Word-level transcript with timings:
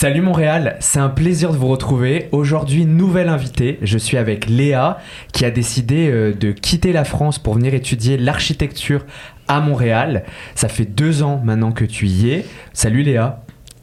Salut 0.00 0.20
Montréal, 0.20 0.76
c'est 0.78 1.00
un 1.00 1.08
plaisir 1.08 1.50
de 1.50 1.56
vous 1.56 1.66
retrouver. 1.66 2.28
Aujourd'hui, 2.30 2.86
nouvelle 2.86 3.28
invitée. 3.28 3.80
Je 3.82 3.98
suis 3.98 4.16
avec 4.16 4.48
Léa 4.48 4.98
qui 5.32 5.44
a 5.44 5.50
décidé 5.50 6.08
euh, 6.08 6.32
de 6.32 6.52
quitter 6.52 6.92
la 6.92 7.02
France 7.02 7.40
pour 7.40 7.54
venir 7.54 7.74
étudier 7.74 8.16
l'architecture 8.16 9.04
à 9.48 9.58
Montréal. 9.58 10.22
Ça 10.54 10.68
fait 10.68 10.84
deux 10.84 11.24
ans 11.24 11.40
maintenant 11.42 11.72
que 11.72 11.84
tu 11.84 12.06
y 12.06 12.30
es. 12.30 12.46
Salut 12.72 13.02
Léa. 13.02 13.40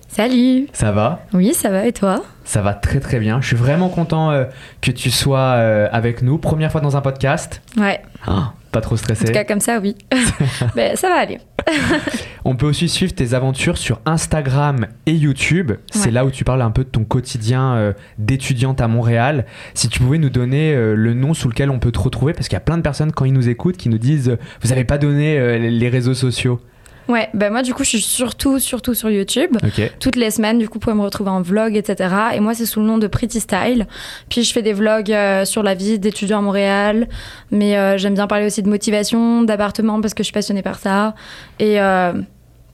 Salut. 0.07 0.69
Ça 0.71 0.93
va? 0.93 1.19
Oui, 1.33 1.53
ça 1.53 1.69
va 1.69 1.85
et 1.85 1.91
toi? 1.91 2.23
Ça 2.45 2.61
va 2.61 2.73
très 2.73 3.01
très 3.01 3.19
bien. 3.19 3.41
Je 3.41 3.47
suis 3.47 3.57
vraiment 3.57 3.89
content 3.89 4.31
euh, 4.31 4.45
que 4.79 4.91
tu 4.91 5.11
sois 5.11 5.55
euh, 5.57 5.89
avec 5.91 6.21
nous. 6.21 6.37
Première 6.37 6.71
fois 6.71 6.79
dans 6.79 6.95
un 6.95 7.01
podcast. 7.01 7.61
Ouais. 7.75 8.01
Ah, 8.25 8.53
pas 8.71 8.79
trop 8.79 8.95
stressé. 8.95 9.23
En 9.23 9.27
tout 9.27 9.33
cas, 9.33 9.43
comme 9.43 9.59
ça, 9.59 9.79
oui. 9.79 9.97
ben, 10.77 10.95
ça 10.95 11.09
va 11.09 11.15
aller. 11.15 11.39
On 12.45 12.55
peut 12.55 12.67
aussi 12.67 12.87
suivre 12.89 13.13
tes 13.13 13.33
aventures 13.33 13.77
sur 13.77 13.99
Instagram 14.05 14.87
et 15.05 15.13
YouTube. 15.13 15.71
C'est 15.91 16.05
Ouais. 16.05 16.11
là 16.11 16.25
où 16.25 16.31
tu 16.31 16.43
parles 16.43 16.61
un 16.61 16.71
peu 16.71 16.83
de 16.83 16.89
ton 16.89 17.03
quotidien 17.03 17.73
euh, 17.73 17.93
d'étudiante 18.19 18.81
à 18.81 18.87
Montréal. 18.87 19.45
Si 19.73 19.89
tu 19.89 19.99
pouvais 19.99 20.19
nous 20.19 20.29
donner 20.29 20.73
euh, 20.73 20.93
le 20.95 21.13
nom 21.13 21.33
sous 21.33 21.49
lequel 21.49 21.69
on 21.71 21.79
peut 21.79 21.91
te 21.91 21.99
retrouver, 21.99 22.33
parce 22.33 22.47
qu'il 22.47 22.55
y 22.55 22.57
a 22.57 22.61
plein 22.61 22.77
de 22.77 22.83
personnes 22.83 23.11
quand 23.11 23.25
ils 23.25 23.33
nous 23.33 23.49
écoutent 23.49 23.77
qui 23.77 23.89
nous 23.89 23.97
disent 23.97 24.29
euh, 24.29 24.37
Vous 24.61 24.69
n'avez 24.69 24.83
pas 24.83 24.97
donné 24.99 25.57
les 25.59 25.89
réseaux 25.89 26.13
sociaux. 26.13 26.59
Ouais, 27.07 27.29
ben 27.33 27.51
moi, 27.51 27.61
du 27.61 27.73
coup, 27.73 27.83
je 27.83 27.89
suis 27.89 28.01
surtout, 28.01 28.59
surtout 28.59 28.93
sur 28.93 29.09
YouTube. 29.09 29.57
Ok. 29.63 29.91
Toutes 29.99 30.15
les 30.15 30.31
semaines, 30.31 30.57
du 30.57 30.67
coup, 30.67 30.75
vous 30.75 30.79
pouvez 30.79 30.95
me 30.95 31.01
retrouver 31.01 31.29
en 31.29 31.41
vlog, 31.41 31.75
etc. 31.75 32.13
Et 32.33 32.39
moi, 32.39 32.53
c'est 32.53 32.65
sous 32.65 32.79
le 32.79 32.85
nom 32.87 32.97
de 32.97 33.07
Pretty 33.07 33.39
Style. 33.39 33.87
Puis, 34.29 34.43
je 34.43 34.51
fais 34.51 34.61
des 34.61 34.73
vlogs 34.73 35.11
euh, 35.11 35.45
sur 35.45 35.61
la 35.61 35.75
vie 35.75 35.99
d'étudiants 35.99 36.39
à 36.39 36.41
Montréal. 36.41 37.07
Mais 37.51 37.77
euh, 37.77 37.97
j'aime 37.97 38.15
bien 38.15 38.27
parler 38.27 38.45
aussi 38.45 38.63
de 38.63 38.69
motivation, 38.69 39.43
d'appartement, 39.43 40.01
parce 40.01 40.13
que 40.13 40.23
je 40.23 40.25
suis 40.25 40.33
passionnée 40.33 40.63
par 40.63 40.79
ça. 40.79 41.13
Et 41.59 41.79
euh, 41.79 42.13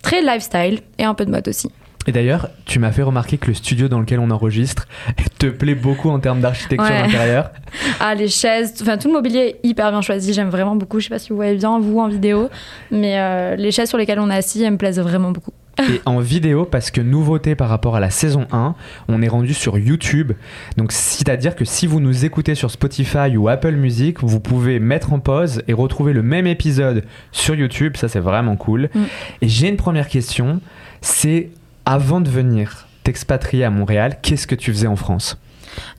très 0.02 0.22
lifestyle. 0.22 0.80
Et 0.98 1.04
un 1.04 1.14
peu 1.14 1.26
de 1.26 1.32
mode 1.32 1.48
aussi. 1.48 1.70
Et 2.08 2.12
d'ailleurs, 2.12 2.50
tu 2.66 2.80
m'as 2.80 2.92
fait 2.92 3.04
remarquer 3.04 3.38
que 3.38 3.48
le 3.48 3.54
studio 3.54 3.88
dans 3.88 4.00
lequel 4.00 4.20
on 4.20 4.32
enregistre 4.32 4.88
te 5.40 5.48
plaît 5.48 5.76
beaucoup 5.76 6.10
en 6.10 6.20
termes 6.20 6.42
d'architecture 6.42 6.90
Ouais. 6.90 7.02
d'intérieur. 7.04 7.52
Ah, 8.02 8.16
les 8.16 8.28
chaises, 8.28 8.74
enfin 8.82 8.98
tout 8.98 9.08
le 9.08 9.14
mobilier 9.14 9.40
est 9.64 9.68
hyper 9.68 9.92
bien 9.92 10.02
choisi. 10.02 10.34
J'aime 10.34 10.50
vraiment 10.50 10.76
beaucoup. 10.76 11.00
Je 11.00 11.06
sais 11.06 11.10
pas 11.10 11.20
si 11.20 11.30
vous 11.30 11.36
voyez 11.36 11.56
bien, 11.56 11.80
vous, 11.80 12.00
en 12.00 12.08
vidéo. 12.10 12.50
Mais 12.90 13.18
euh, 13.18 13.56
les 13.56 13.72
chaises 13.72 13.88
sur 13.90 13.98
lesquelles 13.98 14.20
on 14.20 14.30
est 14.30 14.36
assis, 14.36 14.62
elles 14.64 14.72
me 14.72 14.78
plaisent 14.78 15.00
vraiment 15.00 15.32
beaucoup. 15.32 15.52
et 15.80 16.02
en 16.06 16.20
vidéo 16.20 16.66
parce 16.66 16.92
que 16.92 17.00
nouveauté 17.02 17.56
par 17.56 17.70
rapport 17.70 17.96
à 17.96 18.00
la 18.00 18.10
saison 18.10 18.46
1, 18.52 18.76
on 19.08 19.22
est 19.22 19.28
rendu 19.28 19.54
sur 19.54 19.78
YouTube. 19.78 20.34
Donc 20.78 20.92
c'est-à-dire 20.92 21.56
que 21.56 21.64
si 21.66 21.88
vous 21.88 22.00
nous 22.00 22.26
écoutez 22.26 22.56
sur 22.56 22.72
Spotify 22.72 23.38
ou 23.38 23.48
Apple 23.48 23.76
Music, 23.76 24.18
vous 24.22 24.40
pouvez 24.40 24.80
mettre 24.80 25.14
en 25.14 25.20
pause 25.20 25.62
et 25.68 25.74
retrouver 25.74 26.14
le 26.14 26.24
même 26.24 26.48
épisode 26.48 27.04
sur 27.32 27.56
YouTube, 27.56 27.96
ça 27.96 28.08
c'est 28.10 28.20
vraiment 28.20 28.58
cool. 28.58 28.90
Mm. 28.94 29.00
Et 29.44 29.48
j'ai 29.48 29.70
une 29.70 29.78
première 29.78 30.08
question, 30.10 30.60
c'est 31.00 31.50
avant 31.86 32.22
de 32.22 32.30
venir 32.30 32.88
t'expatrier 33.04 33.64
à 33.64 33.70
Montréal, 33.70 34.18
qu'est-ce 34.22 34.48
que 34.48 34.56
tu 34.56 34.72
faisais 34.72 34.88
en 34.88 34.96
France? 34.96 35.38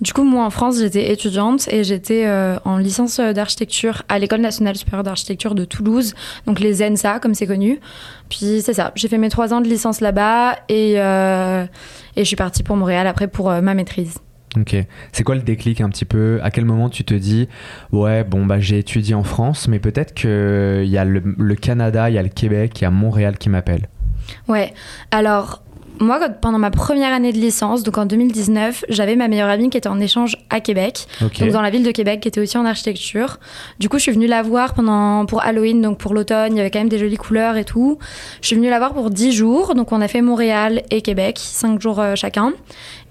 Du 0.02 0.12
coup, 0.12 0.22
moi 0.22 0.44
en 0.44 0.50
France, 0.50 0.78
j'étais 0.78 1.12
étudiante 1.12 1.66
et 1.68 1.82
j'étais 1.82 2.26
euh, 2.26 2.58
en 2.66 2.76
licence 2.76 3.18
d'architecture 3.18 4.02
à 4.08 4.18
l'École 4.18 4.42
nationale 4.42 4.76
supérieure 4.76 5.02
d'architecture 5.02 5.54
de 5.54 5.64
Toulouse, 5.64 6.14
donc 6.46 6.60
les 6.60 6.86
ENSA 6.86 7.20
comme 7.20 7.34
c'est 7.34 7.46
connu. 7.46 7.80
Puis 8.28 8.60
c'est 8.60 8.74
ça, 8.74 8.92
j'ai 8.94 9.08
fait 9.08 9.16
mes 9.16 9.30
trois 9.30 9.54
ans 9.54 9.62
de 9.62 9.68
licence 9.68 10.02
là-bas 10.02 10.56
et, 10.68 11.00
euh, 11.00 11.64
et 12.16 12.20
je 12.20 12.24
suis 12.24 12.36
partie 12.36 12.62
pour 12.62 12.76
Montréal 12.76 13.06
après 13.06 13.28
pour 13.28 13.50
euh, 13.50 13.62
ma 13.62 13.72
maîtrise. 13.72 14.18
Ok. 14.58 14.76
C'est 15.12 15.24
quoi 15.24 15.34
le 15.36 15.40
déclic 15.40 15.80
un 15.80 15.88
petit 15.88 16.04
peu? 16.04 16.38
À 16.42 16.50
quel 16.50 16.66
moment 16.66 16.90
tu 16.90 17.02
te 17.04 17.14
dis 17.14 17.48
ouais 17.92 18.22
bon 18.24 18.44
bah 18.44 18.60
j'ai 18.60 18.78
étudié 18.78 19.14
en 19.14 19.24
France, 19.24 19.68
mais 19.68 19.78
peut-être 19.78 20.12
que 20.12 20.82
il 20.84 20.90
y 20.90 20.98
a 20.98 21.06
le, 21.06 21.22
le 21.24 21.54
Canada, 21.54 22.10
il 22.10 22.16
y 22.16 22.18
a 22.18 22.22
le 22.22 22.28
Québec, 22.28 22.78
il 22.78 22.82
y 22.82 22.86
a 22.86 22.90
Montréal 22.90 23.38
qui 23.38 23.48
m'appelle? 23.48 23.88
Ouais, 24.48 24.74
alors 25.10 25.62
moi 26.00 26.18
quand- 26.18 26.34
pendant 26.40 26.58
ma 26.58 26.70
première 26.70 27.12
année 27.12 27.32
de 27.32 27.38
licence, 27.38 27.82
donc 27.82 27.96
en 27.98 28.06
2019, 28.06 28.84
j'avais 28.88 29.14
ma 29.16 29.28
meilleure 29.28 29.48
amie 29.48 29.70
qui 29.70 29.76
était 29.78 29.88
en 29.88 30.00
échange 30.00 30.36
à 30.50 30.60
Québec. 30.60 31.06
Donc 31.44 31.52
dans 31.52 31.62
la 31.62 31.70
ville 31.70 31.82
de 31.84 31.90
Québec, 31.90 32.20
qui 32.20 32.28
était 32.28 32.40
aussi 32.40 32.56
en 32.58 32.64
architecture. 32.64 33.38
Du 33.78 33.88
coup, 33.88 33.98
je 33.98 34.02
suis 34.02 34.12
venue 34.12 34.26
la 34.26 34.42
voir 34.42 34.74
pendant 34.74 35.26
pour 35.26 35.42
Halloween, 35.42 35.80
donc 35.82 35.98
pour 35.98 36.14
l'automne, 36.14 36.52
il 36.54 36.56
y 36.58 36.60
avait 36.60 36.70
quand 36.70 36.80
même 36.80 36.88
des 36.88 36.98
jolies 36.98 37.16
couleurs 37.16 37.56
et 37.56 37.64
tout. 37.64 37.98
Je 38.40 38.46
suis 38.48 38.56
venue 38.56 38.68
la 38.70 38.78
voir 38.78 38.94
pour 38.94 39.10
10 39.10 39.32
jours, 39.32 39.74
donc 39.74 39.92
on 39.92 40.00
a 40.00 40.08
fait 40.08 40.22
Montréal 40.22 40.82
et 40.90 41.02
Québec, 41.02 41.38
5 41.40 41.80
jours 41.80 42.00
euh, 42.00 42.14
chacun. 42.16 42.52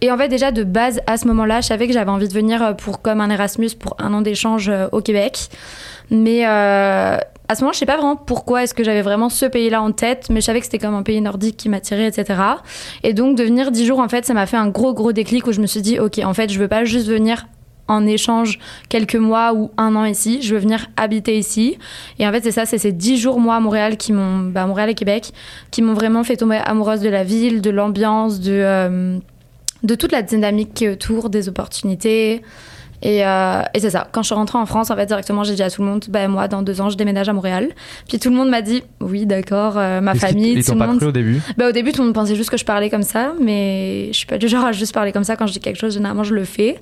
Et 0.02 0.12
en 0.12 0.18
fait, 0.18 0.28
déjà 0.28 0.52
de 0.52 0.64
base, 0.64 1.00
à 1.08 1.18
ce 1.18 1.28
moment-là, 1.28 1.62
je 1.62 1.68
savais 1.68 1.88
que 1.88 1.94
j'avais 1.94 2.10
envie 2.12 2.28
de 2.28 2.34
venir 2.34 2.62
euh, 2.64 2.74
pour 2.74 3.02
comme 3.02 3.22
un 3.22 3.30
Erasmus 3.30 3.70
pour 3.80 3.96
un 4.00 4.14
an 4.14 4.22
d'échange 4.22 4.68
euh, 4.70 4.88
au 4.92 5.02
Québec. 5.02 5.50
Mais 6.12 6.46
euh, 6.46 7.18
à 7.48 7.56
ce 7.56 7.62
moment, 7.62 7.74
je 7.74 7.80
sais 7.80 7.86
pas 7.86 7.96
vraiment 7.96 8.18
pourquoi 8.18 8.64
est-ce 8.64 8.74
que 8.74 8.84
j'avais 8.84 9.02
vraiment 9.02 9.30
ce 9.30 9.46
pays-là 9.46 9.82
en 9.82 9.92
tête, 9.92 10.28
mais 10.30 10.42
je 10.42 10.46
savais 10.46 10.60
que 10.60 10.66
c'était 10.66 10.78
comme 10.78 10.94
un 10.94 11.04
pays 11.04 11.22
nordique 11.22 11.58
qui 11.58 11.70
m'attirait, 11.70 12.08
etc. 12.08 12.40
Et 13.04 13.14
donc 13.14 13.38
de 13.38 13.44
venir 13.44 13.72
10 13.72 13.86
jours, 13.86 14.00
en 14.00 14.10
fait, 14.10 14.26
ça 14.26 14.34
m'a 14.34 14.46
fait 14.46 14.58
un 14.58 14.68
gros 14.68 14.94
gros 14.94 15.14
déclic 15.14 15.48
où 15.48 15.52
je 15.52 15.62
me 15.62 15.68
suis 15.68 15.82
dit, 15.82 16.00
ok, 16.00 16.20
en 16.24 16.34
fait, 16.34 16.52
je 16.52 16.60
veux 16.60 16.68
pas 16.68 16.86
juste 16.86 17.08
venir 17.08 17.48
en 17.88 18.06
échange 18.08 18.60
quelques 18.90 19.16
mois 19.16 19.54
ou 19.54 19.72
un 19.78 19.96
an 19.96 20.06
ici, 20.06 20.42
je 20.42 20.54
veux 20.54 20.62
venir 20.62 20.88
habiter 20.98 21.38
ici. 21.38 21.78
Et 22.20 22.28
en 22.28 22.32
fait, 22.32 22.42
c'est 22.42 22.52
ça, 22.52 22.66
c'est 22.66 22.78
ces 22.78 22.92
10 22.92 23.18
jours, 23.18 23.40
moi, 23.40 23.56
à 23.56 23.60
Montréal, 23.60 23.98
qui 23.98 24.14
m'ont, 24.14 24.40
bah, 24.40 24.66
Montréal 24.66 24.90
et 24.90 24.96
Québec, 24.96 25.32
qui 25.72 25.82
m'ont 25.82 25.94
vraiment 25.94 26.24
fait 26.24 26.38
tomber 26.38 26.58
amoureuse 26.58 27.02
de 27.02 27.10
la 27.10 27.24
ville, 27.24 27.62
de 27.62 27.70
l'ambiance, 27.70 28.40
de, 28.40 28.52
euh, 28.54 29.18
de 29.84 29.96
toute 29.96 30.12
la 30.12 30.22
dynamique 30.22 30.74
qui 30.74 30.86
est 30.86 30.90
autour, 30.90 31.30
des 31.30 31.50
opportunités. 31.50 32.42
Et, 33.02 33.26
euh, 33.26 33.62
et 33.74 33.80
c'est 33.80 33.90
ça. 33.90 34.08
Quand 34.12 34.22
je 34.22 34.28
suis 34.28 34.36
rentrée 34.36 34.58
en 34.60 34.66
France, 34.66 34.92
en 34.92 34.96
fait, 34.96 35.06
directement, 35.08 35.44
j'ai 35.44 35.56
dit 35.56 35.64
à 35.64 35.72
tout 35.72 35.82
le 35.82 35.88
monde, 35.88 36.06
bah, 36.10 36.28
moi, 36.28 36.48
dans 36.48 36.62
deux 36.62 36.82
ans, 36.82 36.90
je 36.90 36.98
déménage 36.98 37.30
à 37.30 37.34
Montréal. 37.34 37.70
Puis 38.08 38.20
tout 38.20 38.30
le 38.30 38.36
monde 38.36 38.50
m'a 38.50 38.62
dit, 38.62 38.84
oui, 39.00 39.26
d'accord, 39.26 39.78
euh, 39.78 40.02
ma 40.02 40.14
famille, 40.16 40.54
Ils 40.54 40.64
t'ont 40.66 40.78
pas 40.78 40.88
monde. 40.88 40.98
cru 40.98 41.08
au 41.08 41.12
début? 41.12 41.42
Bah, 41.58 41.70
au 41.70 41.72
début, 41.72 41.92
tout 41.92 42.02
le 42.02 42.06
monde 42.06 42.14
pensait 42.16 42.36
juste 42.36 42.50
que 42.52 42.58
je 42.58 42.66
parlais 42.66 42.90
comme 42.90 43.02
ça, 43.04 43.34
mais 43.42 44.08
je 44.12 44.18
suis 44.18 44.28
pas 44.28 44.38
du 44.38 44.48
genre 44.48 44.66
à 44.66 44.72
juste 44.72 44.94
parler 44.94 45.12
comme 45.12 45.24
ça. 45.24 45.36
Quand 45.36 45.48
je 45.48 45.54
dis 45.54 45.60
quelque 45.60 45.80
chose, 45.80 45.94
généralement, 45.94 46.24
je 46.24 46.34
le 46.36 46.44
fais. 46.46 46.80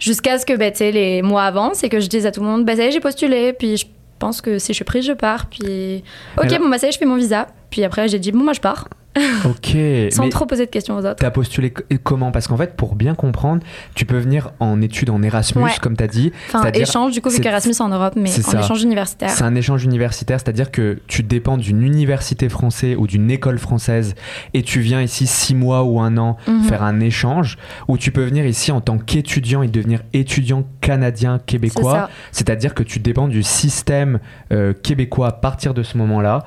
Jusqu'à 0.00 0.38
ce 0.38 0.46
que, 0.46 0.56
bah, 0.56 0.70
tu 0.70 0.78
sais, 0.78 0.90
les 0.90 1.22
mois 1.22 1.44
avancent 1.44 1.84
et 1.84 1.88
que 1.88 2.00
je 2.00 2.08
dise 2.08 2.24
à 2.26 2.32
tout 2.32 2.40
le 2.40 2.46
monde, 2.46 2.64
bah, 2.64 2.74
ça 2.76 2.84
y 2.84 2.86
est, 2.86 2.90
j'ai 2.92 3.00
postulé. 3.00 3.52
Puis 3.52 3.76
je 3.76 3.86
pense 4.18 4.40
que 4.40 4.58
si 4.58 4.68
je 4.68 4.76
suis 4.76 4.84
prise, 4.84 5.04
je 5.04 5.12
pars. 5.12 5.46
Puis, 5.46 6.02
ok, 6.38 6.58
bon, 6.60 6.68
bah, 6.70 6.78
ça 6.78 6.86
y 6.86 6.88
est, 6.88 6.92
je 6.92 6.98
fais 6.98 7.04
mon 7.06 7.16
visa. 7.16 7.46
Puis 7.70 7.84
après, 7.84 8.08
j'ai 8.08 8.18
dit, 8.18 8.32
bon, 8.32 8.42
moi, 8.42 8.52
je 8.54 8.60
pars. 8.60 8.88
Ok. 9.44 9.76
Sans 10.10 10.24
mais 10.24 10.28
trop 10.30 10.46
poser 10.46 10.66
de 10.66 10.70
questions 10.70 10.94
aux 10.96 11.00
autres. 11.04 11.16
T'as 11.16 11.30
postulé 11.30 11.70
co- 11.70 11.82
comment? 12.02 12.30
Parce 12.32 12.46
qu'en 12.46 12.56
fait, 12.56 12.76
pour 12.76 12.94
bien 12.94 13.14
comprendre, 13.14 13.62
tu 13.94 14.06
peux 14.06 14.18
venir 14.18 14.52
en 14.60 14.80
études 14.80 15.10
en 15.10 15.22
Erasmus, 15.22 15.62
Ouais. 15.64 15.70
comme 15.80 15.96
t'as 15.96 16.06
dit. 16.06 16.32
Enfin, 16.48 16.70
échange, 16.72 17.12
du 17.12 17.20
coup, 17.20 17.28
vu 17.30 17.40
qu'Erasmus 17.40 17.74
en 17.80 17.88
Europe, 17.88 18.14
mais 18.16 18.30
en 18.30 18.42
ça. 18.42 18.60
échange 18.60 18.82
universitaire. 18.82 19.30
C'est 19.30 19.44
un 19.44 19.54
échange 19.54 19.84
universitaire, 19.84 20.40
c'est-à-dire 20.40 20.70
que 20.70 20.98
tu 21.08 21.22
dépends 21.22 21.56
d'une 21.58 21.82
université 21.82 22.48
française 22.48 22.96
ou 22.98 23.06
d'une 23.06 23.30
école 23.30 23.58
française 23.58 24.14
et 24.54 24.62
tu 24.62 24.80
viens 24.80 25.02
ici 25.02 25.26
six 25.26 25.54
mois 25.54 25.82
ou 25.84 26.00
un 26.00 26.16
an 26.16 26.36
Mhm. 26.46 26.62
faire 26.64 26.82
un 26.82 27.00
échange, 27.00 27.58
ou 27.88 27.98
tu 27.98 28.12
peux 28.12 28.24
venir 28.24 28.46
ici 28.46 28.72
en 28.72 28.80
tant 28.80 28.98
qu'étudiant 28.98 29.62
et 29.62 29.68
devenir 29.68 30.00
étudiant 30.12 30.64
canadien 30.80 31.38
québécois. 31.44 32.08
C'est-à-dire 32.30 32.74
que 32.74 32.82
tu 32.82 32.98
dépends 32.98 33.28
du 33.28 33.42
système 33.42 34.20
euh, 34.52 34.72
québécois 34.72 35.28
à 35.28 35.32
partir 35.32 35.74
de 35.74 35.82
ce 35.82 35.96
moment-là. 35.98 36.44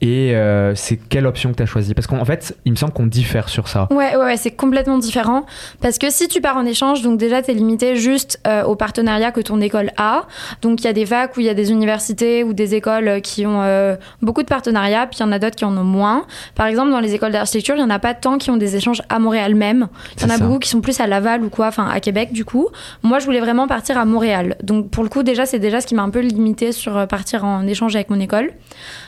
Et 0.00 0.34
euh, 0.34 0.74
c'est 0.74 0.96
quelle 0.96 1.26
option 1.26 1.50
que 1.50 1.56
tu 1.56 1.62
as 1.62 1.66
choisie 1.66 1.94
Parce 2.04 2.18
qu'en 2.18 2.24
fait, 2.26 2.54
il 2.66 2.72
me 2.72 2.76
semble 2.76 2.92
qu'on 2.92 3.06
diffère 3.06 3.48
sur 3.48 3.66
ça. 3.66 3.88
Ouais, 3.90 4.14
ouais, 4.14 4.24
ouais, 4.24 4.36
c'est 4.36 4.50
complètement 4.50 4.98
différent. 4.98 5.46
Parce 5.80 5.96
que 5.96 6.10
si 6.10 6.28
tu 6.28 6.42
pars 6.42 6.58
en 6.58 6.66
échange, 6.66 7.00
donc 7.00 7.18
déjà, 7.18 7.40
t'es 7.40 7.54
limité 7.54 7.96
juste 7.96 8.40
euh, 8.46 8.62
au 8.64 8.76
partenariat 8.76 9.32
que 9.32 9.40
ton 9.40 9.58
école 9.62 9.90
a. 9.96 10.26
Donc 10.60 10.82
il 10.82 10.84
y 10.84 10.88
a 10.88 10.92
des 10.92 11.06
facs 11.06 11.34
où 11.34 11.40
il 11.40 11.46
y 11.46 11.48
a 11.48 11.54
des 11.54 11.72
universités 11.72 12.44
ou 12.44 12.52
des 12.52 12.74
écoles 12.74 13.08
euh, 13.08 13.20
qui 13.20 13.46
ont 13.46 13.62
euh, 13.62 13.96
beaucoup 14.20 14.42
de 14.42 14.48
partenariats, 14.48 15.06
puis 15.06 15.20
il 15.20 15.22
y 15.22 15.24
en 15.24 15.32
a 15.32 15.38
d'autres 15.38 15.56
qui 15.56 15.64
en 15.64 15.74
ont 15.78 15.84
moins. 15.84 16.26
Par 16.54 16.66
exemple, 16.66 16.90
dans 16.90 17.00
les 17.00 17.14
écoles 17.14 17.32
d'architecture, 17.32 17.74
il 17.74 17.78
n'y 17.78 17.84
en 17.84 17.90
a 17.90 17.98
pas 17.98 18.12
tant 18.12 18.36
qui 18.36 18.50
ont 18.50 18.58
des 18.58 18.76
échanges 18.76 19.00
à 19.08 19.18
Montréal 19.18 19.54
même. 19.54 19.88
Il 20.18 20.24
y 20.24 20.26
en 20.26 20.28
a 20.28 20.36
ça. 20.36 20.44
beaucoup 20.44 20.58
qui 20.58 20.68
sont 20.68 20.82
plus 20.82 21.00
à 21.00 21.06
Laval 21.06 21.42
ou 21.42 21.48
quoi, 21.48 21.68
enfin 21.68 21.88
à 21.88 22.00
Québec 22.00 22.34
du 22.34 22.44
coup. 22.44 22.68
Moi, 23.02 23.18
je 23.18 23.24
voulais 23.24 23.40
vraiment 23.40 23.66
partir 23.66 23.96
à 23.96 24.04
Montréal. 24.04 24.56
Donc 24.62 24.90
pour 24.90 25.04
le 25.04 25.08
coup, 25.08 25.22
déjà, 25.22 25.46
c'est 25.46 25.58
déjà 25.58 25.80
ce 25.80 25.86
qui 25.86 25.94
m'a 25.94 26.02
un 26.02 26.10
peu 26.10 26.20
limité 26.20 26.72
sur 26.72 26.98
euh, 26.98 27.06
partir 27.06 27.46
en 27.46 27.66
échange 27.66 27.96
avec 27.96 28.10
mon 28.10 28.20
école. 28.20 28.50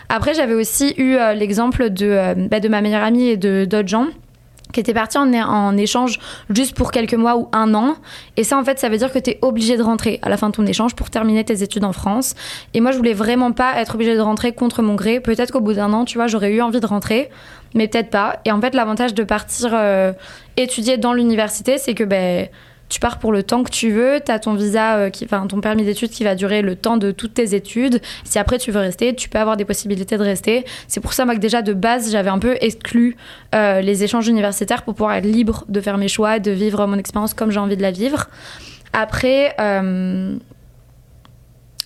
Après, 0.08 0.34
j'avais 0.34 0.54
aussi 0.54 0.94
eu 0.96 1.14
euh, 1.14 1.34
l'exemple 1.34 1.90
de, 1.90 2.06
euh, 2.06 2.34
bah, 2.34 2.60
de 2.60 2.68
ma 2.68 2.80
meilleure 2.80 3.02
amie 3.02 3.28
et 3.28 3.36
de 3.36 3.64
d'autres 3.64 3.88
gens 3.88 4.06
qui 4.72 4.80
étaient 4.80 4.94
partis 4.94 5.16
en, 5.16 5.32
en 5.32 5.76
échange 5.76 6.18
juste 6.50 6.76
pour 6.76 6.90
quelques 6.90 7.14
mois 7.14 7.36
ou 7.36 7.48
un 7.52 7.72
an. 7.74 7.96
Et 8.36 8.44
ça, 8.44 8.58
en 8.58 8.64
fait, 8.64 8.78
ça 8.78 8.88
veut 8.88 8.98
dire 8.98 9.12
que 9.12 9.18
tu 9.18 9.30
es 9.30 9.38
obligé 9.42 9.76
de 9.76 9.82
rentrer 9.82 10.18
à 10.22 10.28
la 10.28 10.36
fin 10.36 10.48
de 10.48 10.54
ton 10.54 10.66
échange 10.66 10.94
pour 10.94 11.08
terminer 11.08 11.44
tes 11.44 11.62
études 11.62 11.84
en 11.84 11.92
France. 11.92 12.34
Et 12.74 12.80
moi, 12.80 12.90
je 12.90 12.96
voulais 12.98 13.14
vraiment 13.14 13.52
pas 13.52 13.80
être 13.80 13.94
obligée 13.94 14.16
de 14.16 14.20
rentrer 14.20 14.52
contre 14.52 14.82
mon 14.82 14.94
gré. 14.94 15.20
Peut-être 15.20 15.52
qu'au 15.52 15.60
bout 15.60 15.74
d'un 15.74 15.92
an, 15.92 16.04
tu 16.04 16.18
vois, 16.18 16.26
j'aurais 16.26 16.52
eu 16.52 16.60
envie 16.60 16.80
de 16.80 16.86
rentrer, 16.86 17.30
mais 17.74 17.88
peut-être 17.88 18.10
pas. 18.10 18.40
Et 18.44 18.52
en 18.52 18.60
fait, 18.60 18.74
l'avantage 18.74 19.14
de 19.14 19.24
partir 19.24 19.70
euh, 19.72 20.12
étudier 20.56 20.98
dans 20.98 21.12
l'université, 21.12 21.78
c'est 21.78 21.94
que 21.94 22.04
ben, 22.04 22.48
tu 22.88 23.00
pars 23.00 23.18
pour 23.18 23.32
le 23.32 23.42
temps 23.42 23.62
que 23.62 23.70
tu 23.70 23.90
veux, 23.90 24.20
tu 24.24 24.30
as 24.30 24.38
ton 24.38 24.54
visa, 24.54 24.96
euh, 24.96 25.10
ton 25.48 25.60
permis 25.60 25.84
d'études 25.84 26.10
qui 26.10 26.24
va 26.24 26.34
durer 26.34 26.62
le 26.62 26.76
temps 26.76 26.96
de 26.96 27.10
toutes 27.10 27.34
tes 27.34 27.54
études. 27.54 28.00
Si 28.24 28.38
après 28.38 28.58
tu 28.58 28.70
veux 28.70 28.80
rester, 28.80 29.14
tu 29.14 29.28
peux 29.28 29.38
avoir 29.38 29.56
des 29.56 29.64
possibilités 29.64 30.16
de 30.16 30.22
rester. 30.22 30.64
C'est 30.88 31.00
pour 31.00 31.12
ça 31.12 31.24
que 31.26 31.38
déjà 31.38 31.62
de 31.62 31.72
base 31.72 32.12
j'avais 32.12 32.30
un 32.30 32.38
peu 32.38 32.56
exclu 32.60 33.16
euh, 33.54 33.80
les 33.80 34.04
échanges 34.04 34.28
universitaires 34.28 34.82
pour 34.82 34.94
pouvoir 34.94 35.16
être 35.16 35.24
libre 35.24 35.64
de 35.68 35.80
faire 35.80 35.98
mes 35.98 36.08
choix, 36.08 36.38
de 36.38 36.50
vivre 36.50 36.86
mon 36.86 36.98
expérience 36.98 37.34
comme 37.34 37.50
j'ai 37.50 37.58
envie 37.58 37.76
de 37.76 37.82
la 37.82 37.90
vivre. 37.90 38.28
Après, 38.92 39.54
euh, 39.60 40.36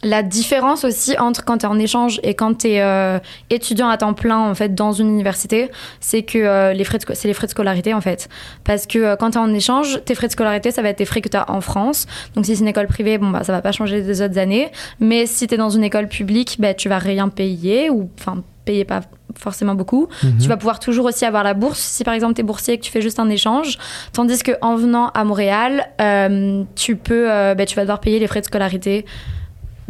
la 0.02 0.22
différence 0.22 0.84
aussi 0.84 1.18
entre 1.18 1.44
quand 1.44 1.58
tu 1.58 1.66
es 1.66 1.68
en 1.68 1.78
échange 1.78 2.20
et 2.22 2.34
quand 2.34 2.58
tu 2.58 2.68
es 2.68 2.82
euh, 2.82 3.18
étudiant 3.50 3.88
à 3.88 3.96
temps 3.98 4.14
plein 4.14 4.38
en 4.38 4.54
fait 4.54 4.74
dans 4.74 4.92
une 4.92 5.08
université, 5.08 5.70
c'est 6.00 6.22
que 6.22 6.38
euh, 6.38 6.72
les 6.72 6.84
frais 6.84 6.98
de, 6.98 7.04
c'est 7.12 7.28
les 7.28 7.34
frais 7.34 7.46
de 7.46 7.52
scolarité 7.52 7.92
en 7.92 8.00
fait. 8.00 8.28
Parce 8.64 8.86
que 8.86 8.98
euh, 8.98 9.16
quand 9.16 9.32
tu 9.32 9.38
es 9.38 9.40
en 9.40 9.52
échange, 9.52 10.02
tes 10.04 10.14
frais 10.14 10.28
de 10.28 10.32
scolarité, 10.32 10.70
ça 10.70 10.82
va 10.82 10.88
être 10.88 10.98
tes 10.98 11.04
frais 11.04 11.20
que 11.20 11.28
tu 11.28 11.36
as 11.36 11.50
en 11.50 11.60
France. 11.60 12.06
Donc 12.34 12.46
si 12.46 12.56
c'est 12.56 12.62
une 12.62 12.68
école 12.68 12.86
privée, 12.86 13.18
bon 13.18 13.30
bah 13.30 13.44
ça 13.44 13.52
va 13.52 13.60
pas 13.60 13.72
changer 13.72 14.02
des 14.02 14.22
autres 14.22 14.38
années, 14.38 14.70
mais 15.00 15.26
si 15.26 15.46
tu 15.46 15.54
es 15.54 15.58
dans 15.58 15.70
une 15.70 15.84
école 15.84 16.08
publique, 16.08 16.56
bah, 16.58 16.74
tu 16.74 16.88
vas 16.88 16.98
rien 16.98 17.28
payer 17.28 17.90
ou 17.90 18.10
enfin 18.18 18.42
payer 18.64 18.84
pas 18.84 19.00
forcément 19.36 19.74
beaucoup. 19.74 20.08
Mhm. 20.22 20.38
Tu 20.38 20.48
vas 20.48 20.56
pouvoir 20.56 20.80
toujours 20.80 21.06
aussi 21.06 21.24
avoir 21.24 21.44
la 21.44 21.54
bourse 21.54 21.78
si 21.78 22.04
par 22.04 22.14
exemple 22.14 22.34
tu 22.34 22.40
es 22.40 22.44
boursier 22.44 22.74
et 22.74 22.78
que 22.78 22.84
tu 22.84 22.90
fais 22.90 23.02
juste 23.02 23.18
un 23.18 23.28
échange. 23.28 23.78
Tandis 24.12 24.42
que 24.42 24.52
en 24.62 24.76
venant 24.76 25.08
à 25.08 25.24
Montréal, 25.24 25.86
euh, 26.00 26.64
tu 26.74 26.96
peux 26.96 27.30
euh, 27.30 27.54
bah, 27.54 27.66
tu 27.66 27.76
vas 27.76 27.82
devoir 27.82 28.00
payer 28.00 28.18
les 28.18 28.26
frais 28.26 28.40
de 28.40 28.46
scolarité 28.46 29.04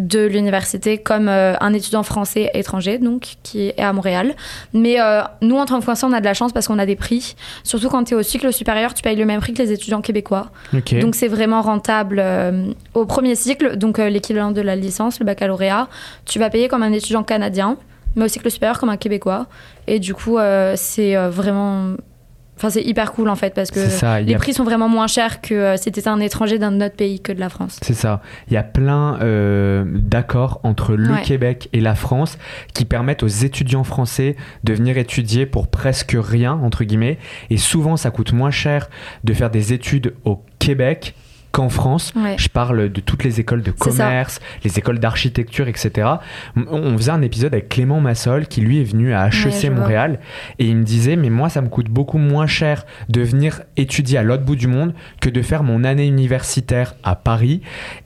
de 0.00 0.26
l'université 0.26 0.98
comme 0.98 1.28
euh, 1.28 1.54
un 1.60 1.72
étudiant 1.72 2.02
français 2.02 2.50
étranger 2.54 2.98
donc 2.98 3.34
qui 3.42 3.68
est 3.68 3.80
à 3.80 3.92
Montréal. 3.92 4.34
Mais 4.72 5.00
euh, 5.00 5.20
nous 5.42 5.56
en 5.56 5.66
tant 5.66 5.76
que 5.76 5.82
Français, 5.82 6.06
on 6.06 6.12
a 6.12 6.20
de 6.20 6.24
la 6.24 6.34
chance 6.34 6.52
parce 6.52 6.66
qu'on 6.66 6.78
a 6.78 6.86
des 6.86 6.96
prix. 6.96 7.36
Surtout 7.62 7.88
quand 7.88 8.04
tu 8.04 8.14
es 8.14 8.16
au 8.16 8.22
cycle 8.22 8.52
supérieur, 8.52 8.94
tu 8.94 9.02
payes 9.02 9.16
le 9.16 9.26
même 9.26 9.40
prix 9.40 9.52
que 9.52 9.62
les 9.62 9.72
étudiants 9.72 10.00
québécois. 10.00 10.50
Donc 10.72 11.14
c'est 11.14 11.28
vraiment 11.28 11.60
rentable 11.60 12.18
euh, 12.18 12.72
au 12.94 13.04
premier 13.04 13.34
cycle, 13.34 13.76
donc 13.76 13.98
l'équivalent 13.98 14.52
de 14.52 14.60
la 14.60 14.74
licence, 14.74 15.20
le 15.20 15.26
baccalauréat, 15.26 15.88
tu 16.24 16.38
vas 16.38 16.50
payer 16.50 16.68
comme 16.68 16.82
un 16.82 16.92
étudiant 16.92 17.22
canadien, 17.22 17.76
mais 18.16 18.24
au 18.24 18.28
cycle 18.28 18.50
supérieur 18.50 18.80
comme 18.80 18.88
un 18.88 18.96
québécois. 18.96 19.46
Et 19.86 19.98
du 19.98 20.14
coup, 20.14 20.38
euh, 20.38 20.74
c'est 20.76 21.14
vraiment. 21.28 21.96
Enfin, 22.60 22.68
c'est 22.68 22.82
hyper 22.82 23.12
cool 23.12 23.30
en 23.30 23.36
fait 23.36 23.54
parce 23.54 23.70
que 23.70 23.88
ça. 23.88 24.20
les 24.20 24.34
a- 24.34 24.38
prix 24.38 24.52
sont 24.52 24.64
vraiment 24.64 24.86
moins 24.90 25.06
chers 25.06 25.40
que 25.40 25.54
euh, 25.54 25.76
si 25.78 25.90
t'étais 25.90 26.08
un 26.08 26.20
étranger 26.20 26.58
d'un 26.58 26.78
autre 26.82 26.94
pays 26.94 27.18
que 27.18 27.32
de 27.32 27.40
la 27.40 27.48
France. 27.48 27.78
C'est 27.80 27.94
ça. 27.94 28.20
Il 28.48 28.52
y 28.52 28.58
a 28.58 28.62
plein 28.62 29.18
euh, 29.22 29.84
d'accords 29.86 30.60
entre 30.62 30.92
le 30.94 31.10
Ouais. 31.14 31.22
Québec 31.22 31.70
et 31.72 31.80
la 31.80 31.94
France 31.94 32.36
qui 32.74 32.84
permettent 32.84 33.22
aux 33.22 33.28
étudiants 33.28 33.82
français 33.84 34.36
de 34.64 34.74
venir 34.74 34.98
étudier 34.98 35.46
pour 35.46 35.68
presque 35.68 36.14
rien, 36.20 36.52
entre 36.52 36.84
guillemets. 36.84 37.18
Et 37.48 37.56
souvent, 37.56 37.96
ça 37.96 38.10
coûte 38.10 38.32
moins 38.34 38.50
cher 38.50 38.90
de 39.24 39.32
faire 39.32 39.48
des 39.50 39.72
études 39.72 40.12
au 40.26 40.44
Québec 40.58 41.14
qu'en 41.52 41.68
France. 41.68 42.12
Ouais. 42.16 42.36
Je 42.38 42.48
parle 42.48 42.90
de 42.90 43.00
toutes 43.00 43.24
les 43.24 43.40
écoles 43.40 43.62
de 43.62 43.72
ça. 43.76 43.90
commerce, 43.90 44.40
les 44.64 44.78
écoles 44.78 44.98
d'architecture, 44.98 45.68
etc. 45.68 46.08
On, 46.56 46.96
faisait 46.96 47.12
un 47.12 47.22
épisode 47.22 47.54
avec 47.54 47.68
Clément 47.68 48.00
Massol 48.00 48.46
qui 48.46 48.60
lui 48.60 48.80
est 48.80 48.84
venu 48.84 49.14
à 49.14 49.28
HEC 49.28 49.44
Ouais, 49.44 49.50
je 49.50 49.66
vois. 49.68 49.80
Montréal 49.80 50.20
et 50.58 50.66
il 50.66 50.76
me 50.76 50.84
disait 50.84 51.16
mais 51.16 51.30
moi 51.30 51.48
ça 51.48 51.60
me 51.60 51.68
coûte 51.68 51.88
beaucoup 51.88 52.18
moins 52.18 52.46
cher 52.46 52.84
de 53.08 53.20
venir 53.22 53.62
étudier 53.76 54.18
à 54.18 54.22
l'autre 54.22 54.44
bout 54.44 54.56
du 54.56 54.66
monde 54.66 54.94
que 55.20 55.30
de 55.30 55.42
faire 55.42 55.62
mon 55.62 55.84
année 55.84 56.06
universitaire 56.06 56.94
à 57.02 57.14
Paris 57.14 57.62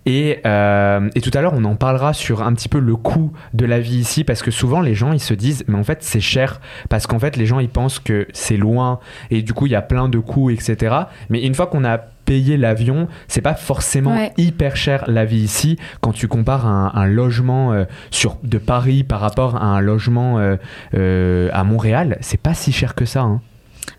et, 0.07 0.41
euh, 0.47 1.09
et 1.15 1.21
tout 1.21 1.31
à 1.35 1.41
l'heure 1.41 1.55
on 1.55 1.65
en 1.65 1.77
parlera 1.77 2.13
sur 2.13 2.43
un 2.43 2.53
petit 2.55 2.69
peu 2.69 2.79
le 2.79 2.97
coût 2.97 3.33
de 3.53 3.67
la 3.67 3.81
vie 3.81 3.97
ici 3.97 4.25
parce 4.25 4.43
que 4.43 4.51
souvent 4.51 4.81
les 4.81 4.95
gens 4.95 5.13
ils 5.13 5.21
se 5.21 5.35
disent 5.35 5.65
mais 5.69 5.79
en 5.79 5.85
fait 5.85 6.03
c'est 6.03 6.21
cher 6.21 6.61
parce 6.89 7.07
qu'en 7.07 7.19
fait 7.19 7.37
les 7.37 7.47
gens 7.47 7.59
ils 7.59 7.69
pensent 7.69 7.99
que 7.99 8.27
c'est 8.33 8.57
loin 8.57 9.01
et 9.31 9.43
du 9.43 9.53
coup 9.53 9.67
il 9.67 9.73
y 9.73 9.77
a 9.77 9.83
plein 9.83 10.09
de 10.09 10.19
coûts 10.19 10.51
etc 10.51 10.95
mais 11.29 11.43
une 11.45 11.55
fois 11.55 11.67
qu'on 11.67 11.85
a 11.85 12.01
payé 12.25 12.57
l'avion 12.57 13.09
c'est 13.29 13.41
pas 13.41 13.55
forcément 13.55 14.15
Ouais. 14.15 14.33
hyper 14.37 14.77
cher 14.77 15.05
la 15.09 15.25
vie 15.25 15.39
ici 15.43 15.79
quand 16.01 16.13
tu 16.13 16.29
compares 16.29 16.67
un, 16.67 16.93
un 16.95 17.07
logement 17.07 17.73
euh, 17.73 17.85
sur 18.11 18.37
de 18.43 18.59
Paris 18.59 19.05
par 19.05 19.21
rapport 19.21 19.57
à 19.57 19.65
un 19.67 19.81
logement 19.81 20.39
euh, 20.39 20.57
euh, 20.95 21.49
à 21.53 21.65
Montréal 21.65 22.19
c'est 22.21 22.41
pas 22.41 22.55
si 22.55 22.73
cher 22.73 22.95
que 22.95 23.05
ça 23.05 23.23
hein. 23.23 23.41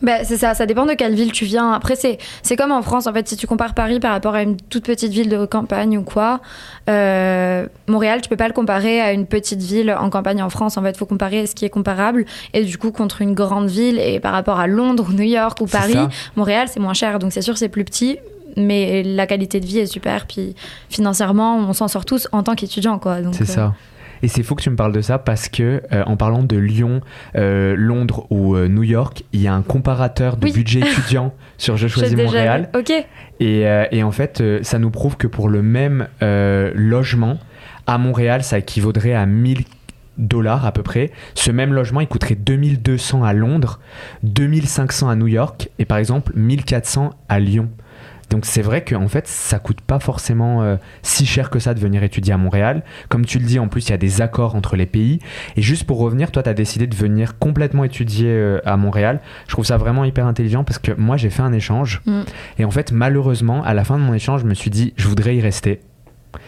Bah, 0.02 0.24
c'est 0.24 0.38
ça, 0.38 0.54
ça 0.54 0.66
dépend 0.66 0.86
de 0.86 0.94
quelle 0.94 1.16
ville 1.16 1.32
tu 1.32 1.46
viens. 1.46 1.72
Après, 1.72 1.96
c'est, 1.96 2.18
c'est 2.44 2.56
comme 2.56 2.72
en 2.72 2.82
France, 2.82 3.08
en 3.08 3.14
fait, 3.14 3.28
si 3.28 3.38
tu 3.38 3.48
compares 3.48 3.74
Paris 3.74 4.00
par 4.00 4.12
rapport 4.12 4.36
à 4.36 4.42
une 4.42 4.58
toute 4.58 4.86
petite 4.86 5.12
ville 5.12 5.30
de 5.30 5.46
campagne 5.46 5.98
ou 5.98 6.04
quoi, 6.04 6.42
euh, 6.90 7.68
Montréal, 7.88 8.22
tu 8.22 8.30
peux 8.30 8.36
pas 8.36 8.48
le 8.48 8.54
comparer 8.54 9.02
à 9.02 9.14
une 9.14 9.26
petite 9.26 9.62
ville 9.62 9.96
en 9.98 10.10
campagne 10.10 10.42
en 10.42 10.50
France. 10.50 10.78
En 10.78 10.84
fait, 10.84 10.92
il 10.92 10.98
faut 10.98 11.06
comparer 11.06 11.48
ce 11.48 11.56
qui 11.56 11.66
est 11.66 11.70
comparable. 11.70 12.26
Et 12.54 12.64
du 12.64 12.78
coup, 12.78 12.92
contre 12.92 13.22
une 13.22 13.34
grande 13.34 13.68
ville 13.68 14.00
et 14.00 14.20
par 14.20 14.34
rapport 14.34 14.60
à 14.60 14.68
Londres, 14.68 15.06
ou 15.10 15.14
New 15.14 15.24
York 15.24 15.60
ou 15.62 15.66
Paris, 15.66 15.94
ça. 15.94 16.10
Montréal, 16.36 16.68
c'est 16.70 16.80
moins 16.80 16.94
cher. 16.94 17.20
Donc, 17.20 17.32
c'est 17.32 17.42
sûr, 17.42 17.58
c'est 17.58 17.70
plus 17.70 17.86
petit. 17.86 18.18
Mais 18.58 19.04
la 19.04 19.28
qualité 19.28 19.60
de 19.60 19.66
vie 19.66 19.80
est 19.80 19.86
super. 19.86 20.28
Puis 20.28 20.56
financièrement, 20.90 21.58
on 21.58 21.74
s'en 21.74 21.88
sort 21.88 22.06
tous 22.06 22.28
en 22.32 22.44
tant 22.44 22.56
qu'étudiant, 22.56 23.00
quoi. 23.00 23.22
Donc, 23.22 23.36
C'est 23.36 23.44
euh, 23.44 23.54
ça. 23.54 23.74
Et 24.26 24.28
c'est 24.28 24.42
fou 24.42 24.56
que 24.56 24.64
tu 24.64 24.72
me 24.72 24.76
parles 24.76 24.92
de 24.92 25.02
ça 25.02 25.20
parce 25.20 25.50
que 25.50 25.84
euh, 25.94 26.04
en 26.08 26.18
parlant 26.18 26.42
de 26.42 26.58
Lyon, 26.58 27.02
euh, 27.36 27.76
Londres 27.78 28.26
ou 28.32 28.56
euh, 28.56 28.68
New 28.68 28.82
York, 28.82 29.22
il 29.34 29.42
y 29.42 29.48
a 29.48 29.54
un 29.54 29.62
comparateur 29.62 30.36
de 30.38 30.46
Oui. 30.46 30.52
budget 30.52 30.80
étudiant 30.92 31.32
sur 31.60 31.78
Je 31.78 31.88
choisis 31.88 32.18
Montréal. 32.18 32.70
Ok. 32.76 32.92
Et, 33.40 33.66
et 33.92 34.02
en 34.02 34.10
fait, 34.10 34.42
ça 34.64 34.80
nous 34.80 34.90
prouve 34.90 35.16
que 35.16 35.28
pour 35.28 35.48
le 35.48 35.62
même 35.62 36.08
logement, 36.22 37.38
à 37.86 38.00
Montréal, 38.00 38.42
ça 38.42 38.58
équivaudrait 38.58 39.14
à 39.14 39.28
1000 39.28 39.60
dollars 40.18 40.66
à 40.66 40.72
peu 40.72 40.82
près. 40.82 41.12
Ce 41.36 41.52
même 41.52 41.72
logement, 41.72 42.02
il 42.02 42.08
coûterait 42.08 42.34
2200 42.34 43.24
à 43.24 43.34
Londres, 43.34 43.80
2500 44.24 45.08
à 45.08 45.16
New 45.16 45.28
York 45.28 45.70
et 45.78 45.86
par 45.86 46.00
exemple 46.00 46.32
1400 46.36 47.12
à 47.30 47.40
Lyon. 47.40 47.70
Donc 48.30 48.46
c'est 48.46 48.62
vrai 48.62 48.84
qu'en 48.84 49.08
fait, 49.08 49.28
ça 49.28 49.60
coûte 49.60 49.82
pas 49.82 50.00
forcément 50.00 50.64
euh, 50.64 50.78
si 51.04 51.26
cher 51.26 51.50
que 51.50 51.60
ça 51.60 51.74
de 51.74 51.80
venir 51.80 52.04
étudier 52.04 52.34
à 52.34 52.38
Montréal. 52.38 52.84
Comme 53.10 53.26
tu 53.26 53.38
le 53.40 53.46
dis, 53.46 53.60
en 53.60 53.68
plus, 53.68 53.88
il 53.88 53.92
y 53.92 53.94
a 53.94 53.98
des 53.98 54.22
accords 54.22 54.56
entre 54.56 54.76
les 54.76 54.86
pays. 54.88 55.20
Et 55.56 55.62
juste 55.62 55.84
pour 55.86 56.00
revenir, 56.00 56.32
toi, 56.32 56.42
tu 56.44 56.50
as 56.50 56.54
décidé 56.56 56.88
de 56.88 56.96
venir 56.96 57.38
complètement 57.38 57.84
étudier 57.84 58.30
euh, 58.30 58.60
à 58.66 58.78
Montréal. 58.78 59.22
Je 59.48 59.52
trouve 59.54 59.66
ça 59.66 59.78
vraiment 59.78 60.04
hyper 60.06 60.26
intelligent 60.26 60.64
parce 60.64 60.80
que 60.80 60.92
moi, 60.94 61.18
j'ai 61.18 61.30
fait 61.30 61.44
un 61.44 61.54
échange. 61.54 62.02
Mm. 62.06 62.22
Et 62.60 62.66
en 62.66 62.72
fait, 62.72 62.92
malheureusement, 62.92 63.64
à 63.64 63.74
la 63.74 63.84
fin 63.84 63.98
de 63.98 64.04
mon 64.04 64.14
échange, 64.14 64.42
je 64.42 64.48
me 64.48 64.54
suis 64.56 64.70
dit, 64.72 64.94
je 64.98 65.08
voudrais 65.08 65.36
y 65.36 65.42
rester. 65.42 65.82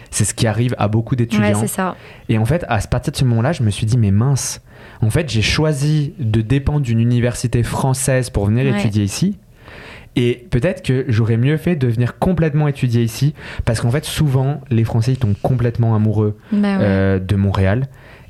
C'est 0.09 0.25
ce 0.25 0.33
qui 0.33 0.47
arrive 0.47 0.73
à 0.77 0.87
beaucoup 0.87 1.13
Ouais, 1.13 1.17
d'étudiants. 1.17 1.59
c'est 1.59 1.67
ça. 1.67 1.95
et 2.29 2.37
en 2.37 2.45
fait, 2.45 2.65
à 2.67 2.79
partir 2.79 3.11
de 3.11 3.17
ce 3.17 3.23
moment-là, 3.25 3.51
je 3.53 3.63
me 3.63 3.69
suis 3.69 3.85
dit, 3.85 3.97
mais 3.97 4.11
mince, 4.11 4.61
en 5.01 5.09
fait, 5.09 5.29
j'ai 5.29 5.41
choisi 5.41 6.13
de 6.19 6.41
dépendre 6.41 6.81
d'une 6.81 6.99
université 6.99 7.61
française 7.63 8.29
pour 8.29 8.45
venir 8.47 8.65
Ouais. 8.71 8.79
étudier 8.79 9.03
ici. 9.03 9.37
Et 10.17 10.47
peut-être 10.49 10.81
que 10.83 11.05
j'aurais 11.07 11.37
mieux 11.37 11.57
fait 11.57 11.75
de 11.75 11.87
venir 11.87 12.17
complètement 12.17 12.67
étudier 12.67 13.03
ici, 13.03 13.33
parce 13.65 13.79
qu'en 13.81 13.91
fait, 13.91 14.03
souvent, 14.03 14.61
les 14.71 14.83
Français, 14.83 15.13
ils 15.13 15.17
tombent 15.17 15.35
complètement 15.41 15.95
amoureux 15.95 16.37
Bah 16.51 16.57
ouais. 16.57 16.77
euh, 16.81 17.19
de 17.19 17.35
Montréal. 17.35 17.87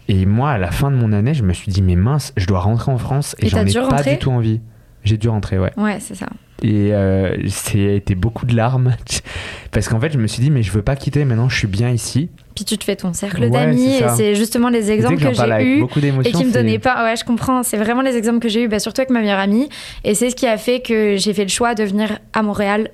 Et 0.09 0.25
moi, 0.25 0.51
à 0.51 0.57
la 0.57 0.69
fin 0.71 0.91
de 0.91 0.95
mon 0.97 1.11
année, 1.13 1.33
je 1.33 1.43
me 1.43 1.53
suis 1.53 1.71
dit, 1.71 1.81
mais 1.81 1.95
mince, 1.95 2.33
je 2.37 2.45
dois 2.45 2.59
rentrer 2.59 2.91
en 2.91 2.97
France 2.97 3.35
et, 3.39 3.45
Et 3.45 3.49
j'en 3.49 3.65
ai 3.65 3.73
pas 3.89 4.03
du 4.03 4.17
tout 4.19 4.31
envie. 4.31 4.61
J'ai 5.03 5.17
dû 5.17 5.29
rentrer, 5.29 5.57
ouais. 5.59 5.71
Ouais, 5.77 5.97
c'est 5.99 6.15
ça. 6.15 6.27
Et 6.63 6.89
euh, 6.93 7.35
été 7.75 8.15
beaucoup 8.15 8.45
de 8.45 8.55
larmes, 8.55 8.95
parce 9.71 9.87
qu'en 9.87 9.99
fait, 9.99 10.11
je 10.11 10.17
me 10.17 10.27
suis 10.27 10.41
dit, 10.41 10.49
mais 10.49 10.63
je 10.63 10.71
veux 10.71 10.81
pas 10.81 10.95
quitter, 10.95 11.23
maintenant 11.25 11.49
je 11.49 11.57
suis 11.57 11.67
bien 11.67 11.89
ici. 11.89 12.29
Puis 12.55 12.65
tu 12.65 12.77
te 12.77 12.83
fais 12.83 12.95
ton 12.95 13.13
cercle 13.13 13.41
Ouais, 13.41 13.49
d'amis 13.51 13.97
et 13.97 14.03
c'est 14.15 14.33
justement 14.33 14.69
les 14.69 14.89
exemples 14.89 15.17
que, 15.17 15.35
parle 15.35 15.59
j'ai 15.59 15.65
eus 15.65 15.79
beaucoup 15.81 15.99
et 15.99 16.31
qui 16.31 16.43
me 16.43 16.51
donnaient 16.51 16.79
pas. 16.79 17.03
Ouais, 17.03 17.15
je 17.15 17.23
comprends. 17.23 17.61
C'est 17.61 17.77
vraiment 17.77 18.01
les 18.01 18.15
exemples 18.15 18.39
que 18.39 18.49
j'ai 18.49 18.63
eus, 18.63 18.67
bah, 18.67 18.79
surtout 18.79 19.01
avec 19.01 19.11
ma 19.11 19.21
meilleure 19.21 19.37
amie. 19.37 19.69
Et 20.03 20.15
c'est 20.15 20.31
ce 20.31 20.35
qui 20.35 20.47
a 20.47 20.57
fait 20.57 20.79
que 20.79 21.17
j'ai 21.17 21.33
fait 21.33 21.43
le 21.43 21.49
choix 21.49 21.75
de 21.75 21.83
venir 21.83 22.17
à 22.33 22.41
Montréal 22.41 22.89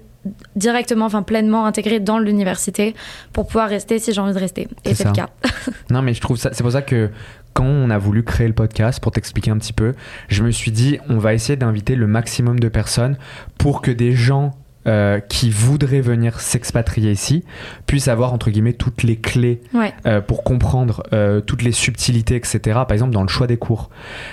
directement, 0.56 1.06
enfin 1.06 1.24
pleinement 1.24 1.66
intégré 1.66 2.00
dans 2.00 2.20
l'université 2.20 2.94
pour 3.34 3.48
pouvoir 3.48 3.70
rester 3.70 4.00
si 4.00 4.14
j'ai 4.14 4.22
envie 4.22 4.34
de 4.34 4.40
rester. 4.40 4.68
Et 4.86 4.96
C'est 4.96 5.06
le 5.06 5.12
cas. 5.12 5.30
Non, 5.90 6.02
mais 6.02 6.14
je 6.14 6.22
trouve 6.22 6.38
ça. 6.38 6.50
C'est 6.54 6.64
pour 6.64 6.72
ça 6.72 6.82
que 6.82 7.10
quand 7.54 7.66
on 7.66 7.90
a 7.90 7.98
voulu 7.98 8.24
créer 8.24 8.48
le 8.48 8.54
podcast, 8.54 9.00
pour 9.02 9.12
t'expliquer 9.12 9.52
un 9.52 9.58
petit 9.58 9.74
peu, 9.74 9.94
je 10.28 10.44
me 10.44 10.52
suis 10.52 10.72
dit, 10.72 10.98
on 11.10 11.18
va 11.18 11.34
essayer 11.34 11.56
d'inviter 11.56 11.96
le 11.96 12.08
maximum 12.08 12.60
de 12.60 12.68
personnes 12.68 13.18
pour 13.58 13.82
que 13.82 13.92
des 13.92 14.14
gens 14.14 14.52
euh, 14.86 15.22
qui 15.22 15.50
voudraient 15.50 16.02
venir 16.02 16.42
s'expatrier 16.42 17.10
ici 17.12 17.46
puissent 17.88 18.10
avoir 18.10 18.34
entre 18.34 18.50
guillemets 18.52 18.74
toutes 18.74 19.04
les 19.04 19.16
clés 19.16 19.62
Ouais. 19.74 19.94
euh, 20.06 20.20
pour 20.20 20.44
comprendre 20.44 21.04
euh, 21.14 21.40
toutes 21.40 21.62
les 21.62 21.72
subtilités, 21.72 22.36
etc. 22.36 22.60
Par 22.66 22.92
exemple, 22.92 23.14
dans 23.14 23.22
le 23.22 23.30
choix 23.30 23.48
des 23.48 23.56
cours. 23.56 23.90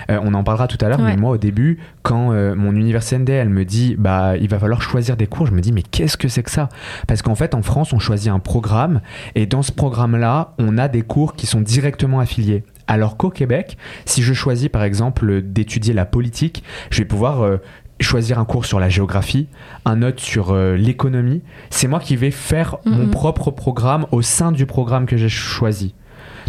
On 0.09 0.33
en 0.33 0.43
parlera 0.43 0.67
tout 0.67 0.77
à 0.81 0.89
l'heure, 0.89 0.99
Ouais. 0.99 1.11
mais 1.11 1.15
moi, 1.15 1.31
au 1.31 1.37
début, 1.37 1.79
quand 2.03 2.31
mon 2.55 2.75
université 2.75 3.17
ND, 3.17 3.29
elle 3.29 3.47
me 3.49 3.63
dit, 3.63 3.95
bah, 3.97 4.35
il 4.35 4.49
va 4.49 4.59
falloir 4.59 4.81
choisir 4.81 5.15
des 5.15 5.25
cours, 5.27 5.47
je 5.47 5.53
me 5.53 5.61
dis, 5.61 5.71
mais 5.71 5.83
qu'est-ce 5.83 6.17
que 6.17 6.27
c'est 6.27 6.43
que 6.43 6.51
ça? 6.51 6.67
Parce 7.07 7.21
qu'en 7.21 7.35
fait, 7.35 7.55
en 7.55 7.61
France, 7.61 7.93
on 7.93 7.99
choisit 7.99 8.27
un 8.29 8.39
programme, 8.39 8.99
et 9.35 9.45
dans 9.45 9.61
ce 9.61 9.71
programme-là, 9.71 10.53
on 10.59 10.77
a 10.77 10.89
des 10.89 11.01
cours 11.03 11.35
qui 11.35 11.47
sont 11.47 11.61
directement 11.61 12.19
affiliés. 12.19 12.65
Alors 12.91 13.15
qu'au 13.15 13.29
Québec, 13.29 13.77
si 14.05 14.21
je 14.21 14.33
choisis 14.33 14.67
par 14.67 14.83
exemple 14.83 15.41
d'étudier 15.41 15.93
la 15.93 16.03
politique, 16.05 16.61
je 16.89 16.97
vais 16.97 17.05
pouvoir 17.05 17.41
euh, 17.41 17.55
choisir 18.01 18.37
un 18.37 18.43
cours 18.43 18.65
sur 18.65 18.81
la 18.81 18.89
géographie, 18.89 19.47
un 19.85 20.01
autre 20.01 20.21
sur 20.21 20.51
euh, 20.51 20.75
l'économie. 20.75 21.41
C'est 21.69 21.87
moi 21.87 22.01
qui 22.01 22.17
vais 22.17 22.31
faire 22.31 22.79
mon 22.83 23.05
Mhm. 23.05 23.11
propre 23.11 23.49
programme 23.49 24.07
au 24.11 24.21
sein 24.21 24.51
du 24.51 24.65
programme 24.65 25.05
que 25.05 25.15
j'ai 25.15 25.29
choisi. 25.29 25.95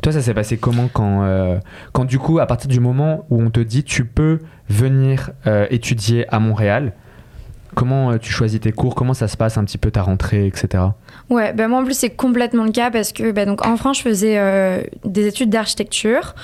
Toi, 0.02 0.10
ça 0.10 0.20
s'est 0.20 0.34
passé 0.34 0.56
comment 0.56 0.88
quand, 0.92 1.22
euh, 1.22 1.60
quand 1.92 2.06
du 2.06 2.18
coup, 2.18 2.40
à 2.40 2.46
partir 2.46 2.68
du 2.68 2.80
moment 2.80 3.24
où 3.30 3.40
on 3.40 3.50
te 3.50 3.60
dit 3.60 3.84
tu 3.84 4.04
peux 4.04 4.40
venir 4.68 5.30
euh, 5.46 5.68
étudier 5.70 6.26
à 6.34 6.40
Montréal, 6.40 6.92
Comment 7.74 8.18
tu 8.18 8.32
choisis 8.32 8.60
tes 8.60 8.72
cours? 8.72 8.94
Comment 8.94 9.14
ça 9.14 9.28
se 9.28 9.36
passe 9.36 9.56
un 9.56 9.64
petit 9.64 9.78
peu 9.78 9.90
ta 9.90 10.02
rentrée, 10.02 10.46
etc. 10.46 10.84
Ouais, 11.30 11.52
ben 11.52 11.68
moi 11.68 11.80
en 11.80 11.84
plus 11.84 11.96
c'est 11.96 12.10
complètement 12.10 12.64
le 12.64 12.72
cas 12.72 12.90
parce 12.90 13.12
que 13.12 13.32
ben 13.32 13.46
donc 13.46 13.66
en 13.66 13.76
France 13.76 13.98
je 13.98 14.02
faisais 14.02 14.82
des 15.04 15.26
études 15.26 15.50
d'architecture 15.50 16.34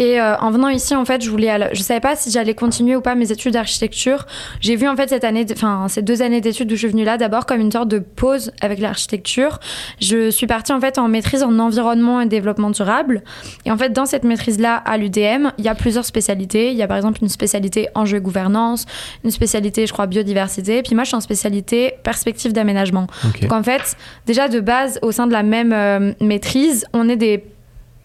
et 0.00 0.20
euh, 0.20 0.36
en 0.38 0.50
venant 0.50 0.68
ici, 0.68 0.94
en 0.94 1.04
fait, 1.04 1.22
je 1.22 1.30
voulais, 1.30 1.70
je 1.72 1.80
savais 1.80 2.00
pas 2.00 2.16
si 2.16 2.30
j'allais 2.30 2.54
continuer 2.54 2.96
ou 2.96 3.00
pas 3.00 3.14
mes 3.14 3.30
études 3.30 3.52
d'architecture. 3.52 4.26
J'ai 4.60 4.74
vu 4.74 4.88
en 4.88 4.96
fait 4.96 5.08
cette 5.08 5.22
année, 5.22 5.46
enfin 5.52 5.86
ces 5.88 6.02
deux 6.02 6.20
années 6.20 6.40
d'études 6.40 6.70
où 6.72 6.74
je 6.74 6.80
suis 6.80 6.88
venue 6.88 7.04
là, 7.04 7.16
d'abord 7.16 7.46
comme 7.46 7.60
une 7.60 7.70
sorte 7.70 7.88
de 7.88 8.00
pause 8.00 8.50
avec 8.60 8.80
l'architecture. 8.80 9.60
Je 10.00 10.30
suis 10.30 10.48
partie 10.48 10.72
en 10.72 10.80
fait 10.80 10.98
en 10.98 11.06
maîtrise 11.06 11.44
en 11.44 11.56
environnement 11.60 12.20
et 12.20 12.26
développement 12.26 12.70
durable. 12.70 13.22
Et 13.66 13.70
en 13.70 13.78
fait, 13.78 13.90
dans 13.90 14.04
cette 14.04 14.24
maîtrise-là, 14.24 14.74
à 14.74 14.96
l'UDM, 14.96 15.52
il 15.58 15.64
y 15.64 15.68
a 15.68 15.76
plusieurs 15.76 16.04
spécialités. 16.04 16.72
Il 16.72 16.76
y 16.76 16.82
a 16.82 16.88
par 16.88 16.96
exemple 16.96 17.20
une 17.22 17.28
spécialité 17.28 17.88
enjeu 17.94 18.16
et 18.16 18.20
gouvernance, 18.20 18.86
une 19.22 19.30
spécialité, 19.30 19.86
je 19.86 19.92
crois, 19.92 20.06
biodiversité. 20.06 20.73
Puis 20.82 20.94
moi, 20.94 21.04
je 21.04 21.08
suis 21.08 21.16
en 21.16 21.20
spécialité 21.20 21.94
perspective 22.02 22.52
d'aménagement. 22.52 23.06
Donc 23.40 23.52
en 23.52 23.62
fait, 23.62 23.96
déjà 24.26 24.48
de 24.48 24.60
base, 24.60 24.98
au 25.02 25.12
sein 25.12 25.26
de 25.26 25.32
la 25.32 25.42
même 25.42 25.72
euh, 25.72 26.12
maîtrise, 26.20 26.86
on 26.92 27.08
est 27.08 27.16
des 27.16 27.44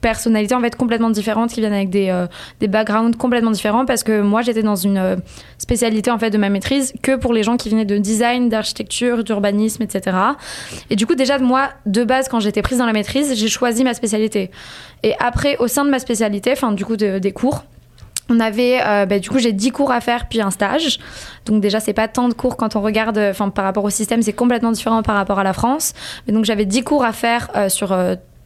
personnalités 0.02 0.56
en 0.56 0.62
fait 0.62 0.78
complètement 0.78 1.10
différentes 1.10 1.52
qui 1.52 1.60
viennent 1.60 1.74
avec 1.74 1.90
des, 1.90 2.10
euh, 2.10 2.26
des 2.62 2.70
backgrounds 2.70 3.18
complètement 3.18 3.52
différents 3.52 3.86
parce 3.86 4.04
que 4.04 4.22
moi 4.22 4.42
j'étais 4.42 4.64
dans 4.64 4.78
une 4.78 4.98
euh, 4.98 5.16
spécialité 5.58 6.10
en 6.10 6.18
fait 6.18 6.30
de 6.30 6.38
ma 6.38 6.48
maîtrise 6.48 6.94
que 7.02 7.18
pour 7.18 7.34
les 7.34 7.44
gens 7.44 7.58
qui 7.58 7.70
venaient 7.70 7.84
de 7.84 7.98
design, 7.98 8.48
d'architecture, 8.48 9.26
d'urbanisme, 9.26 9.84
etc. 9.84 10.16
Et 10.90 10.96
du 10.96 11.06
coup 11.06 11.16
déjà 11.16 11.38
moi 11.38 11.70
de 11.86 12.06
base 12.06 12.30
quand 12.30 12.40
j'étais 12.40 12.62
prise 12.62 12.78
dans 12.78 12.86
la 12.86 12.94
maîtrise 12.94 13.36
j'ai 13.36 13.50
choisi 13.50 13.84
ma 13.84 13.94
spécialité. 13.94 14.52
Et 15.04 15.16
après 15.20 15.58
au 15.58 15.68
sein 15.68 15.84
de 15.84 15.90
ma 15.90 16.00
spécialité, 16.00 16.54
enfin 16.54 16.72
du 16.72 16.86
coup 16.86 16.96
des 16.96 17.32
cours, 17.34 17.66
on 18.30 18.40
avait, 18.40 18.82
euh, 18.86 19.06
bah, 19.06 19.20
du 19.20 19.30
coup, 19.30 19.40
j'ai 19.40 19.54
10 19.54 19.72
cours 19.72 19.92
à 19.92 20.02
faire, 20.02 20.28
puis 20.30 20.42
un 20.42 20.52
stage. 20.52 21.00
Donc 21.46 21.62
déjà, 21.62 21.80
c'est 21.80 21.94
pas 21.94 22.08
tant 22.08 22.30
de 22.30 22.34
cours 22.34 22.58
quand 22.58 22.76
on 22.76 22.82
regarde, 22.82 23.18
enfin 23.18 23.50
par 23.50 23.66
rapport 23.66 23.84
au 23.84 23.90
système, 23.90 24.22
c'est 24.22 24.34
complètement 24.34 24.72
différent 24.72 25.04
par 25.04 25.16
rapport 25.16 25.40
à 25.40 25.44
la 25.44 25.54
France. 25.54 25.94
Mais 26.28 26.34
donc 26.34 26.46
j'avais 26.46 26.66
10 26.66 26.84
cours 26.84 27.04
à 27.04 27.14
faire 27.14 27.50
sur 27.70 27.96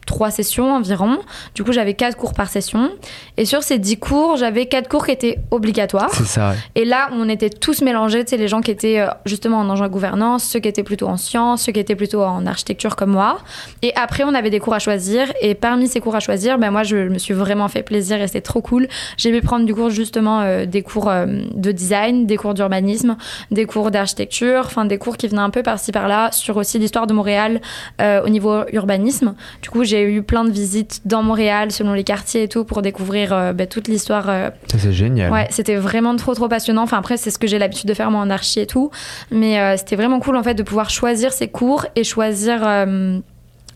trois 0.06 0.30
sessions 0.30 0.74
environ. 0.74 1.18
Du 1.54 1.64
coup, 1.64 1.72
j'avais 1.72 1.94
quatre 1.94 2.16
cours 2.16 2.34
par 2.34 2.48
session. 2.48 2.90
Et 3.36 3.44
sur 3.44 3.62
ces 3.62 3.78
dix 3.78 3.98
cours, 3.98 4.36
j'avais 4.36 4.66
quatre 4.66 4.88
cours 4.88 5.06
qui 5.06 5.12
étaient 5.12 5.38
obligatoires. 5.50 6.10
C'est 6.12 6.24
ça. 6.24 6.54
Et 6.74 6.84
là, 6.84 7.10
on 7.12 7.28
était 7.28 7.50
tous 7.50 7.82
mélangés. 7.82 8.24
Tu 8.24 8.30
sais, 8.30 8.36
les 8.36 8.48
gens 8.48 8.60
qui 8.60 8.70
étaient 8.70 9.00
euh, 9.00 9.08
justement 9.24 9.58
en 9.58 9.68
enjeu 9.68 9.88
gouvernance, 9.88 10.44
ceux 10.44 10.60
qui 10.60 10.68
étaient 10.68 10.82
plutôt 10.82 11.08
en 11.08 11.16
sciences, 11.16 11.62
ceux 11.62 11.72
qui 11.72 11.80
étaient 11.80 11.96
plutôt 11.96 12.22
en 12.22 12.46
architecture 12.46 12.96
comme 12.96 13.10
moi. 13.10 13.38
Et 13.82 13.92
après, 13.96 14.24
on 14.24 14.34
avait 14.34 14.50
des 14.50 14.60
cours 14.60 14.74
à 14.74 14.78
choisir. 14.78 15.32
Et 15.40 15.54
parmi 15.54 15.88
ces 15.88 16.00
cours 16.00 16.14
à 16.14 16.20
choisir, 16.20 16.58
ben 16.58 16.70
moi, 16.70 16.82
je 16.82 16.96
me 16.96 17.18
suis 17.18 17.34
vraiment 17.34 17.68
fait 17.68 17.82
plaisir 17.82 18.20
et 18.20 18.26
c'était 18.26 18.40
trop 18.40 18.60
cool. 18.60 18.88
J'ai 19.16 19.32
pu 19.32 19.40
prendre 19.40 19.66
du 19.66 19.74
cours 19.74 19.90
justement 19.90 20.40
euh, 20.40 20.66
des 20.66 20.82
cours 20.82 21.08
euh, 21.08 21.26
de 21.54 21.72
design, 21.72 22.26
des 22.26 22.36
cours 22.36 22.54
d'urbanisme, 22.54 23.16
des 23.50 23.66
cours 23.66 23.90
d'architecture, 23.90 24.62
enfin 24.66 24.84
des 24.84 24.98
cours 24.98 25.16
qui 25.16 25.28
venaient 25.28 25.40
un 25.40 25.50
peu 25.50 25.62
par-ci 25.62 25.92
par-là 25.92 26.30
sur 26.32 26.56
aussi 26.56 26.78
l'histoire 26.78 27.06
de 27.06 27.12
Montréal 27.12 27.60
au 28.00 28.28
niveau 28.28 28.62
urbanisme. 28.72 29.34
Du 29.62 29.70
coup, 29.70 29.84
j'ai 29.84 29.93
eu 30.02 30.22
plein 30.22 30.44
de 30.44 30.50
visites 30.50 31.02
dans 31.04 31.22
Montréal, 31.22 31.70
selon 31.70 31.92
les 31.92 32.04
quartiers 32.04 32.42
et 32.42 32.48
tout, 32.48 32.64
pour 32.64 32.82
découvrir 32.82 33.32
euh, 33.32 33.52
bah, 33.52 33.66
toute 33.66 33.88
l'histoire. 33.88 34.28
Euh. 34.28 34.50
c'est 34.76 34.92
génial. 34.92 35.32
Ouais, 35.32 35.46
c'était 35.50 35.76
vraiment 35.76 36.16
trop, 36.16 36.34
trop 36.34 36.48
passionnant. 36.48 36.82
Enfin, 36.82 36.98
après, 36.98 37.16
c'est 37.16 37.30
ce 37.30 37.38
que 37.38 37.46
j'ai 37.46 37.58
l'habitude 37.58 37.88
de 37.88 37.94
faire 37.94 38.10
moi 38.10 38.20
en 38.20 38.30
archi 38.30 38.60
et 38.60 38.66
tout. 38.66 38.90
Mais 39.30 39.60
euh, 39.60 39.76
c'était 39.76 39.96
vraiment 39.96 40.20
cool, 40.20 40.36
en 40.36 40.42
fait, 40.42 40.54
de 40.54 40.62
pouvoir 40.62 40.90
choisir 40.90 41.32
ses 41.32 41.48
cours 41.48 41.86
et 41.96 42.04
choisir. 42.04 42.60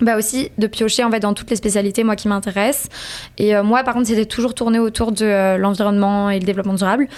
bah 0.01 0.17
aussi 0.17 0.53
de 0.59 0.69
piocher 0.69 1.03
en 1.03 1.11
fait 1.11 1.19
dans 1.19 1.35
toutes 1.35 1.51
les 1.51 1.57
spécialités 1.57 2.05
moi 2.05 2.15
qui 2.15 2.29
m'intéressent 2.29 2.89
et 3.37 3.61
moi 3.63 3.83
par 3.83 3.95
contre 3.95 4.07
c'était 4.07 4.27
toujours 4.27 4.55
tourné 4.55 4.79
autour 4.79 5.11
de 5.11 5.57
l'environnement 5.57 6.31
et 6.31 6.39
le 6.39 6.47
développement 6.47 6.75
durable 6.75 7.09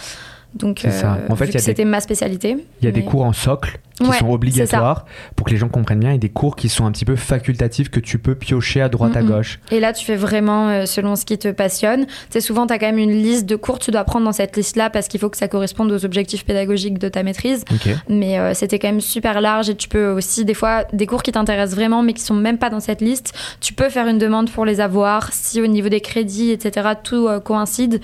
donc, 0.55 0.87
en 1.29 1.37
fait, 1.37 1.59
c'était 1.59 1.85
ma 1.85 2.01
spécialité. 2.01 2.57
Il 2.81 2.85
y 2.85 2.89
a 2.89 2.93
des 2.93 3.05
cours 3.05 3.25
en 3.25 3.33
socle 3.33 3.79
qui 4.05 4.19
sont 4.19 4.31
obligatoires 4.31 5.05
pour 5.37 5.47
que 5.47 5.53
les 5.53 5.57
gens 5.57 5.69
comprennent 5.69 6.01
bien 6.01 6.13
et 6.13 6.19
des 6.19 6.29
cours 6.29 6.57
qui 6.57 6.69
sont 6.69 6.87
un 6.87 6.93
petit 6.93 7.05
peu 7.05 7.17
facultatifs 7.17 7.91
que 7.91 8.01
tu 8.01 8.19
peux 8.19 8.35
piocher 8.35 8.81
à 8.81 8.89
droite 8.89 9.17
à 9.17 9.23
gauche. 9.23 9.61
Et 9.71 9.81
là, 9.81 9.93
tu 9.93 10.05
fais 10.05 10.17
vraiment 10.17 10.69
euh, 10.69 10.87
selon 10.87 11.17
ce 11.17 11.25
qui 11.25 11.39
te 11.39 11.49
passionne. 11.49 12.07
C'est 12.31 12.41
souvent, 12.41 12.67
tu 12.67 12.73
as 12.73 12.79
quand 12.79 12.87
même 12.87 12.99
une 12.99 13.23
liste 13.23 13.47
de 13.47 13.57
cours 13.57 13.79
que 13.79 13.85
tu 13.85 13.91
dois 13.91 14.05
prendre 14.05 14.25
dans 14.25 14.33
cette 14.33 14.57
liste-là 14.57 14.91
parce 14.91 15.09
qu'il 15.09 15.21
faut 15.21 15.29
que 15.29 15.37
ça 15.37 15.49
corresponde 15.49 15.93
aux 15.93 16.05
objectifs 16.05 16.45
pédagogiques 16.45 16.99
de 16.99 17.09
ta 17.09 17.23
maîtrise. 17.23 17.65
Mais 18.09 18.39
euh, 18.39 18.55
c'était 18.55 18.79
quand 18.79 18.89
même 18.89 19.01
super 19.01 19.41
large 19.41 19.69
et 19.69 19.75
tu 19.75 19.89
peux 19.89 20.11
aussi, 20.11 20.45
des 20.45 20.55
fois, 20.55 20.85
des 20.93 21.07
cours 21.07 21.23
qui 21.23 21.33
t'intéressent 21.33 21.77
vraiment 21.77 22.03
mais 22.03 22.13
qui 22.13 22.23
sont 22.23 22.35
même 22.35 22.59
pas 22.59 22.71
dans 22.71 22.81
cette 22.81 23.01
liste, 23.01 23.35
tu 23.61 23.75
peux 23.75 23.91
faire 23.91 24.07
une 24.07 24.19
demande 24.19 24.51
pour 24.51 24.65
les 24.65 24.81
avoir. 24.81 25.33
Si 25.33 25.61
au 25.61 25.67
niveau 25.67 25.89
des 25.89 26.01
crédits, 26.01 26.51
etc., 26.51 26.91
tout 27.03 27.29
euh, 27.29 27.41
coïncide, 27.41 28.01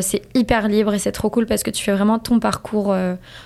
c'est 0.00 0.22
hyper 0.34 0.68
libre 0.68 0.94
et 0.94 0.98
c'est 0.98 1.12
trop 1.12 1.30
cool 1.30 1.46
parce 1.46 1.62
que 1.62 1.70
tu 1.74 1.84
fais 1.84 1.92
vraiment 1.92 2.18
ton 2.18 2.38
parcours 2.38 2.94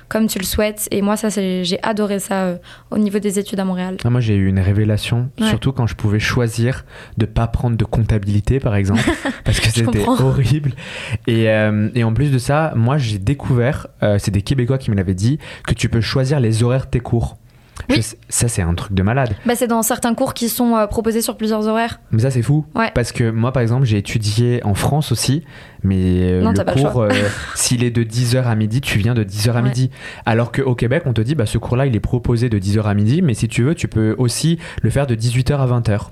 comme 0.09 0.27
tu 0.27 0.39
le 0.39 0.45
souhaites. 0.45 0.89
Et 0.91 1.03
moi, 1.03 1.17
ça, 1.17 1.29
j'ai 1.29 1.79
adoré 1.83 2.19
ça 2.19 2.45
euh, 2.45 2.57
au 2.91 2.99
niveau 2.99 3.19
des 3.19 3.39
études 3.39 3.61
à 3.61 3.65
Montréal. 3.65 3.97
Ah, 4.05 4.11
moi, 4.11 4.21
j'ai 4.21 4.35
eu 4.35 4.49
une 4.49 4.61
révélation, 4.61 5.31
surtout 5.41 5.73
quand 5.73 5.87
je 5.87 5.95
pouvais 5.95 6.19
choisir 6.19 6.85
de 7.17 7.27
pas 7.27 7.47
prendre 7.47 7.77
de 7.77 7.85
comptabilité, 7.85 8.61
par 8.61 8.75
exemple, 8.75 9.03
parce 9.45 9.61
que 9.61 9.69
c'était 9.69 10.07
horrible. 10.07 10.73
Et, 11.27 11.49
euh, 11.49 11.91
et, 11.95 12.05
en 12.05 12.13
plus 12.13 12.31
de 12.31 12.39
ça, 12.39 12.73
moi, 12.77 12.99
j'ai 12.99 13.19
découvert, 13.19 13.87
euh, 14.03 14.19
c'est 14.19 14.31
des 14.31 14.43
Québécois 14.43 14.79
qui 14.79 14.91
me 14.91 14.97
l'avaient 14.97 15.15
dit, 15.15 15.39
que 15.67 15.75
tu 15.75 15.89
peux 15.89 16.01
choisir 16.01 16.41
les 16.41 16.63
horaires 16.63 16.87
de 16.87 16.91
tes 16.91 17.01
cours. 17.01 17.37
Oui. 17.89 18.03
ça, 18.29 18.49
c'est 18.49 18.63
un 18.63 18.75
truc 18.75 18.93
de 18.93 19.03
malade. 19.03 19.35
Bah, 19.47 19.55
c'est 19.57 19.67
dans 19.67 19.83
certains 19.83 20.15
cours 20.15 20.35
qui 20.35 20.49
sont 20.49 20.77
euh, 20.77 20.87
proposés 20.87 21.23
sur 21.23 21.37
plusieurs 21.37 21.67
horaires. 21.67 22.01
Mais 22.11 22.23
ça, 22.23 22.31
c'est 22.31 22.43
fou. 22.43 22.65
Ouais. 22.75 22.91
Parce 22.95 23.13
que 23.13 23.31
moi, 23.31 23.53
par 23.53 23.63
exemple, 23.63 23.87
j'ai 23.87 23.99
étudié 23.99 24.61
en 24.65 24.75
France 24.75 25.13
aussi, 25.13 25.45
mais 25.83 25.97
euh, 25.97 26.53
le 26.53 26.73
cours, 26.73 27.03
euh, 27.03 27.11
s'il 27.55 27.85
est 27.85 27.91
de 27.91 28.03
10h 28.03 28.43
à 28.45 28.55
midi, 28.55 28.81
tu 28.81 28.99
viens 28.99 29.15
de 29.15 29.25
10h 29.25 29.53
à 29.53 29.63
midi. 29.63 29.91
Alors 30.27 30.53
qu'au 30.53 30.75
Québec, 30.75 31.05
on 31.07 31.13
te 31.13 31.21
dit, 31.21 31.35
bah, 31.35 31.47
ce 31.47 31.59
cours-là, 31.59 31.87
il 31.87 31.95
est 31.97 32.01
proposé 32.01 32.49
de 32.49 32.59
10h 32.59 32.83
à 32.83 32.95
midi, 32.95 33.23
mais 33.23 33.35
si 33.35 33.49
tu 33.49 33.63
veux, 33.63 33.75
tu 33.75 33.89
peux 33.89 34.15
aussi 34.19 34.59
le 34.83 34.91
faire 34.91 35.07
de 35.07 35.15
18h 35.15 35.57
à 35.57 35.67
20h. 35.67 36.09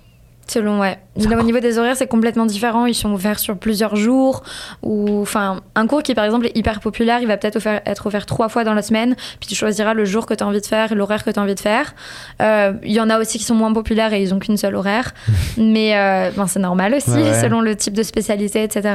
Selon, 0.47 0.81
ouais. 0.81 0.99
Au 1.17 1.43
niveau 1.43 1.61
des 1.61 1.79
horaires, 1.79 1.97
c'est 1.97 2.07
complètement 2.07 2.47
différent. 2.47 2.87
Ils 2.87 2.95
sont 2.95 3.13
ouverts 3.13 3.39
sur 3.39 3.57
plusieurs 3.57 3.97
jours. 3.97 4.43
Ou, 4.83 5.23
enfin, 5.23 5.61
un 5.75 5.87
cours 5.87 6.03
qui, 6.03 6.15
par 6.15 6.25
exemple, 6.25 6.47
est 6.47 6.57
hyper 6.57 6.81
populaire, 6.81 7.21
il 7.21 7.27
va 7.27 7.37
peut-être 7.37 7.59
être 7.67 8.07
offert 8.07 8.27
trois 8.27 8.49
fois 8.49 8.65
dans 8.65 8.75
la 8.75 8.83
semaine. 8.83 9.17
Puis 9.41 9.49
tu 9.49 9.55
choisiras 9.55 9.95
le 9.95 10.05
jour 10.05 10.27
que 10.27 10.35
tu 10.35 10.45
as 10.45 10.47
envie 10.47 10.61
de 10.61 10.67
faire 10.67 10.93
et 10.93 10.95
l'horaire 10.95 11.25
que 11.25 11.31
tu 11.31 11.39
as 11.39 11.43
envie 11.43 11.55
de 11.55 11.61
faire. 11.61 11.95
Euh, 12.43 12.73
il 12.83 12.93
y 12.93 13.01
en 13.01 13.11
a 13.11 13.19
aussi 13.19 13.39
qui 13.39 13.45
sont 13.45 13.55
moins 13.55 13.73
populaires 13.73 14.13
et 14.13 14.23
ils 14.23 14.35
ont 14.35 14.39
qu'une 14.39 14.57
seule 14.57 14.75
horaire. 14.75 15.15
Mais 15.57 15.97
euh, 15.97 16.31
ben, 16.37 16.47
c'est 16.47 16.61
normal 16.61 16.95
aussi, 16.95 17.11
selon 17.41 17.61
le 17.61 17.75
type 17.77 17.95
de 17.95 18.03
spécialité, 18.03 18.63
etc. 18.63 18.95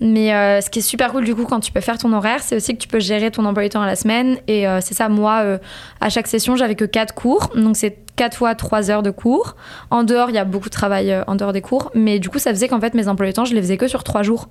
Mais 0.00 0.34
euh, 0.34 0.60
ce 0.60 0.68
qui 0.68 0.80
est 0.80 0.82
super 0.82 1.12
cool, 1.12 1.24
du 1.24 1.34
coup, 1.34 1.44
quand 1.44 1.60
tu 1.60 1.72
peux 1.72 1.80
faire 1.80 1.98
ton 1.98 2.12
horaire, 2.12 2.40
c'est 2.42 2.56
aussi 2.56 2.74
que 2.74 2.82
tu 2.82 2.88
peux 2.88 3.00
gérer 3.00 3.30
ton 3.30 3.44
emploi 3.44 3.62
du 3.62 3.70
temps 3.70 3.82
à 3.82 3.86
la 3.86 3.96
semaine. 3.96 4.36
Et 4.48 4.66
c'est 4.80 4.94
ça, 4.94 5.08
moi, 5.08 5.58
à 6.00 6.08
chaque 6.08 6.26
session, 6.26 6.56
j'avais 6.56 6.74
que 6.74 6.84
quatre 6.84 7.14
cours. 7.14 7.50
Donc 7.54 7.76
c'est 7.76 7.96
4 8.16 8.36
fois 8.36 8.54
3 8.54 8.90
heures 8.90 9.02
de 9.02 9.10
cours. 9.10 9.56
En 9.90 10.02
dehors, 10.02 10.30
il 10.30 10.34
y 10.34 10.38
a 10.38 10.44
beaucoup 10.44 10.68
de 10.68 10.74
travail 10.74 11.12
euh, 11.12 11.22
des 11.52 11.62
cours, 11.62 11.90
mais 11.94 12.18
du 12.18 12.28
coup, 12.28 12.38
ça 12.38 12.50
faisait 12.50 12.68
qu'en 12.68 12.80
fait, 12.80 12.94
mes 12.94 13.08
emplois 13.08 13.26
du 13.26 13.32
temps, 13.32 13.44
je 13.44 13.54
les 13.54 13.60
faisais 13.60 13.76
que 13.76 13.88
sur 13.88 14.04
3 14.04 14.22
jours. 14.22 14.48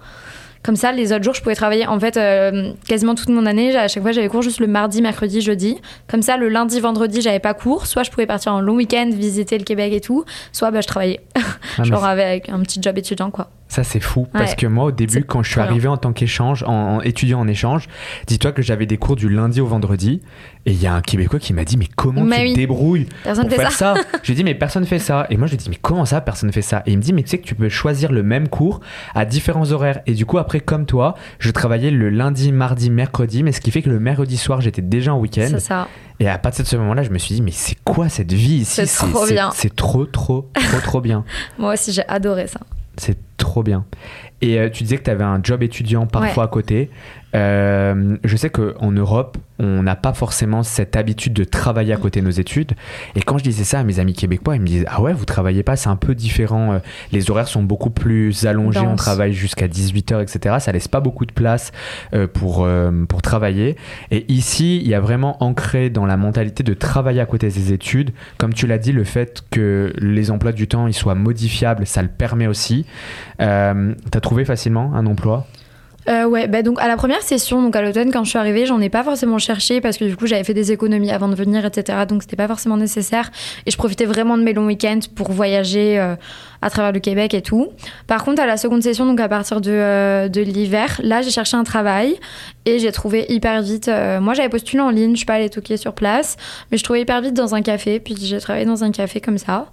Comme 0.66 0.76
ça, 0.76 0.92
les 0.92 1.14
autres 1.14 1.24
jours, 1.24 1.36
je 1.36 1.44
pouvais 1.44 1.54
travailler 1.54 1.86
en 1.86 2.00
fait 2.00 2.18
euh, 2.18 2.74
quasiment 2.88 3.14
toute 3.14 3.30
mon 3.30 3.46
année. 3.46 3.76
À 3.78 3.88
chaque 3.88 4.02
fois, 4.02 4.12
j'avais 4.12 4.30
cours 4.30 4.42
juste 4.42 4.60
le 4.60 4.66
mardi, 4.66 5.00
mercredi, 5.04 5.40
jeudi. 5.40 5.78
Comme 6.08 6.24
ça, 6.24 6.38
le 6.38 6.50
lundi, 6.50 6.80
vendredi, 6.80 7.22
j'avais 7.22 7.40
pas 7.40 7.54
cours. 7.54 7.86
Soit 7.86 8.02
je 8.02 8.10
pouvais 8.10 8.26
partir 8.26 8.52
en 8.52 8.62
long 8.62 8.74
week-end, 8.74 9.12
visiter 9.14 9.60
le 9.60 9.64
Québec 9.64 9.94
et 9.94 10.02
tout. 10.02 10.26
Soit 10.52 10.72
bah, 10.72 10.82
je 10.82 10.88
travaillais. 10.88 11.20
Ah, 11.36 11.84
Genre 11.84 12.04
avec 12.04 12.50
un 12.50 12.60
petit 12.62 12.82
job 12.82 12.98
étudiant, 12.98 13.30
quoi. 13.30 13.52
Ça, 13.68 13.84
c'est 13.84 14.00
fou. 14.00 14.28
Parce 14.32 14.56
que 14.56 14.68
moi, 14.68 14.86
au 14.86 14.92
début, 14.92 15.24
quand 15.24 15.44
je 15.44 15.52
suis 15.52 15.60
arrivé 15.60 15.88
en 15.88 15.98
tant 15.98 16.14
qu'échange, 16.14 16.64
en, 16.64 17.02
étudiant 17.02 17.40
en 17.40 17.48
échange, 17.48 17.88
dis-toi 18.28 18.52
que 18.52 18.62
j'avais 18.62 18.86
des 18.86 18.98
cours 18.98 19.16
du 19.16 19.28
lundi 19.28 19.60
au 19.60 19.66
vendredi. 19.66 20.22
Et 20.66 20.72
il 20.72 20.82
y 20.82 20.88
a 20.88 20.94
un 20.94 21.02
Québécois 21.02 21.40
qui 21.40 21.52
m'a 21.52 21.66
dit 21.66 21.76
Mais 21.76 21.88
comment 21.96 22.26
tu 22.26 22.30
te 22.30 22.56
débrouilles 22.56 23.08
personne 23.24 23.48
pour 23.48 23.58
faire 23.58 23.72
ça, 23.72 23.96
J'ai 24.24 24.34
dit 24.34 24.44
Mais 24.44 24.56
personne 24.56 24.86
fait 24.86 25.00
ça. 25.00 25.28
Et 25.30 25.38
moi, 25.38 25.48
je 25.48 25.52
lui 25.52 25.56
ai 25.56 25.64
dit 25.64 25.70
Mais 25.70 25.80
comment 25.82 26.06
ça, 26.06 26.22
personne 26.22 26.52
fait 26.52 26.62
ça? 26.62 26.84
Et 26.86 26.92
il 26.92 26.98
me 26.98 27.02
dit 27.02 27.12
Mais 27.12 27.24
tu 27.24 27.30
sais 27.30 27.38
que 27.38 27.46
tu 27.46 27.56
peux 27.56 27.70
choisir 27.70 28.12
le 28.12 28.24
même 28.24 28.48
cours 28.48 28.80
à 29.14 29.26
différents 29.26 29.72
horaires. 29.72 30.00
Et 30.06 30.14
du 30.14 30.26
coup, 30.26 30.38
après, 30.38 30.55
comme 30.60 30.86
toi, 30.86 31.16
je 31.40 31.52
travaillais 31.52 31.92
le 31.92 32.10
lundi, 32.10 32.52
mardi, 32.52 32.90
mercredi. 32.90 33.44
Mais 33.44 33.52
ce 33.52 33.62
qui 33.62 33.72
fait 33.72 33.82
que 33.82 33.90
le 33.90 34.00
mercredi 34.00 34.38
soir, 34.38 34.62
j'étais 34.62 34.82
déjà 34.82 35.14
en 35.14 35.20
week-end. 35.20 35.48
C'est 35.50 35.60
ça. 35.60 35.88
Et 36.20 36.30
à 36.30 36.38
partir 36.38 36.64
de 36.64 36.70
ce 36.70 36.76
moment-là, 36.78 37.04
je 37.04 37.10
me 37.10 37.18
suis 37.18 37.36
dit, 37.36 37.42
mais 37.42 37.52
c'est 37.52 37.78
quoi 37.84 38.10
cette 38.10 38.34
vie 38.34 38.56
ici? 38.58 38.86
C'est 38.86 39.08
trop 39.12 39.26
bien. 39.26 39.52
C'est 39.54 39.76
trop, 39.76 40.06
trop, 40.06 40.50
trop, 40.54 40.80
trop 40.82 41.02
bien. 41.02 41.26
Moi 41.58 41.74
aussi, 41.74 41.92
j'ai 41.92 42.08
adoré 42.08 42.48
ça. 42.48 42.60
C'est 42.98 43.18
trop 43.38 43.64
bien. 43.64 43.86
Et 44.42 44.60
euh, 44.60 44.70
tu 44.70 44.84
disais 44.84 44.98
que 44.98 45.04
tu 45.04 45.10
avais 45.10 45.24
un 45.24 45.40
job 45.42 45.64
étudiant 45.64 46.08
parfois 46.08 46.46
à 46.46 46.48
côté. 46.48 46.90
Euh, 47.36 48.18
je 48.24 48.38
sais 48.38 48.50
qu'en 48.50 48.92
Europe, 48.92 49.38
on 49.60 49.84
n'a 49.84 49.96
pas 49.96 50.14
forcément 50.14 50.64
cette 50.64 50.96
habitude 50.96 51.34
de 51.34 51.44
travailler 51.44 51.94
à 51.94 51.98
côté 51.98 52.22
de 52.22 52.26
nos 52.26 52.32
études. 52.32 52.74
Et 53.16 53.22
quand 53.22 53.38
je 53.38 53.44
disais 53.44 53.64
ça 53.64 53.80
à 53.80 53.84
mes 53.84 54.00
amis 54.00 54.14
québécois, 54.14 54.56
ils 54.56 54.62
me 54.62 54.68
disaient 54.68 54.86
Ah 54.88 55.02
ouais, 55.02 55.14
vous 55.14 55.26
travaillez 55.26 55.64
pas, 55.64 55.76
c'est 55.76 55.90
un 55.90 55.96
peu 55.96 56.16
différent. 56.16 56.74
Euh, 56.74 56.80
les 57.12 57.30
horaires 57.30 57.48
sont 57.48 57.64
beaucoup 57.64 57.90
plus 57.90 58.46
allongés, 58.46 58.80
on 58.80 58.96
travaille 58.96 59.34
jusqu'à 59.34 59.68
18h, 59.68 60.22
etc. 60.22 60.56
Ça 60.60 60.72
laisse 60.72 60.88
pas 60.88 61.00
beaucoup 61.00 61.26
de 61.26 61.32
place 61.32 61.72
pour, 62.34 62.68
pour 63.08 63.22
travailler. 63.22 63.76
Et 64.12 64.32
ici, 64.32 64.78
il 64.78 64.88
y 64.88 64.94
a 64.94 65.00
vraiment 65.00 65.44
ancré 65.44 65.90
dans 65.90 66.06
la 66.06 66.18
mentalité 66.18 66.64
de 66.64 66.74
travailler 66.74 67.22
à 67.22 67.26
côté 67.26 67.48
des 67.48 67.74
études. 67.74 68.12
Comme 68.38 68.54
tu 68.54 68.68
l'as 68.68 68.78
dit, 68.78 68.92
le 68.92 69.04
fait 69.04 69.44
que 69.52 69.94
les 69.98 70.32
emplois 70.32 70.52
du 70.52 70.68
temps 70.68 70.88
ils 70.88 70.94
soient 70.94 71.16
modifiables, 71.16 71.86
ça 71.86 72.02
le 72.02 72.08
permet 72.08 72.48
aussi. 72.48 72.86
Euh, 73.42 73.94
T'as 74.12 74.20
trouvé 74.20 74.46
facilement 74.46 74.94
un 74.96 75.06
emploi? 75.06 75.46
Euh, 76.08 76.26
ouais, 76.26 76.48
bah 76.48 76.62
donc 76.62 76.80
à 76.80 76.88
la 76.88 76.98
première 76.98 77.22
session, 77.24 77.64
donc 77.64 77.76
à 77.76 77.82
l'automne, 77.82 78.12
quand 78.12 78.24
je 78.24 78.30
suis 78.30 78.38
arrivée, 78.38 78.66
j'en 78.66 78.80
ai 78.80 78.90
pas 78.90 79.04
forcément 79.04 79.40
cherché 79.40 79.82
parce 79.82 79.98
que 79.98 80.06
du 80.06 80.16
coup 80.16 80.28
j'avais 80.28 80.44
fait 80.44 80.54
des 80.54 80.72
économies 80.72 81.12
avant 81.12 81.28
de 81.28 81.36
venir, 81.36 81.66
etc. 81.66 82.00
Donc 82.08 82.22
c'était 82.22 82.36
pas 82.36 82.48
forcément 82.48 82.78
nécessaire. 82.78 83.32
Et 83.66 83.72
je 83.72 83.78
profitais 83.78 84.06
vraiment 84.06 84.38
de 84.38 84.44
mes 84.44 84.54
longs 84.54 84.68
week-ends 84.68 85.00
pour 85.16 85.32
voyager 85.32 86.00
euh, 86.00 86.16
à 86.66 86.70
travers 86.72 86.92
le 86.92 87.00
Québec 87.00 87.36
et 87.36 87.44
tout. 87.44 87.70
Par 88.08 88.24
contre, 88.26 88.42
à 88.42 88.48
la 88.48 88.58
seconde 88.58 88.82
session, 88.82 89.06
donc 89.06 89.20
à 89.20 89.30
partir 89.30 89.62
de, 89.62 89.70
euh, 89.70 90.28
de 90.30 90.42
l'hiver, 90.42 91.00
là 91.04 91.22
j'ai 91.22 91.30
cherché 91.30 91.56
un 91.56 91.64
travail 91.64 92.16
et 92.66 92.80
j'ai 92.80 92.92
trouvé 92.92 93.26
hyper 93.30 93.62
vite. 93.62 93.88
euh, 93.88 94.20
moi 94.20 94.34
j'avais 94.34 94.50
postulé 94.50 94.82
en 94.82 94.90
ligne, 94.90 95.12
je 95.12 95.18
suis 95.18 95.26
pas 95.28 95.36
allée 95.36 95.50
toquer 95.52 95.78
sur 95.78 95.94
place, 95.94 96.38
mais 96.72 96.78
je 96.80 96.84
trouvais 96.84 97.02
hyper 97.02 97.22
vite 97.22 97.36
dans 97.36 97.54
un 97.54 97.62
café. 97.62 98.00
Puis 98.00 98.16
j'ai 98.20 98.40
travaillé 98.40 98.66
dans 98.66 98.84
un 98.84 98.92
café 98.92 99.22
comme 99.22 99.38
ça. 99.38 99.68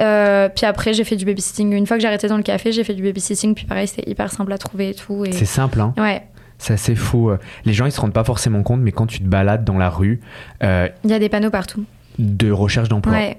Euh, 0.00 0.48
puis 0.48 0.66
après 0.66 0.92
j'ai 0.94 1.04
fait 1.04 1.14
du 1.16 1.24
babysitting. 1.24 1.72
Une 1.72 1.86
fois 1.86 1.96
que 1.96 2.04
arrêté 2.04 2.26
dans 2.26 2.36
le 2.36 2.42
café, 2.42 2.72
j'ai 2.72 2.82
fait 2.82 2.94
du 2.94 3.02
babysitting. 3.04 3.54
Puis 3.54 3.64
pareil, 3.64 3.86
c'était 3.86 4.10
hyper 4.10 4.30
simple 4.32 4.52
à 4.52 4.58
trouver 4.58 4.90
et 4.90 4.94
tout. 4.94 5.24
Et... 5.24 5.30
C'est 5.30 5.44
simple, 5.44 5.80
hein. 5.80 5.94
Ouais, 5.96 6.22
C'est 6.58 6.72
assez 6.74 6.96
fou. 6.96 7.30
Les 7.64 7.72
gens, 7.72 7.86
ils 7.86 7.92
se 7.92 8.00
rendent 8.00 8.12
pas 8.12 8.24
forcément 8.24 8.64
compte, 8.64 8.80
mais 8.80 8.90
quand 8.90 9.06
tu 9.06 9.20
te 9.20 9.24
balades 9.24 9.64
dans 9.64 9.78
la 9.78 9.88
rue, 9.90 10.20
il 10.60 10.90
y 11.04 11.12
a 11.12 11.18
des 11.20 11.28
panneaux 11.28 11.50
partout. 11.50 11.84
de 12.18 12.50
recherche 12.50 12.88
d'emploi, 12.88 13.12
Ouais. 13.14 13.38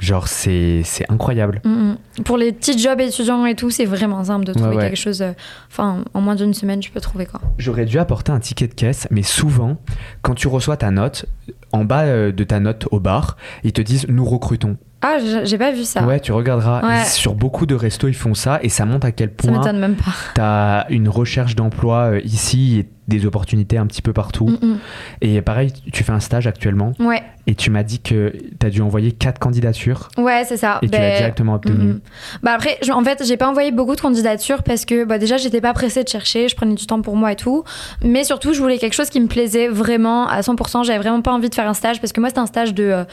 Genre, 0.00 0.26
c'est 0.28 0.82
incroyable. 1.08 1.60
Mm, 1.64 1.70
mm. 2.18 2.22
Pour 2.24 2.36
les 2.36 2.52
petits 2.52 2.78
jobs 2.78 3.00
étudiants 3.00 3.44
et 3.46 3.54
tout, 3.54 3.70
c'est 3.70 3.84
vraiment 3.84 4.24
simple 4.24 4.44
de 4.44 4.52
trouver 4.52 4.70
Ouais, 4.70 4.76
ouais. 4.76 4.82
quelque 4.88 4.96
chose. 4.98 5.22
euh, 5.22 5.32
Enfin, 5.70 6.04
en 6.14 6.20
moins 6.20 6.34
d'une 6.34 6.54
semaine, 6.54 6.80
tu 6.80 6.90
peux 6.90 7.00
trouver 7.00 7.26
quoi. 7.26 7.40
J'aurais 7.58 7.84
dû 7.84 7.98
apporter 7.98 8.32
un 8.32 8.40
ticket 8.40 8.66
de 8.66 8.74
caisse, 8.74 9.06
mais 9.10 9.22
souvent, 9.22 9.76
quand 10.22 10.34
tu 10.34 10.48
reçois 10.48 10.76
ta 10.76 10.90
note, 10.90 11.26
en 11.72 11.84
bas 11.84 12.02
euh, 12.02 12.32
de 12.32 12.44
ta 12.44 12.60
note 12.60 12.86
au 12.90 13.00
bar, 13.00 13.36
ils 13.64 13.72
te 13.72 13.80
disent 13.82 14.06
nous 14.08 14.24
recrutons. 14.24 14.76
Ah, 15.02 15.16
j'ai 15.44 15.56
pas 15.56 15.72
vu 15.72 15.84
ça. 15.84 16.02
Ouais, 16.04 16.20
tu 16.20 16.30
regarderas. 16.32 16.86
Ouais. 16.86 17.04
Sur 17.06 17.34
beaucoup 17.34 17.64
de 17.64 17.74
restos, 17.74 18.08
ils 18.08 18.14
font 18.14 18.34
ça 18.34 18.58
et 18.62 18.68
ça 18.68 18.84
montre 18.84 19.06
à 19.06 19.12
quel 19.12 19.30
ça 19.30 19.48
point 19.48 19.58
m'étonne 19.58 19.78
même 19.78 19.94
pas. 19.96 20.12
tu 20.34 20.40
as 20.42 20.86
une 20.90 21.08
recherche 21.08 21.54
d'emploi 21.56 22.10
euh, 22.12 22.20
ici 22.22 22.80
et 22.80 22.88
des 23.08 23.24
opportunités 23.26 23.78
un 23.78 23.86
petit 23.86 24.02
peu 24.02 24.12
partout. 24.12 24.46
Mm, 24.48 24.76
Et 25.22 25.40
pareil, 25.40 25.72
tu 25.92 26.04
fais 26.04 26.12
un 26.12 26.20
stage 26.20 26.46
actuellement 26.46 26.92
mm. 26.98 27.06
Ouais, 27.06 27.22
et 27.46 27.54
tu 27.54 27.70
m'as 27.70 27.82
dit 27.82 27.98
que 28.00 28.32
tu 28.60 28.66
as 28.66 28.68
dû 28.70 28.82
envoyer 28.82 29.10
quatre 29.12 29.38
candidatures 29.38 30.10
ouais, 30.18 30.44
c'est 30.46 30.58
ça. 30.58 30.78
et 30.82 30.86
tu 30.86 30.92
l'as 30.92 30.98
Ben, 30.98 31.16
directement 31.16 31.54
obtenu. 31.54 31.82
mm, 31.84 31.88
mm. 31.94 32.00
Bah 32.42 32.52
après, 32.52 32.76
je- 32.82 32.92
en 32.92 33.02
fait, 33.02 33.24
j'ai 33.26 33.38
pas 33.38 33.48
envoyé 33.48 33.72
beaucoup 33.72 33.96
de 33.96 34.00
candidatures 34.02 34.62
parce 34.62 34.84
que 34.84 35.04
bah, 35.04 35.18
déjà, 35.18 35.38
j'étais 35.38 35.62
pas 35.62 35.72
pressée 35.72 36.04
de 36.04 36.08
chercher, 36.10 36.48
je 36.48 36.54
prenais 36.54 36.74
du 36.74 36.84
temps 36.86 37.00
pour 37.00 37.16
moi 37.16 37.32
et 37.32 37.36
tout. 37.36 37.64
Mais 38.04 38.22
surtout, 38.22 38.52
je 38.52 38.60
voulais 38.60 38.76
quelque 38.78 38.92
chose 38.94 39.08
qui 39.08 39.18
me 39.20 39.28
plaisait 39.28 39.66
vraiment 39.68 40.28
à 40.28 40.42
100%. 40.42 40.84
J'avais 40.84 40.98
vraiment 40.98 41.22
pas 41.22 41.32
envie 41.32 41.48
de 41.48 41.54
faire 41.54 41.59
un 41.66 41.74
stage 41.74 42.00
parce 42.00 42.12
que 42.12 42.20
moi, 42.20 42.28
c'était 42.28 42.40
un 42.40 42.46
stage 42.46 42.74
de, 42.74 42.84
euh, 42.84 43.04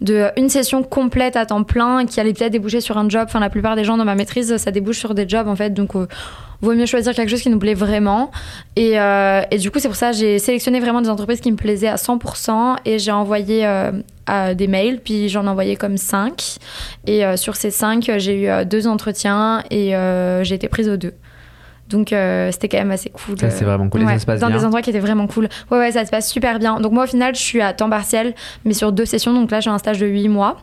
de 0.00 0.28
une 0.36 0.48
session 0.48 0.82
complète 0.82 1.36
à 1.36 1.46
temps 1.46 1.62
plein 1.62 2.06
qui 2.06 2.20
allait 2.20 2.32
peut-être 2.32 2.52
déboucher 2.52 2.80
sur 2.80 2.98
un 2.98 3.08
job. 3.08 3.24
Enfin, 3.26 3.40
la 3.40 3.50
plupart 3.50 3.76
des 3.76 3.84
gens 3.84 3.96
dans 3.96 4.04
ma 4.04 4.14
maîtrise, 4.14 4.56
ça 4.56 4.70
débouche 4.70 4.98
sur 4.98 5.14
des 5.14 5.28
jobs 5.28 5.48
en 5.48 5.56
fait. 5.56 5.70
Donc, 5.70 5.94
euh, 5.94 6.06
vaut 6.62 6.74
mieux 6.74 6.86
choisir 6.86 7.14
quelque 7.14 7.30
chose 7.30 7.42
qui 7.42 7.50
nous 7.50 7.58
plaît 7.58 7.74
vraiment. 7.74 8.30
Et, 8.76 9.00
euh, 9.00 9.42
et 9.50 9.58
du 9.58 9.70
coup, 9.70 9.78
c'est 9.78 9.88
pour 9.88 9.96
ça 9.96 10.12
j'ai 10.12 10.38
sélectionné 10.38 10.80
vraiment 10.80 11.00
des 11.00 11.08
entreprises 11.08 11.40
qui 11.40 11.50
me 11.50 11.56
plaisaient 11.56 11.88
à 11.88 11.96
100% 11.96 12.76
et 12.84 12.98
j'ai 12.98 13.12
envoyé 13.12 13.66
euh, 14.30 14.54
des 14.54 14.66
mails, 14.66 15.00
puis 15.00 15.28
j'en 15.28 15.44
ai 15.44 15.48
envoyé 15.48 15.76
comme 15.76 15.96
5. 15.96 16.58
Et 17.06 17.24
euh, 17.24 17.36
sur 17.36 17.56
ces 17.56 17.70
5, 17.70 18.10
j'ai 18.18 18.42
eu 18.42 18.48
euh, 18.48 18.64
deux 18.64 18.86
entretiens 18.86 19.62
et 19.70 19.96
euh, 19.96 20.44
j'ai 20.44 20.54
été 20.54 20.68
prise 20.68 20.88
aux 20.88 20.96
deux. 20.96 21.14
Donc 21.90 22.12
euh, 22.12 22.50
c'était 22.52 22.68
quand 22.68 22.78
même 22.78 22.90
assez 22.92 23.10
cool. 23.10 23.38
Ça, 23.38 23.50
c'est 23.50 23.64
vraiment 23.64 23.88
cool. 23.88 24.00
Ça 24.02 24.06
Ouais, 24.06 24.18
se 24.18 24.24
passe 24.26 24.40
dans 24.40 24.46
bien 24.48 24.56
des 24.58 24.64
endroits 24.64 24.80
qui 24.82 24.90
étaient 24.90 25.00
vraiment 25.00 25.26
cool. 25.26 25.48
Ouais, 25.70 25.78
ouais, 25.78 25.92
ça 25.92 26.04
se 26.06 26.10
passe 26.10 26.30
super 26.30 26.58
bien. 26.58 26.80
Donc 26.80 26.92
moi, 26.92 27.04
au 27.04 27.06
final, 27.06 27.34
je 27.34 27.40
suis 27.40 27.60
à 27.60 27.72
temps 27.72 27.90
partiel, 27.90 28.34
mais 28.64 28.72
sur 28.74 28.92
deux 28.92 29.04
sessions. 29.04 29.34
Donc 29.34 29.50
là, 29.50 29.60
j'ai 29.60 29.70
un 29.70 29.78
stage 29.78 29.98
de 29.98 30.06
8 30.06 30.28
mois. 30.28 30.58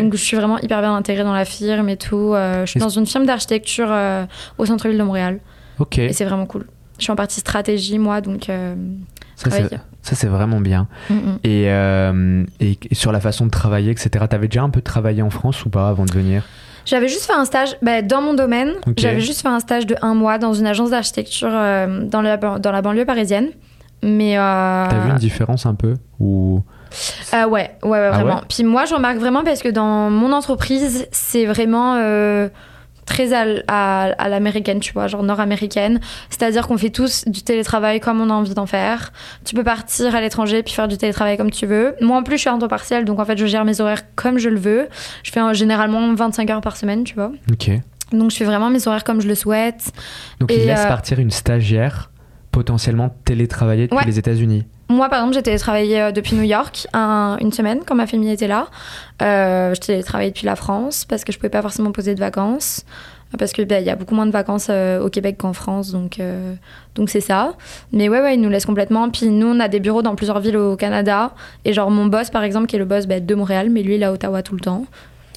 Donc 0.00 0.12
je 0.14 0.22
suis 0.22 0.36
vraiment 0.36 0.58
hyper 0.58 0.80
bien 0.80 0.94
intégrée 0.94 1.24
dans 1.24 1.32
la 1.34 1.44
firme 1.44 1.88
et 1.88 1.96
tout. 1.96 2.32
Euh, 2.34 2.64
je 2.64 2.70
suis 2.70 2.80
dans 2.80 2.88
une 2.88 3.06
firme 3.06 3.26
d'architecture 3.26 3.88
euh, 3.90 4.24
au 4.58 4.66
centre-ville 4.66 4.98
de 4.98 5.02
Montréal. 5.04 5.40
Ok. 5.78 5.98
Et 5.98 6.12
c'est 6.12 6.24
vraiment 6.24 6.46
cool. 6.46 6.66
Je 6.98 7.02
suis 7.04 7.12
en 7.12 7.16
partie 7.16 7.40
stratégie, 7.40 7.98
moi, 7.98 8.20
donc 8.20 8.46
Ça, 9.36 9.50
c'est- 9.50 9.68
ça, 10.02 10.14
c'est 10.16 10.26
vraiment 10.26 10.60
bien. 10.60 10.88
Mm, 11.10 11.14
mm. 11.14 11.38
Et, 11.44 11.64
et 12.60 12.94
sur 12.94 13.12
la 13.12 13.20
façon 13.20 13.46
de 13.46 13.50
travailler, 13.50 13.90
etc. 13.90 14.24
T'avais 14.28 14.48
déjà 14.48 14.62
un 14.62 14.70
peu 14.70 14.80
travaillé 14.80 15.22
en 15.22 15.30
France 15.30 15.64
ou 15.64 15.70
pas 15.70 15.88
avant 15.88 16.04
de 16.06 16.12
venir? 16.12 16.44
J'avais 16.88 17.08
juste 17.08 17.26
fait 17.26 17.34
un 17.34 17.44
stage 17.44 17.76
bah, 17.82 18.00
dans 18.00 18.22
mon 18.22 18.32
domaine. 18.32 18.72
J'avais 18.96 19.20
juste 19.20 19.42
fait 19.42 19.48
un 19.48 19.60
stage 19.60 19.86
de 19.86 19.94
un 20.00 20.14
mois 20.14 20.38
dans 20.38 20.54
une 20.54 20.66
agence 20.66 20.88
d'architecture 20.88 21.50
euh, 21.52 22.04
dans, 22.04 22.22
la, 22.22 22.38
dans 22.38 22.72
la 22.72 22.80
banlieue 22.80 23.04
parisienne. 23.04 23.48
Mais. 24.02 24.38
Euh... 24.38 24.86
T'as 24.88 24.98
vu 25.00 25.10
une 25.10 25.16
différence 25.16 25.66
un 25.66 25.74
peu 25.74 25.96
ou? 26.18 26.62
Euh, 27.34 27.44
ouais, 27.46 27.76
ouais, 27.82 27.90
ouais, 27.90 27.98
Ah 28.10 28.10
vraiment. 28.22 28.36
ouais? 28.36 28.42
Puis 28.48 28.64
moi, 28.64 28.86
je 28.86 28.94
remarque 28.94 29.18
vraiment 29.18 29.44
parce 29.44 29.60
que 29.60 29.68
dans 29.68 30.08
mon 30.08 30.32
entreprise, 30.32 31.06
c'est 31.12 31.44
vraiment 31.44 31.96
euh, 31.98 32.48
très 33.08 33.32
à, 33.32 33.42
l- 33.44 33.64
à, 33.66 34.02
à 34.18 34.28
l'américaine, 34.28 34.78
tu 34.80 34.92
vois, 34.92 35.06
genre 35.08 35.22
nord-américaine. 35.22 35.98
C'est-à-dire 36.30 36.68
qu'on 36.68 36.78
fait 36.78 36.90
tous 36.90 37.24
du 37.26 37.42
télétravail 37.42 37.98
comme 38.00 38.20
on 38.20 38.30
a 38.30 38.34
envie 38.34 38.54
d'en 38.54 38.66
faire. 38.66 39.12
Tu 39.44 39.54
peux 39.54 39.64
partir 39.64 40.14
à 40.14 40.20
l'étranger 40.20 40.62
puis 40.62 40.74
faire 40.74 40.86
du 40.88 40.96
télétravail 40.98 41.36
comme 41.36 41.50
tu 41.50 41.66
veux. 41.66 41.94
Moi, 42.00 42.16
en 42.16 42.22
plus, 42.22 42.36
je 42.36 42.42
suis 42.42 42.50
en 42.50 42.58
temps 42.58 42.68
partiel, 42.68 43.04
donc 43.04 43.18
en 43.18 43.24
fait, 43.24 43.36
je 43.38 43.46
gère 43.46 43.64
mes 43.64 43.80
horaires 43.80 44.02
comme 44.14 44.38
je 44.38 44.48
le 44.48 44.58
veux. 44.60 44.88
Je 45.24 45.32
fais 45.32 45.40
euh, 45.40 45.54
généralement 45.54 46.14
25 46.14 46.50
heures 46.50 46.60
par 46.60 46.76
semaine, 46.76 47.04
tu 47.04 47.14
vois. 47.14 47.32
Ok. 47.50 47.70
Donc, 48.12 48.30
je 48.30 48.36
fais 48.36 48.44
vraiment 48.44 48.70
mes 48.70 48.86
horaires 48.86 49.04
comme 49.04 49.20
je 49.20 49.28
le 49.28 49.34
souhaite. 49.34 49.90
Donc 50.40 50.50
Et, 50.52 50.60
ils 50.62 50.66
laissent 50.66 50.84
euh, 50.84 50.88
partir 50.88 51.18
une 51.18 51.30
stagiaire 51.30 52.10
potentiellement 52.52 53.14
télétravailler 53.24 53.88
depuis 53.88 54.06
les 54.06 54.18
États-Unis. 54.18 54.64
Moi, 54.88 55.08
par 55.08 55.18
exemple, 55.20 55.34
j'ai 55.34 55.42
télétravaillé 55.42 56.00
euh, 56.00 56.12
depuis 56.12 56.34
New 56.36 56.42
York 56.44 56.86
un- 56.94 57.36
une 57.40 57.52
semaine 57.52 57.80
quand 57.86 57.94
ma 57.94 58.06
famille 58.06 58.30
était 58.30 58.48
là. 58.48 58.68
Euh, 59.22 59.74
je 59.74 59.80
télétravaillé 59.80 60.30
depuis 60.30 60.46
la 60.46 60.56
France 60.56 61.04
parce 61.04 61.24
que 61.24 61.32
je 61.32 61.38
pouvais 61.38 61.50
pas 61.50 61.60
forcément 61.62 61.92
poser 61.92 62.14
de 62.14 62.20
vacances. 62.20 62.84
Parce 63.38 63.52
que 63.52 63.60
ben, 63.60 63.82
il 63.82 63.86
y 63.86 63.90
a 63.90 63.96
beaucoup 63.96 64.14
moins 64.14 64.24
de 64.24 64.30
vacances 64.30 64.68
euh, 64.70 65.04
au 65.04 65.10
Québec 65.10 65.36
qu'en 65.36 65.52
France, 65.52 65.92
donc 65.92 66.18
euh, 66.18 66.54
donc 66.94 67.10
c'est 67.10 67.20
ça. 67.20 67.52
Mais 67.92 68.08
ouais, 68.08 68.22
ouais, 68.22 68.36
ils 68.36 68.40
nous 68.40 68.48
laissent 68.48 68.64
complètement. 68.64 69.10
Puis 69.10 69.26
nous, 69.28 69.48
on 69.48 69.60
a 69.60 69.68
des 69.68 69.80
bureaux 69.80 70.00
dans 70.00 70.14
plusieurs 70.14 70.40
villes 70.40 70.56
au 70.56 70.76
Canada. 70.76 71.32
Et 71.66 71.74
genre 71.74 71.90
mon 71.90 72.06
boss, 72.06 72.30
par 72.30 72.42
exemple, 72.42 72.66
qui 72.68 72.76
est 72.76 72.78
le 72.78 72.86
boss 72.86 73.06
ben, 73.06 73.22
de 73.24 73.34
Montréal, 73.34 73.68
mais 73.68 73.82
lui, 73.82 73.96
il 73.96 74.02
est 74.02 74.06
à 74.06 74.12
Ottawa 74.12 74.42
tout 74.42 74.54
le 74.54 74.60
temps. 74.60 74.86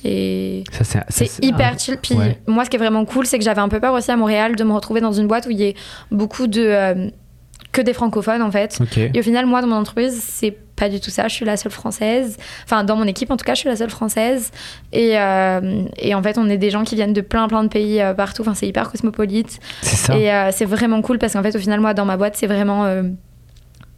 Et 0.05 0.63
c'est, 1.09 1.43
hyper 1.43 1.73
un- 1.73 1.77
chill. 1.77 1.97
Puis 2.01 2.15
ouais. 2.15 2.39
moi, 2.47 2.63
ce 2.63 2.69
qui 2.69 2.77
est 2.77 2.79
vraiment 2.79 3.03
cool, 3.03 3.25
c'est 3.25 3.37
que 3.37 3.43
j'avais 3.43 3.59
un 3.61 3.67
peu 3.69 3.81
peur 3.81 3.93
aussi 3.93 4.09
à 4.09 4.15
Montréal 4.15 4.55
de 4.55 4.63
me 4.63 4.71
retrouver 4.71 5.01
dans 5.01 5.11
une 5.11 5.27
boîte 5.27 5.45
où 5.47 5.51
il 5.51 5.59
y 5.59 5.63
ait 5.65 5.75
beaucoup 6.11 6.47
de 6.47 6.61
euh, 6.65 7.09
que 7.71 7.81
des 7.81 7.93
francophones 7.93 8.41
en 8.41 8.51
fait. 8.51 8.79
Et 9.13 9.19
au 9.19 9.23
final, 9.23 9.45
moi, 9.45 9.61
dans 9.61 9.67
mon 9.67 9.77
entreprise, 9.77 10.21
c'est 10.21 10.55
pas 10.75 10.89
du 10.89 10.99
tout 10.99 11.09
ça. 11.11 11.27
Je 11.27 11.35
suis 11.35 11.45
la 11.45 11.57
seule 11.57 11.71
française. 11.71 12.37
Enfin, 12.65 12.83
dans 12.83 12.95
mon 12.95 13.05
équipe, 13.05 13.31
en 13.31 13.37
tout 13.37 13.45
cas, 13.45 13.53
je 13.53 13.59
suis 13.59 13.69
la 13.69 13.75
seule 13.75 13.89
française. 13.89 14.51
Et, 14.91 15.17
euh, 15.17 15.83
et 15.97 16.15
en 16.15 16.23
fait, 16.23 16.37
on 16.37 16.49
est 16.49 16.57
des 16.57 16.69
gens 16.69 16.83
qui 16.83 16.95
viennent 16.95 17.13
de 17.13 17.21
plein, 17.21 17.47
plein 17.47 17.63
de 17.63 17.69
pays 17.69 18.01
euh, 18.01 18.13
partout. 18.13 18.41
Enfin, 18.41 18.55
c'est 18.55 18.67
hyper 18.67 18.89
cosmopolite. 18.91 19.59
C'est 19.81 19.95
ça. 19.95 20.17
Et 20.17 20.31
euh, 20.31 20.49
c'est 20.51 20.65
vraiment 20.65 21.01
cool 21.01 21.19
parce 21.19 21.33
qu'en 21.33 21.43
fait, 21.43 21.55
au 21.55 21.59
final, 21.59 21.79
moi, 21.79 21.93
dans 21.93 22.05
ma 22.05 22.17
boîte, 22.17 22.35
c'est 22.35 22.47
vraiment. 22.47 22.85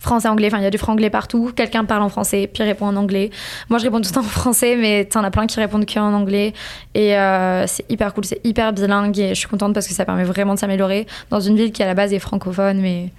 Français-anglais, 0.04 0.48
enfin 0.48 0.58
il 0.58 0.66
y 0.66 0.68
a 0.68 0.70
du 0.70 0.78
franglais 0.78 1.10
partout, 1.10 1.54
quelqu'un 1.56 1.86
parle 1.86 2.04
en 2.04 2.10
français, 2.10 2.50
puis 2.54 2.62
répond 2.62 2.88
en 2.88 2.98
anglais. 2.98 3.30
Moi 3.70 3.80
je 3.80 3.86
réponds 3.86 4.02
tout 4.02 4.10
le 4.10 4.16
temps 4.16 4.20
en 4.20 4.24
français, 4.24 4.76
mais 4.76 5.06
t'en 5.06 5.24
as 5.24 5.32
plein 5.32 5.48
qui 5.48 5.58
répondent 5.62 5.86
que 5.86 5.98
en 5.98 6.14
anglais. 6.14 6.52
Et 6.94 7.18
euh, 7.18 7.66
c'est 7.68 7.90
hyper 7.90 8.14
cool, 8.14 8.26
c'est 8.26 8.42
hyper 8.44 8.74
bilingue 8.74 9.18
et 9.18 9.30
je 9.30 9.36
suis 9.36 9.48
contente 9.48 9.74
parce 9.74 9.88
que 9.88 9.94
ça 9.94 10.04
permet 10.04 10.26
vraiment 10.26 10.56
de 10.56 10.60
s'améliorer 10.60 11.08
dans 11.30 11.40
une 11.40 11.56
ville 11.56 11.72
qui 11.72 11.84
à 11.84 11.86
la 11.86 11.94
base 11.94 12.12
est 12.12 12.20
francophone, 12.20 12.82
mais 12.82 13.12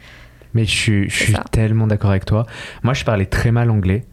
Mais 0.54 0.64
je 0.64 0.70
suis, 0.70 1.10
je 1.10 1.16
C'est 1.16 1.24
suis 1.24 1.32
ça. 1.34 1.44
tellement 1.50 1.86
d'accord 1.86 2.10
avec 2.10 2.24
toi. 2.24 2.46
Moi, 2.82 2.94
je 2.94 3.04
parlais 3.04 3.26
très 3.26 3.50
mal 3.50 3.70
anglais 3.70 4.04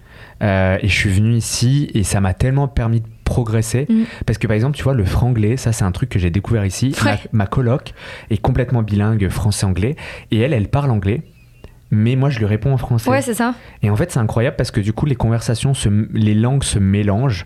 euh, 0.44 0.78
et 0.82 0.88
je 0.88 0.94
suis 0.96 1.10
venu 1.10 1.34
ici 1.36 1.90
et 1.94 2.04
ça 2.04 2.20
m'a 2.20 2.34
tellement 2.34 2.68
permis 2.68 3.02
de 3.02 3.08
progresser. 3.24 3.86
Mm. 3.90 4.04
Parce 4.26 4.38
que 4.38 4.48
par 4.48 4.56
exemple, 4.56 4.76
tu 4.76 4.84
vois, 4.84 4.94
le 4.94 5.06
franglais, 5.06 5.56
ça 5.56 5.72
c'est 5.72 5.84
un 5.86 5.92
truc 5.92 6.10
que 6.10 6.20
j'ai 6.20 6.32
découvert 6.32 6.66
ici. 6.66 6.94
Ma, 7.04 7.18
ma 7.32 7.46
coloc 7.48 7.94
est 8.30 8.38
complètement 8.42 8.82
bilingue 8.82 9.30
français-anglais 9.30 9.96
et 10.32 10.40
elle, 10.40 10.54
elle 10.54 10.68
parle 10.68 10.92
anglais. 10.92 11.22
Mais 11.92 12.16
moi, 12.16 12.30
je 12.30 12.40
lui 12.40 12.46
réponds 12.46 12.74
en 12.74 12.78
français. 12.78 13.10
ouais, 13.10 13.22
c'est 13.22 13.34
ça. 13.34 13.54
Et 13.84 13.90
en 13.90 13.96
fait, 13.98 14.12
c'est 14.12 14.20
incroyable 14.20 14.56
parce 14.56 14.72
que 14.72 14.80
du 14.80 14.94
coup, 14.94 15.06
les 15.06 15.16
conversations, 15.16 15.74
se, 15.74 15.90
les 16.14 16.34
langues 16.34 16.64
se 16.64 16.80
mélangent. 16.80 17.46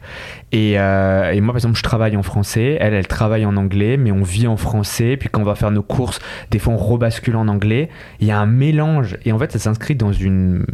Et, 0.51 0.79
euh, 0.79 1.31
et 1.31 1.41
moi, 1.41 1.53
par 1.53 1.57
exemple, 1.57 1.77
je 1.77 1.83
travaille 1.83 2.15
en 2.15 2.23
français, 2.23 2.77
elle, 2.79 2.93
elle 2.93 3.07
travaille 3.07 3.45
en 3.45 3.57
anglais, 3.57 3.97
mais 3.97 4.11
on 4.11 4.21
vit 4.21 4.47
en 4.47 4.57
français. 4.57 5.17
Puis 5.17 5.29
quand 5.29 5.41
on 5.41 5.45
va 5.45 5.55
faire 5.55 5.71
nos 5.71 5.81
courses, 5.81 6.19
des 6.51 6.59
fois, 6.59 6.73
on 6.73 6.77
rebascule 6.77 7.35
en 7.35 7.47
anglais. 7.47 7.89
Il 8.19 8.27
y 8.27 8.31
a 8.31 8.39
un 8.39 8.45
mélange. 8.45 9.17
Et 9.25 9.31
en 9.31 9.39
fait, 9.39 9.51
ça 9.51 9.59
s'inscrit 9.59 9.95
dans 9.95 10.13
une, 10.13 10.65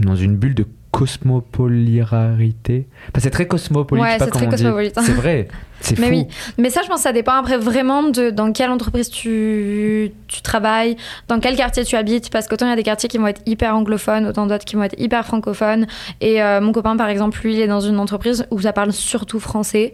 dans 0.00 0.16
une 0.16 0.36
bulle 0.36 0.54
de 0.54 0.66
cosmopolarité. 0.90 2.86
Enfin, 3.08 3.20
c'est 3.20 3.30
très 3.30 3.46
cosmopolite, 3.46 4.04
Ouais, 4.04 4.16
c'est 4.18 4.30
très 4.30 4.46
vrai, 4.46 5.48
c'est 5.80 5.98
Mais 5.98 6.06
fou. 6.06 6.12
oui, 6.12 6.26
mais 6.56 6.70
ça, 6.70 6.80
je 6.82 6.88
pense 6.88 6.98
que 6.98 7.02
ça 7.02 7.12
dépend 7.12 7.32
après 7.34 7.56
vraiment 7.56 8.02
de 8.04 8.30
dans 8.30 8.52
quelle 8.52 8.70
entreprise 8.70 9.10
tu, 9.10 10.12
tu 10.26 10.42
travailles, 10.42 10.96
dans 11.28 11.40
quel 11.40 11.56
quartier 11.56 11.84
tu 11.84 11.96
habites, 11.96 12.30
parce 12.30 12.48
qu'autant 12.48 12.66
il 12.66 12.70
y 12.70 12.72
a 12.72 12.76
des 12.76 12.82
quartiers 12.82 13.08
qui 13.08 13.18
vont 13.18 13.26
être 13.26 13.42
hyper 13.46 13.74
anglophones, 13.74 14.26
autant 14.26 14.46
d'autres 14.46 14.64
qui 14.64 14.76
vont 14.76 14.82
être 14.82 14.98
hyper 14.98 15.24
francophones. 15.24 15.86
Et 16.20 16.42
euh, 16.42 16.60
mon 16.60 16.72
copain, 16.72 16.96
par 16.96 17.08
exemple, 17.08 17.40
lui, 17.42 17.54
il 17.54 17.60
est 17.60 17.68
dans 17.68 17.80
une 17.80 17.98
entreprise 17.98 18.46
où 18.50 18.60
ça 18.60 18.72
parle 18.72 18.92
surtout 18.92 19.40
français, 19.40 19.92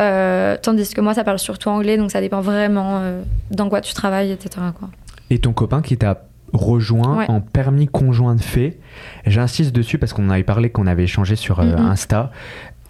euh, 0.00 0.56
tandis 0.60 0.92
que 0.92 1.00
moi, 1.00 1.14
ça 1.14 1.24
parle 1.24 1.38
surtout 1.38 1.68
anglais, 1.68 1.96
donc 1.96 2.10
ça 2.10 2.20
dépend 2.20 2.40
vraiment 2.40 2.98
euh, 3.00 3.22
dans 3.50 3.68
quoi 3.68 3.80
tu 3.80 3.94
travailles, 3.94 4.32
etc. 4.32 4.66
Quoi. 4.78 4.88
Et 5.30 5.38
ton 5.38 5.52
copain 5.52 5.80
qui 5.80 5.96
t'a 5.96 6.22
rejoint 6.54 7.18
Ouais. 7.18 7.24
en 7.28 7.40
permis 7.40 7.86
conjoint 7.88 8.34
de 8.34 8.40
fait, 8.42 8.78
j'insiste 9.26 9.74
dessus 9.74 9.98
parce 9.98 10.12
qu'on 10.12 10.26
en 10.26 10.30
avait 10.30 10.42
parlé, 10.44 10.70
qu'on 10.70 10.86
avait 10.86 11.04
échangé 11.04 11.36
sur 11.36 11.60
euh, 11.60 11.64
Mhm. 11.76 11.86
Insta. 11.86 12.30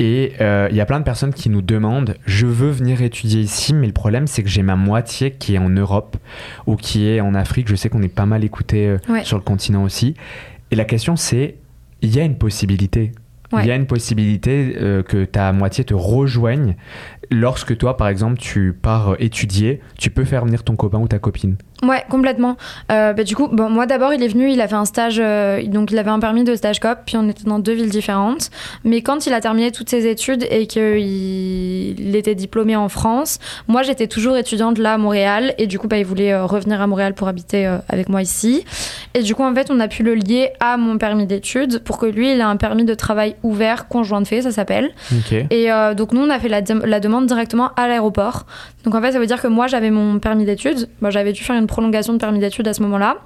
Et 0.00 0.32
euh, 0.40 0.66
il 0.70 0.76
y 0.76 0.80
a 0.80 0.86
plein 0.86 0.98
de 0.98 1.04
personnes 1.04 1.32
qui 1.32 1.48
nous 1.50 1.62
demandent 1.62 2.16
je 2.26 2.46
veux 2.46 2.70
venir 2.70 3.00
étudier 3.02 3.40
ici, 3.40 3.72
mais 3.74 3.86
le 3.86 3.92
problème 3.92 4.26
c'est 4.26 4.42
que 4.42 4.48
j'ai 4.48 4.62
ma 4.62 4.74
moitié 4.76 5.30
qui 5.32 5.54
est 5.54 5.58
en 5.58 5.70
Europe 5.70 6.16
ou 6.66 6.76
qui 6.76 7.06
est 7.06 7.20
en 7.20 7.34
Afrique. 7.34 7.68
Je 7.68 7.76
sais 7.76 7.88
qu'on 7.88 8.02
est 8.02 8.08
pas 8.08 8.26
mal 8.26 8.42
écouté 8.44 8.86
euh, 8.88 8.98
Ouais. 9.08 9.22
sur 9.24 9.36
le 9.36 9.42
continent 9.44 9.84
aussi. 9.84 10.14
Et 10.70 10.76
la 10.76 10.84
question 10.84 11.14
c'est 11.16 11.56
il 12.02 12.14
y 12.14 12.20
a 12.20 12.24
une 12.24 12.36
possibilité. 12.36 13.12
Il 13.52 13.56
Ouais. 13.58 13.66
y 13.66 13.70
a 13.70 13.76
une 13.76 13.86
possibilité 13.86 14.74
euh, 14.80 15.04
que 15.04 15.24
ta 15.24 15.52
moitié 15.52 15.84
te 15.84 15.94
rejoigne 15.94 16.74
lorsque 17.30 17.76
toi, 17.76 17.96
par 17.96 18.08
exemple, 18.08 18.36
tu 18.38 18.72
pars 18.72 19.14
étudier, 19.20 19.80
tu 19.96 20.10
peux 20.10 20.24
faire 20.24 20.44
venir 20.44 20.64
ton 20.64 20.74
copain 20.76 20.98
ou 20.98 21.06
ta 21.06 21.18
copine. 21.20 21.56
Ouais, 21.82 22.02
complètement. 22.08 22.56
Euh, 22.90 23.12
bah, 23.12 23.24
du 23.24 23.36
coup, 23.36 23.48
bon, 23.48 23.68
moi 23.68 23.84
d'abord, 23.84 24.14
il 24.14 24.22
est 24.22 24.28
venu, 24.28 24.50
il 24.50 24.60
a 24.60 24.68
fait 24.68 24.74
un 24.76 24.84
stage, 24.86 25.16
euh, 25.18 25.62
donc 25.66 25.90
il 25.90 25.98
avait 25.98 26.10
un 26.10 26.20
permis 26.20 26.44
de 26.44 26.54
stage 26.54 26.80
cop, 26.80 26.98
puis 27.04 27.16
on 27.16 27.28
était 27.28 27.44
dans 27.44 27.58
deux 27.58 27.72
villes 27.74 27.90
différentes. 27.90 28.50
Mais 28.84 29.02
quand 29.02 29.26
il 29.26 29.34
a 29.34 29.40
terminé 29.40 29.70
toutes 29.70 29.90
ses 29.90 30.06
études 30.06 30.46
et 30.50 30.66
qu'il 30.66 30.98
il 31.98 32.16
était 32.16 32.34
diplômé 32.34 32.76
en 32.76 32.88
France, 32.88 33.38
moi 33.68 33.82
j'étais 33.82 34.06
toujours 34.06 34.36
étudiante 34.36 34.78
là 34.78 34.94
à 34.94 34.98
Montréal, 34.98 35.54
et 35.58 35.66
du 35.66 35.78
coup, 35.78 35.88
bah, 35.88 35.98
il 35.98 36.06
voulait 36.06 36.32
euh, 36.32 36.46
revenir 36.46 36.80
à 36.80 36.86
Montréal 36.86 37.12
pour 37.14 37.28
habiter 37.28 37.66
avec 37.88 38.08
moi 38.08 38.22
ici. 38.22 38.64
Et 39.14 39.22
du 39.22 39.34
coup, 39.34 39.42
en 39.42 39.54
fait, 39.54 39.70
on 39.70 39.78
a 39.80 39.88
pu 39.88 40.02
le 40.02 40.14
lier 40.14 40.50
à 40.60 40.76
mon 40.76 40.96
permis 40.96 41.26
d'études 41.26 41.80
pour 41.80 41.98
que 41.98 42.06
lui, 42.06 42.32
il 42.32 42.38
ait 42.38 42.42
un 42.42 42.56
permis 42.56 42.84
de 42.84 42.94
travail 42.94 43.36
ouvert, 43.42 43.88
conjoint 43.88 44.20
de 44.20 44.26
fait, 44.26 44.42
ça 44.42 44.52
s'appelle. 44.52 44.90
Et 45.50 45.68
donc 45.96 46.12
nous, 46.12 46.22
on 46.22 46.30
a 46.30 46.38
fait 46.38 46.48
la, 46.48 46.62
dem- 46.62 46.84
la 46.84 47.00
demande 47.00 47.26
directement 47.26 47.70
à 47.76 47.88
l'aéroport. 47.88 48.46
Donc 48.84 48.94
en 48.94 49.00
fait, 49.00 49.12
ça 49.12 49.18
veut 49.18 49.26
dire 49.26 49.40
que 49.40 49.48
moi, 49.48 49.66
j'avais 49.66 49.90
mon 49.90 50.18
permis 50.18 50.44
d'études. 50.44 50.88
Moi, 51.00 51.10
j'avais 51.10 51.32
dû 51.32 51.42
faire 51.42 51.56
une 51.56 51.63
prolongation 51.66 52.12
de 52.12 52.18
permis 52.18 52.38
d'études 52.38 52.68
à 52.68 52.74
ce 52.74 52.82
moment-là. 52.82 53.16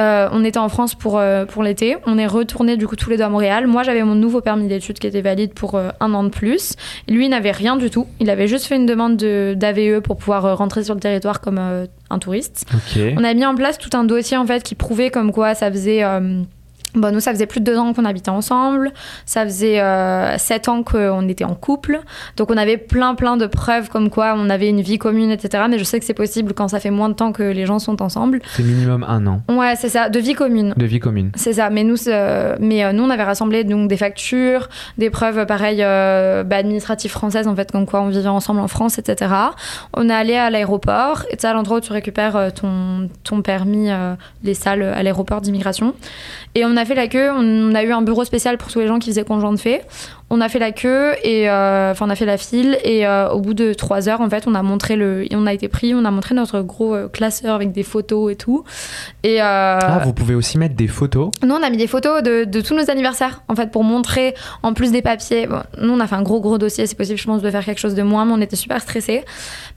Euh, 0.00 0.28
on 0.32 0.44
était 0.44 0.58
en 0.58 0.68
France 0.68 0.96
pour, 0.96 1.18
euh, 1.18 1.44
pour 1.46 1.62
l'été. 1.62 1.96
On 2.06 2.18
est 2.18 2.26
retourné 2.26 2.76
du 2.76 2.88
coup 2.88 2.96
tous 2.96 3.10
les 3.10 3.16
deux 3.16 3.22
à 3.22 3.28
Montréal. 3.28 3.68
Moi, 3.68 3.84
j'avais 3.84 4.02
mon 4.02 4.16
nouveau 4.16 4.40
permis 4.40 4.66
d'études 4.66 4.98
qui 4.98 5.06
était 5.06 5.20
valide 5.20 5.54
pour 5.54 5.76
euh, 5.76 5.90
un 6.00 6.12
an 6.14 6.24
de 6.24 6.30
plus. 6.30 6.74
Lui, 7.08 7.26
il 7.26 7.28
n'avait 7.28 7.52
rien 7.52 7.76
du 7.76 7.90
tout. 7.90 8.08
Il 8.18 8.28
avait 8.28 8.48
juste 8.48 8.64
fait 8.66 8.74
une 8.74 8.86
demande 8.86 9.16
de- 9.16 9.54
d'AVE 9.56 10.00
pour 10.00 10.16
pouvoir 10.16 10.58
rentrer 10.58 10.82
sur 10.82 10.94
le 10.94 11.00
territoire 11.00 11.40
comme 11.40 11.58
un 11.58 12.18
touriste. 12.18 12.66
On 13.16 13.22
a 13.22 13.32
mis 13.34 13.46
en 13.46 13.54
place 13.54 13.78
tout 13.78 13.90
un 13.96 14.02
dossier 14.02 14.36
en 14.36 14.46
fait 14.46 14.62
qui 14.64 14.74
prouvait 14.74 15.10
comme 15.10 15.30
quoi 15.30 15.54
ça 15.54 15.70
faisait. 15.70 16.02
Bon, 16.94 17.12
nous, 17.12 17.20
ça 17.20 17.32
faisait 17.32 17.46
plus 17.46 17.60
de 17.60 17.64
deux 17.64 17.76
ans 17.76 17.92
qu'on 17.92 18.04
habitait 18.04 18.30
ensemble. 18.30 18.92
Ça 19.26 19.44
faisait 19.44 19.80
euh, 19.80 20.38
sept 20.38 20.68
ans 20.68 20.84
qu'on 20.84 21.28
était 21.28 21.44
en 21.44 21.54
couple. 21.54 22.00
Donc, 22.36 22.50
on 22.50 22.56
avait 22.56 22.76
plein, 22.76 23.14
plein 23.16 23.36
de 23.36 23.46
preuves 23.46 23.88
comme 23.88 24.10
quoi 24.10 24.34
on 24.36 24.48
avait 24.48 24.68
une 24.68 24.80
vie 24.80 24.98
commune, 24.98 25.30
etc. 25.30 25.64
Mais 25.68 25.78
je 25.78 25.84
sais 25.84 25.98
que 25.98 26.04
c'est 26.04 26.14
possible 26.14 26.54
quand 26.54 26.68
ça 26.68 26.78
fait 26.78 26.90
moins 26.90 27.08
de 27.08 27.14
temps 27.14 27.32
que 27.32 27.42
les 27.42 27.66
gens 27.66 27.80
sont 27.80 28.00
ensemble. 28.00 28.40
C'est 28.56 28.62
minimum 28.62 29.04
un 29.08 29.26
an 29.26 29.42
Ouais, 29.48 29.74
c'est 29.76 29.88
ça, 29.88 30.08
de 30.08 30.18
vie 30.20 30.34
commune. 30.34 30.72
de 30.76 30.86
vie 30.86 31.00
commune. 31.00 31.32
C'est 31.34 31.54
ça, 31.54 31.68
mais 31.68 31.82
nous, 31.82 31.96
mais 32.60 32.84
euh, 32.84 32.92
nous, 32.92 33.02
on 33.02 33.10
avait 33.10 33.24
rassemblé 33.24 33.64
donc 33.64 33.88
des 33.88 33.96
factures, 33.96 34.68
des 34.96 35.10
preuves, 35.10 35.46
pareil, 35.46 35.78
euh, 35.80 36.44
bah, 36.44 36.56
administratives 36.56 37.10
françaises, 37.10 37.48
en 37.48 37.56
fait, 37.56 37.72
comme 37.72 37.86
quoi 37.86 38.02
on 38.02 38.08
vivait 38.08 38.28
ensemble 38.28 38.60
en 38.60 38.68
France, 38.68 38.98
etc. 38.98 39.32
On 39.94 40.08
est 40.08 40.14
allé 40.14 40.36
à 40.36 40.48
l'aéroport, 40.50 41.24
et 41.30 41.36
c'est 41.38 41.48
à 41.48 41.52
l'endroit 41.54 41.78
où 41.78 41.80
tu 41.80 41.92
récupères 41.92 42.52
ton, 42.54 43.08
ton 43.24 43.42
permis, 43.42 43.88
les 44.44 44.54
salles 44.54 44.82
à 44.82 45.02
l'aéroport 45.02 45.40
d'immigration. 45.40 45.94
Et 46.54 46.64
on 46.64 46.76
a 46.76 46.83
fait 46.84 46.94
la 46.94 47.08
queue, 47.08 47.30
on 47.30 47.74
a 47.74 47.82
eu 47.82 47.92
un 47.92 48.02
bureau 48.02 48.24
spécial 48.24 48.58
pour 48.58 48.70
tous 48.70 48.80
les 48.80 48.86
gens 48.86 48.98
qui 48.98 49.10
faisaient 49.10 49.24
conjoint 49.24 49.52
de 49.52 49.58
fait. 49.58 49.86
On 50.30 50.40
a 50.40 50.48
fait 50.48 50.58
la 50.58 50.72
queue, 50.72 51.12
et 51.22 51.48
euh, 51.48 51.92
enfin, 51.92 52.06
on 52.06 52.10
a 52.10 52.16
fait 52.16 52.24
la 52.24 52.38
file, 52.38 52.78
et 52.82 53.06
euh, 53.06 53.28
au 53.28 53.40
bout 53.40 53.54
de 53.54 53.72
trois 53.74 54.08
heures, 54.08 54.20
en 54.22 54.28
fait, 54.30 54.44
on 54.46 54.54
a 54.54 54.62
montré 54.62 54.96
le. 54.96 55.26
On 55.32 55.46
a 55.46 55.52
été 55.52 55.68
pris, 55.68 55.94
on 55.94 56.04
a 56.04 56.10
montré 56.10 56.34
notre 56.34 56.62
gros 56.62 56.94
euh, 56.94 57.08
classeur 57.08 57.54
avec 57.54 57.72
des 57.72 57.82
photos 57.82 58.32
et 58.32 58.36
tout. 58.36 58.64
Et, 59.22 59.40
Ah, 59.40 60.00
vous 60.02 60.12
pouvez 60.14 60.34
aussi 60.34 60.56
mettre 60.58 60.74
des 60.74 60.88
photos? 60.88 61.30
nous, 61.44 61.54
on 61.54 61.62
a 61.62 61.68
mis 61.70 61.76
des 61.76 61.86
photos 61.86 62.22
de, 62.22 62.44
de 62.44 62.60
tous 62.62 62.74
nos 62.74 62.90
anniversaires, 62.90 63.42
en 63.48 63.54
fait, 63.54 63.70
pour 63.70 63.84
montrer, 63.84 64.34
en 64.62 64.72
plus 64.72 64.90
des 64.92 65.02
papiers. 65.02 65.46
Bon, 65.46 65.60
nous, 65.80 65.92
on 65.92 66.00
a 66.00 66.06
fait 66.06 66.16
un 66.16 66.22
gros, 66.22 66.40
gros 66.40 66.58
dossier. 66.58 66.86
C'est 66.86 66.96
possible, 66.96 67.18
je 67.18 67.26
pense, 67.26 67.42
de 67.42 67.50
faire 67.50 67.64
quelque 67.64 67.80
chose 67.80 67.94
de 67.94 68.02
moins, 68.02 68.24
mais 68.24 68.32
on 68.32 68.40
était 68.40 68.56
super 68.56 68.80
stressés. 68.80 69.24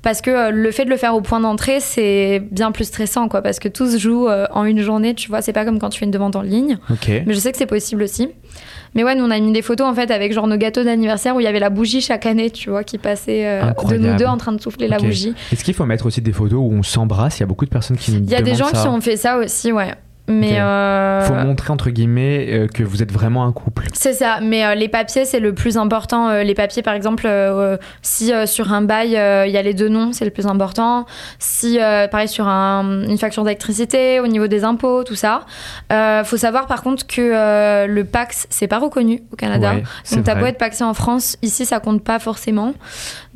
Parce 0.02 0.22
que 0.22 0.50
le 0.50 0.72
fait 0.72 0.86
de 0.86 0.90
le 0.90 0.98
faire 0.98 1.14
au 1.14 1.22
point 1.22 1.42
d'entrée, 1.42 1.80
c'est 1.82 2.42
bien 2.52 2.72
plus 2.72 2.86
stressant, 2.86 3.28
quoi. 3.28 3.42
Parce 3.42 3.60
que 3.60 3.68
tout 3.68 3.90
se 3.92 3.98
joue 3.98 4.28
en 4.30 4.64
une 4.64 4.82
journée, 4.82 5.14
tu 5.14 5.28
vois. 5.28 5.42
C'est 5.42 5.54
pas 5.54 5.66
comme 5.66 5.78
quand 5.78 5.90
tu 5.90 6.00
fais 6.00 6.06
une 6.06 6.12
demande 6.12 6.36
en 6.36 6.42
ligne. 6.42 6.78
Mais 7.28 7.34
je 7.34 7.40
sais 7.40 7.52
que 7.52 7.58
c'est 7.58 7.66
possible 7.66 8.02
aussi. 8.04 8.30
Mais 8.98 9.04
ouais, 9.04 9.14
nous, 9.14 9.24
on 9.24 9.30
a 9.30 9.40
mis 9.40 9.52
des 9.52 9.62
photos, 9.62 9.86
en 9.88 9.94
fait, 9.94 10.10
avec 10.10 10.34
genre 10.34 10.48
nos 10.48 10.58
gâteaux 10.58 10.84
d'anniversaire 10.84 11.36
où 11.36 11.40
il 11.40 11.44
y 11.44 11.48
avait 11.48 11.60
la 11.60 11.70
bougie 11.70 12.02
chaque 12.02 12.26
année, 12.26 12.50
tu 12.50 12.72
vois, 12.72 12.84
qui 12.84 12.98
passait 12.98 13.46
euh, 13.46 13.72
de 13.88 13.96
nous 13.96 14.18
deux 14.18 14.26
en 14.26 14.38
train 14.38 14.54
de 14.54 14.60
souffler 14.60 14.88
la 14.88 14.98
bougie. 14.98 15.36
Est-ce 15.52 15.64
qu'il 15.64 15.76
faut 15.76 15.86
mettre 15.86 16.08
aussi 16.08 16.20
des 16.20 16.34
photos 16.34 16.58
où 16.60 16.74
on 16.74 16.82
s'embrasse? 16.82 17.38
Il 17.38 17.42
y 17.42 17.44
a 17.44 17.46
beaucoup 17.46 17.66
de 17.66 17.70
personnes 17.70 17.96
qui 17.96 18.12
nous 18.12 18.24
Il 18.24 18.30
y 18.32 18.34
a 18.34 18.42
des 18.42 18.56
gens 18.56 18.66
ça. 18.70 18.82
qui 18.82 18.88
ont 18.88 19.00
fait 19.00 19.16
ça 19.16 19.38
aussi, 19.38 19.72
ouais. 19.72 19.94
Mais. 20.28 20.60
Euh, 20.60 21.22
faut 21.22 21.34
montrer 21.34 21.72
entre 21.72 21.90
guillemets 21.90 22.48
euh, 22.50 22.68
que 22.68 22.84
vous 22.84 23.02
êtes 23.02 23.12
vraiment 23.12 23.46
un 23.46 23.52
couple. 23.52 23.86
C'est 23.94 24.14
ça, 24.14 24.40
mais 24.42 24.66
euh, 24.66 24.76
les 24.76 24.88
papiers, 24.90 25.26
c'est 25.26 25.40
le 25.40 25.54
plus 25.54 25.78
important. 25.78 26.30
Euh, 26.30 26.44
les 26.44 26.54
papiers, 26.54 26.82
par 26.82 26.94
exemple, 26.94 27.28
si 28.02 28.32
sur 28.46 28.74
un 28.74 28.82
bail, 28.82 29.10
il 29.10 29.52
y 29.52 29.58
a 29.58 29.62
les 29.62 29.74
deux 29.74 29.88
noms, 29.90 30.12
c'est 30.14 30.26
le 30.26 30.32
plus 30.32 30.46
important. 30.48 31.06
Si, 31.40 31.78
pareil, 32.12 32.28
sur 32.28 32.48
un- 32.48 33.04
une 33.08 33.18
facture 33.18 33.44
d'électricité, 33.44 34.20
au 34.20 34.28
niveau 34.28 34.48
des 34.48 34.64
impôts, 34.64 35.04
tout 35.04 35.16
ça. 35.16 35.42
Faut 36.24 36.38
savoir, 36.38 36.68
par 36.68 36.84
contre, 36.84 37.06
que 37.08 37.86
le 37.88 38.04
Pax, 38.04 38.48
c'est 38.50 38.68
pas 38.68 38.80
reconnu 38.80 39.24
au 39.32 39.36
Canada. 39.36 39.74
Ouais, 39.76 39.84
donc, 40.12 40.24
t'as 40.24 40.36
beau 40.36 40.46
être 40.46 40.58
paxé 40.58 40.84
en 40.84 40.94
France, 40.94 41.38
ici, 41.42 41.66
ça 41.66 41.80
compte 41.80 42.04
pas 42.04 42.20
forcément. 42.20 42.74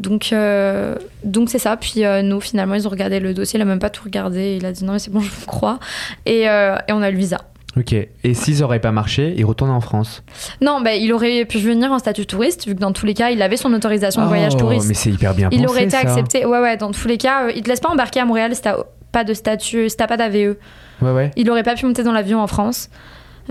Donc, 0.02 0.30
euh, 0.34 0.96
donc 1.24 1.50
c'est 1.50 1.60
ça. 1.60 1.78
Puis, 1.78 2.04
euh, 2.06 2.22
nous, 2.22 2.42
finalement, 2.42 2.76
ils 2.76 2.88
ont 2.88 2.92
regardé 2.92 3.20
le 3.20 3.34
dossier, 3.34 3.60
il 3.60 3.62
a 3.62 3.66
même 3.66 3.80
pas 3.80 3.90
tout 3.90 4.04
regardé. 4.04 4.56
Il 4.60 4.66
a 4.66 4.72
dit 4.72 4.84
non, 4.84 4.94
mais 4.94 5.00
c'est 5.00 5.12
bon, 5.12 5.20
je 5.22 5.30
vous 5.30 5.46
crois. 5.46 5.80
Et, 6.26 6.50
euh, 6.50 6.76
et 6.88 6.94
on 6.94 7.02
a 7.02 7.12
le 7.12 7.18
visa. 7.18 7.38
Ok. 7.78 7.94
Et 7.94 8.34
s'ils 8.34 8.64
auraient 8.64 8.80
pas 8.82 8.92
marché, 8.92 9.34
ils 9.38 9.46
retournent 9.46 9.72
en 9.72 9.80
France. 9.80 10.24
Non, 10.60 10.82
bah, 10.82 10.96
il 10.96 11.14
aurait 11.14 11.46
pu 11.46 11.58
venir 11.60 11.92
en 11.92 12.00
statut 12.00 12.26
touriste, 12.26 12.68
vu 12.68 12.76
que 12.76 12.80
dans 12.82 12.92
tous 12.92 13.06
les 13.06 13.14
cas, 13.14 13.30
il 13.30 13.42
avait 13.42 13.56
son 13.56 13.74
autorisation 13.74 14.24
de 14.24 14.28
voyage 14.28 14.54
Oh, 14.56 14.60
touriste. 14.60 14.88
Mais 14.88 14.94
c'est 14.94 15.10
hyper 15.10 15.34
bien 15.34 15.48
Il 15.52 15.62
pensé, 15.62 15.70
aurait 15.70 15.84
été 15.84 15.92
ça. 15.92 16.00
accepté. 16.00 16.46
Ouais, 16.46 16.60
ouais, 16.60 16.76
dans 16.76 16.92
tous 16.92 17.08
les 17.08 17.18
cas, 17.18 17.50
il 17.56 17.62
te 17.64 17.70
laisse 17.70 17.80
pas 17.80 17.90
embarquer 17.90 18.20
à 18.20 18.26
Montréal 18.26 18.54
si 18.56 18.62
t'as 18.62 18.76
pas 19.14 19.24
de 19.24 19.34
statut, 19.34 19.88
si 19.90 19.96
t'as 19.96 20.08
pas 20.08 20.18
d'AVE. 20.18 20.56
Ouais, 21.02 21.12
ouais. 21.12 21.32
Il 21.38 21.50
aurait 21.50 21.64
pas 21.64 21.76
pu 21.76 21.86
monter 21.86 22.04
dans 22.04 22.12
l'avion 22.12 22.42
en 22.42 22.48
France. 22.48 22.90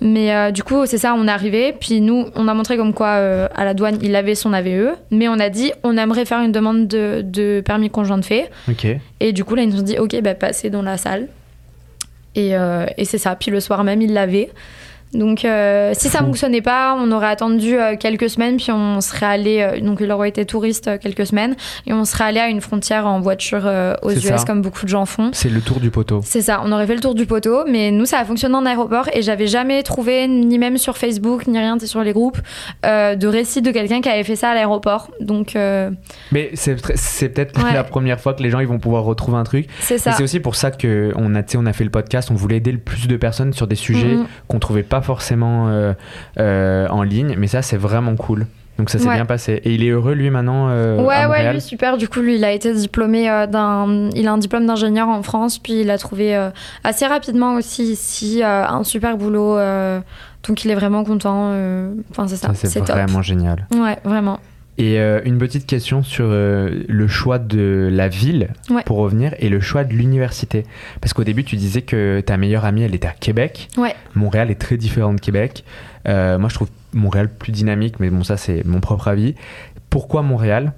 Mais 0.00 0.34
euh, 0.34 0.50
du 0.50 0.62
coup, 0.62 0.86
c'est 0.86 0.98
ça, 0.98 1.14
on 1.14 1.26
est 1.26 1.30
arrivé. 1.30 1.74
Puis 1.78 2.00
nous, 2.00 2.26
on 2.34 2.48
a 2.48 2.54
montré 2.54 2.76
comme 2.76 2.94
quoi 2.94 3.08
euh, 3.08 3.48
à 3.54 3.64
la 3.64 3.74
douane, 3.74 3.98
il 4.02 4.14
avait 4.16 4.34
son 4.34 4.52
AVE. 4.52 4.94
Mais 5.10 5.28
on 5.28 5.38
a 5.38 5.48
dit, 5.48 5.72
on 5.82 5.96
aimerait 5.96 6.24
faire 6.24 6.40
une 6.40 6.52
demande 6.52 6.86
de, 6.86 7.22
de 7.24 7.62
permis 7.64 7.90
conjoint 7.90 8.18
de 8.18 8.24
fait. 8.24 8.50
Et 9.20 9.32
du 9.32 9.44
coup, 9.44 9.54
là, 9.54 9.62
ils 9.62 9.68
nous 9.68 9.80
ont 9.80 9.84
dit, 9.84 9.98
ok, 9.98 10.20
bah, 10.22 10.34
passez 10.34 10.70
dans 10.70 10.82
la 10.82 10.96
salle. 10.96 11.28
Et, 12.34 12.56
euh, 12.56 12.86
et 12.96 13.04
c'est 13.04 13.18
ça. 13.18 13.34
Puis 13.34 13.50
le 13.50 13.60
soir 13.60 13.84
même, 13.84 14.00
il 14.00 14.12
l'avait. 14.12 14.50
Donc, 15.12 15.44
euh, 15.44 15.92
si 15.94 16.08
ça 16.08 16.18
Fou. 16.20 16.26
fonctionnait 16.26 16.60
pas, 16.62 16.94
on 16.98 17.10
aurait 17.10 17.26
attendu 17.28 17.76
euh, 17.76 17.96
quelques 17.98 18.30
semaines, 18.30 18.56
puis 18.58 18.70
on 18.70 19.00
serait 19.00 19.26
allé. 19.26 19.60
euh, 19.60 19.80
donc, 19.80 19.98
il 20.00 20.10
aurait 20.12 20.28
été 20.28 20.44
touriste 20.46 20.98
quelques 21.00 21.26
semaines, 21.26 21.56
et 21.86 21.92
on 21.92 22.04
serait 22.04 22.24
allé 22.24 22.38
à 22.40 22.48
une 22.48 22.60
frontière 22.60 23.06
en 23.06 23.20
voiture 23.20 23.68
aux 24.02 24.10
US, 24.12 24.20
ça. 24.22 24.36
comme 24.46 24.62
beaucoup 24.62 24.84
de 24.84 24.88
gens 24.90 25.06
font. 25.06 25.30
C'est 25.32 25.48
le 25.48 25.60
tour 25.60 25.80
du 25.80 25.90
poteau. 25.90 26.20
C'est 26.24 26.42
ça, 26.42 26.60
on 26.64 26.70
aurait 26.72 26.86
fait 26.86 26.94
le 26.94 27.00
tour 27.00 27.14
du 27.14 27.26
poteau, 27.26 27.64
mais 27.68 27.90
nous, 27.90 28.04
ça 28.06 28.18
a 28.18 28.24
fonctionné 28.24 28.54
en 28.54 28.64
aéroport 28.66 29.08
et 29.12 29.22
j'avais 29.22 29.46
jamais 29.48 29.82
trouvé, 29.82 30.28
ni 30.28 30.58
même 30.58 30.78
sur 30.78 30.96
Facebook, 30.96 31.46
ni 31.48 31.58
rien, 31.58 31.76
sur 31.80 32.02
les 32.02 32.12
groupes, 32.12 32.38
de 32.84 33.26
récit 33.26 33.62
de 33.62 33.70
quelqu'un 33.72 34.00
qui 34.00 34.08
avait 34.08 34.24
fait 34.24 34.36
ça 34.36 34.50
à 34.50 34.54
l'aéroport. 34.54 35.10
Donc, 35.20 35.54
Mais 36.32 36.50
c'est 36.54 36.74
tr- 36.76 36.92
c'est 36.94 37.28
peut-être 37.30 37.62
Ouais. 37.64 37.74
la 37.74 37.84
première 37.84 38.20
fois 38.20 38.32
que 38.34 38.42
les 38.42 38.50
gens 38.50 38.60
ils 38.60 38.66
vont 38.68 38.78
pouvoir 38.78 39.02
retrouver 39.04 39.36
un 39.38 39.44
truc. 39.44 39.66
c'est 39.80 39.98
ça. 39.98 40.12
c'est 40.12 40.22
aussi 40.22 40.40
pour 40.40 40.54
ça 40.54 40.70
que 40.70 41.12
on 41.16 41.34
a, 41.34 41.40
on 41.56 41.66
a 41.66 41.72
fait 41.72 41.84
le 41.84 41.90
podcast. 41.90 42.30
On 42.30 42.34
voulait 42.34 42.56
aider 42.58 42.72
le 42.72 42.78
plus 42.78 43.08
de 43.08 43.16
personnes 43.16 43.52
sur 43.52 43.66
des 43.66 43.74
sujets 43.76 44.14
Mhm. 44.14 44.26
qu'on 44.48 44.58
trouvait 44.58 44.82
pas 44.82 44.99
forcément 45.02 45.68
euh, 45.68 45.92
euh, 46.38 46.88
en 46.88 47.02
ligne. 47.02 47.34
Mais 47.38 47.46
ça, 47.46 47.62
c'est 47.62 47.76
vraiment 47.76 48.16
cool. 48.16 48.46
Donc 48.78 48.88
ça 48.88 48.98
s'est 48.98 49.06
Ouais. 49.08 49.14
bien 49.16 49.26
passé. 49.26 49.60
Et 49.64 49.74
il 49.74 49.84
est 49.84 49.90
heureux 49.90 50.14
lui 50.14 50.30
maintenant 50.30 50.68
euh, 50.70 51.02
ouais, 51.02 51.14
à 51.14 51.28
ouais, 51.28 51.52
lui, 51.52 51.60
super. 51.60 51.98
Du 51.98 52.08
coup, 52.08 52.20
lui, 52.20 52.36
il 52.36 52.44
a 52.44 52.52
été 52.52 52.72
diplômé 52.72 53.28
euh, 53.30 53.46
d'un. 53.46 54.08
Il 54.14 54.26
a 54.26 54.32
un 54.32 54.38
diplôme 54.38 54.64
d'ingénieur 54.64 55.06
en 55.08 55.22
France, 55.22 55.58
puis 55.58 55.82
il 55.82 55.90
a 55.90 55.98
trouvé 55.98 56.34
euh, 56.34 56.48
assez 56.82 57.06
rapidement 57.06 57.54
aussi 57.56 57.82
ici 57.92 58.42
un 58.42 58.82
super 58.84 59.18
boulot. 59.18 59.58
donc, 60.48 60.64
il 60.64 60.70
est 60.70 60.74
vraiment 60.74 61.04
content. 61.04 61.52
Enfin, 62.10 62.26
c'est 62.26 62.36
ça. 62.36 62.54
Ça, 62.54 62.68
c'est 62.68 62.80
top. 62.80 62.96
vraiment 62.96 63.20
génial. 63.20 63.66
Ouais, 63.74 63.98
vraiment. 64.04 64.38
Et 64.80 64.98
euh, 64.98 65.20
une 65.26 65.36
petite 65.36 65.66
question 65.66 66.02
sur 66.02 66.24
euh, 66.28 66.84
le 66.88 67.06
choix 67.06 67.38
de 67.38 67.90
la 67.92 68.08
ville 68.08 68.48
Ouais. 68.70 68.82
pour 68.84 68.96
revenir 68.96 69.34
et 69.38 69.50
le 69.50 69.60
choix 69.60 69.84
de 69.84 69.92
l'université. 69.92 70.64
Parce 71.02 71.12
qu'au 71.12 71.22
début, 71.24 71.44
tu 71.44 71.56
disais 71.56 71.82
que 71.82 72.20
ta 72.20 72.38
meilleure 72.38 72.64
amie, 72.64 72.82
elle 72.82 72.94
était 72.94 73.06
à 73.08 73.12
Québec. 73.12 73.68
Ouais. 73.76 73.94
Montréal 74.14 74.50
est 74.50 74.54
très 74.60 74.78
différent 74.78 75.12
de 75.12 75.20
Québec. 75.20 75.64
Euh, 76.08 76.38
moi, 76.38 76.48
je 76.48 76.54
trouve 76.54 76.68
Montréal 76.94 77.28
plus 77.28 77.52
dynamique, 77.52 78.00
mais 78.00 78.08
bon, 78.08 78.24
ça, 78.24 78.38
c'est 78.38 78.64
mon 78.64 78.80
propre 78.80 79.08
avis. 79.08 79.34
Pourquoi 79.90 80.22
Montréal? 80.22 80.72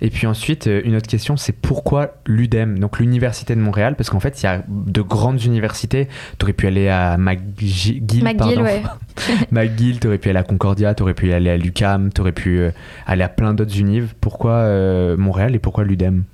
Et 0.00 0.10
puis 0.10 0.26
ensuite, 0.26 0.66
euh, 0.66 0.80
une 0.84 0.96
autre 0.96 1.08
question, 1.08 1.36
c'est 1.36 1.52
pourquoi 1.52 2.14
l'UDEM, 2.26 2.78
donc 2.78 2.98
l'université 2.98 3.54
de 3.54 3.60
Montréal 3.60 3.96
Parce 3.96 4.10
qu'en 4.10 4.20
fait, 4.20 4.42
il 4.42 4.46
y 4.46 4.48
a 4.48 4.62
de 4.68 5.02
grandes 5.02 5.44
universités. 5.44 6.08
Tu 6.38 6.44
aurais 6.44 6.52
pu 6.52 6.66
aller 6.66 6.88
à 6.88 7.16
McGill, 7.18 8.02
McGill, 8.22 8.62
ouais. 8.62 8.82
McGill, 9.50 10.00
t'aurais 10.00 10.18
pu 10.18 10.30
aller 10.30 10.38
à 10.38 10.42
Concordia, 10.42 10.94
t'aurais 10.94 11.14
pu 11.14 11.32
aller 11.32 11.50
à 11.50 11.56
l'UCAM, 11.56 12.12
t'aurais 12.12 12.32
pu 12.32 12.60
euh, 12.60 12.70
aller 13.06 13.22
à 13.22 13.28
plein 13.28 13.54
d'autres 13.54 13.78
unives. 13.78 14.14
Pourquoi 14.20 14.52
euh, 14.52 15.16
Montréal 15.16 15.54
et 15.54 15.58
pourquoi 15.58 15.84
l'UDEM? 15.84 16.24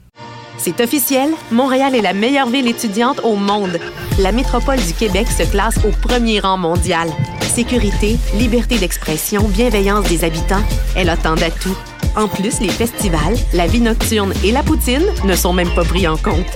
C'est 0.59 0.81
officiel, 0.81 1.31
Montréal 1.52 1.94
est 1.94 2.00
la 2.00 2.14
meilleure 2.14 2.48
ville 2.48 2.66
étudiante 2.66 3.20
au 3.24 3.37
monde. 3.37 3.79
La 4.18 4.33
métropole 4.33 4.79
du 4.79 4.94
Québec 4.94 5.26
se 5.29 5.42
classe 5.50 5.79
au 5.85 5.90
premier 5.90 6.40
rang 6.40 6.57
mondial. 6.57 7.09
Sécurité, 7.42 8.16
liberté 8.38 8.79
d'expression, 8.79 9.46
bienveillance 9.48 10.09
des 10.09 10.24
habitants, 10.24 10.64
elle 10.96 11.11
a 11.11 11.16
tant 11.16 11.35
d'atouts. 11.35 11.76
En 12.16 12.29
plus, 12.29 12.61
les 12.61 12.70
festivals, 12.70 13.37
la 13.52 13.66
vie 13.66 13.83
nocturne 13.83 14.33
et 14.42 14.50
la 14.50 14.62
poutine 14.62 15.05
ne 15.26 15.35
sont 15.35 15.52
même 15.52 15.68
pas 15.74 15.85
pris 15.85 16.09
en 16.09 16.16
compte. 16.16 16.46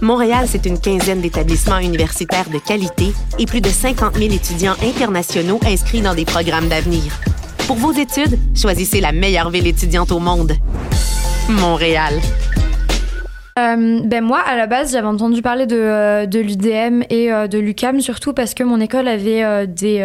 Montréal, 0.00 0.46
c'est 0.46 0.64
une 0.64 0.78
quinzaine 0.78 1.20
d'établissements 1.20 1.78
universitaires 1.78 2.48
de 2.48 2.58
qualité 2.58 3.12
et 3.36 3.46
plus 3.46 3.60
de 3.60 3.68
50 3.68 4.14
000 4.14 4.32
étudiants 4.32 4.76
internationaux 4.80 5.58
inscrits 5.66 6.02
dans 6.02 6.14
des 6.14 6.24
programmes 6.24 6.68
d'avenir. 6.68 7.18
Pour 7.66 7.74
vos 7.76 7.90
études, 7.90 8.38
choisissez 8.54 9.00
la 9.00 9.10
meilleure 9.10 9.50
ville 9.50 9.66
étudiante 9.66 10.12
au 10.12 10.20
monde. 10.20 10.52
Montréal. 11.48 12.14
Euh, 13.58 14.00
ben 14.04 14.22
moi, 14.22 14.38
à 14.38 14.56
la 14.56 14.68
base, 14.68 14.92
j'avais 14.92 15.08
entendu 15.08 15.42
parler 15.42 15.66
de, 15.66 15.76
euh, 15.76 16.26
de 16.26 16.38
l'UDM 16.38 17.02
et 17.10 17.32
euh, 17.32 17.48
de 17.48 17.58
l'UCAM, 17.58 18.00
surtout 18.00 18.34
parce 18.34 18.54
que 18.54 18.62
mon 18.62 18.80
école 18.80 19.08
avait 19.08 19.66
des 19.66 20.00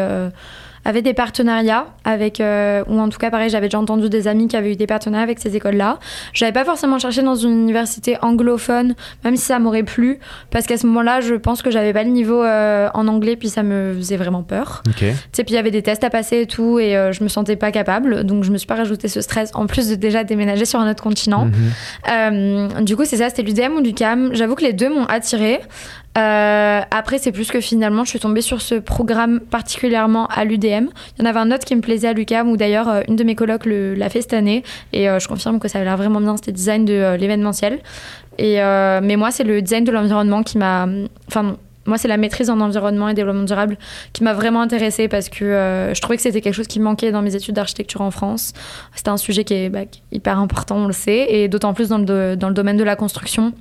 avait 0.86 1.02
des 1.02 1.14
partenariats 1.14 1.88
avec, 2.04 2.40
euh, 2.40 2.84
ou 2.88 3.00
en 3.00 3.10
tout 3.10 3.18
cas, 3.18 3.30
pareil, 3.30 3.50
j'avais 3.50 3.68
déjà 3.68 3.80
entendu 3.80 4.10
des 4.10 4.28
amis 4.28 4.48
qui 4.48 4.58
avaient 4.58 4.74
eu 4.74 4.76
des 4.76 4.88
partenariats 4.88 5.24
avec 5.24 5.40
ces 5.40 5.56
écoles-là. 5.56 6.00
J'avais 6.34 6.52
pas 6.52 6.66
forcément 6.66 7.00
cherché 7.00 7.22
dans 7.22 7.36
une 7.36 7.52
université 7.52 8.18
anglophone, 8.22 8.96
même 9.24 9.36
si 9.38 9.46
ça 9.46 9.60
m'aurait 9.60 9.84
plu, 9.84 10.20
parce 10.52 10.66
qu'à 10.66 10.78
ce 10.78 10.86
moment-là, 10.88 11.22
je 11.22 11.36
pense 11.36 11.62
que 11.62 11.72
j'avais 11.72 11.94
pas 11.94 12.04
le 12.04 12.10
niveau 12.10 12.44
euh, 12.44 12.90
en 12.94 13.08
anglais, 13.08 13.36
puis 13.36 13.50
ça 13.50 13.64
me 13.64 13.94
faisait 13.96 14.18
vraiment 14.18 14.44
peur. 14.44 14.84
Ok. 14.88 15.00
Tu 15.00 15.06
sais, 15.32 15.44
puis 15.44 15.54
il 15.54 15.56
y 15.56 15.58
avait 15.58 15.72
des 15.72 15.82
tests 15.82 16.04
à 16.04 16.10
passer 16.10 16.42
et 16.42 16.48
tout, 16.48 16.80
et 16.80 16.98
euh, 16.98 17.12
je 17.12 17.24
me 17.24 17.30
sentais 17.30 17.56
pas 17.56 17.72
capable, 17.72 18.24
donc 18.24 18.44
je 18.44 18.52
me 18.52 18.58
suis 18.58 18.68
pas 18.68 18.76
rajouté 18.76 19.08
ce 19.08 19.22
stress, 19.22 19.52
en 19.54 19.68
plus 19.68 19.90
de 19.90 19.96
déjà 19.96 20.24
déménager 20.24 20.66
sur 20.66 20.80
un 20.80 20.90
autre 20.90 21.04
continent. 21.04 21.46
Mhm. 21.46 22.84
du 22.84 22.96
coup, 22.96 23.06
c'est 23.06 23.18
ça, 23.18 23.30
c'était 23.30 23.44
l'UDM 23.44 23.74
ou 23.78 23.82
l'UCAM. 23.82 24.32
J'avoue 24.34 24.56
que 24.56 24.64
les 24.64 24.74
deux 24.74 24.90
m'ont 24.90 25.06
attiré. 25.06 25.62
Euh, 26.18 26.82
après, 26.92 27.18
c'est 27.18 27.32
plus 27.32 27.50
que 27.50 27.60
finalement, 27.60 28.04
je 28.04 28.10
suis 28.10 28.20
tombée 28.20 28.42
sur 28.42 28.62
ce 28.62 28.76
programme 28.76 29.40
particulièrement 29.40 30.28
à 30.28 30.46
l'UDM. 30.46 30.90
Il 31.18 31.20
y 31.20 31.22
en 31.24 31.26
avait 31.26 31.40
un 31.40 31.52
autre 31.52 31.66
qui 31.66 31.76
me 31.76 31.82
plaisait 31.82 32.08
à 32.08 32.14
l'UCAM, 32.14 32.50
où 32.50 32.58
d'ailleurs, 32.58 32.88
euh, 32.88 33.02
une 33.08 33.16
de 33.16 33.24
mes 33.24 33.36
colocs 33.36 33.66
l'a 33.66 34.10
fait 34.10 34.22
cette 34.22 34.34
année. 34.34 34.64
Et 34.92 35.10
euh, 35.10 35.20
je 35.20 35.28
confirme 35.28 35.60
que 35.60 35.68
ça 35.68 35.80
a 35.80 35.84
l'air 35.84 35.98
vraiment 35.98 36.22
bien. 36.22 36.36
C'était 36.38 36.52
design 36.52 36.86
de 36.86 37.16
l'événementiel. 37.16 37.80
Et, 38.38 38.58
mais 38.58 39.16
moi, 39.16 39.32
c'est 39.32 39.44
le 39.44 39.62
design 39.62 39.84
de 39.84 39.92
l'environnement 39.92 40.44
qui 40.44 40.58
m'a. 40.58 40.88
Enfin. 41.28 41.58
Moi, 41.86 41.98
c'est 41.98 42.08
la 42.08 42.16
maîtrise 42.16 42.50
en 42.50 42.62
environnement 42.62 43.10
et 43.10 43.14
développement 43.14 43.44
durable 43.44 43.78
qui 44.14 44.24
m'a 44.24 44.32
vraiment 44.32 44.62
intéressée 44.62 45.10
parce 45.10 45.28
que 45.28 45.92
je 45.94 46.00
trouvais 46.00 46.16
que 46.16 46.22
c'était 46.24 46.40
quelque 46.40 46.54
chose 46.54 46.68
qui 46.68 46.80
manquait 46.80 47.12
dans 47.12 47.22
mes 47.22 47.36
études 47.36 47.56
d'architecture 47.56 48.00
en 48.00 48.10
France. 48.10 48.54
C'était 48.96 49.10
un 49.10 49.18
sujet 49.18 49.44
qui 49.44 49.54
est, 49.54 49.70
bah, 49.70 49.82
hyper 50.14 50.40
important, 50.40 50.78
on 50.78 50.88
le 50.88 50.94
sait, 50.94 51.26
et 51.28 51.50
d'autant 51.50 51.74
plus 51.74 51.90
dans 51.90 51.98
le 51.98 52.36
domaine 52.38 52.78
de 52.78 52.86
la 52.86 52.96
construction. 52.96 53.52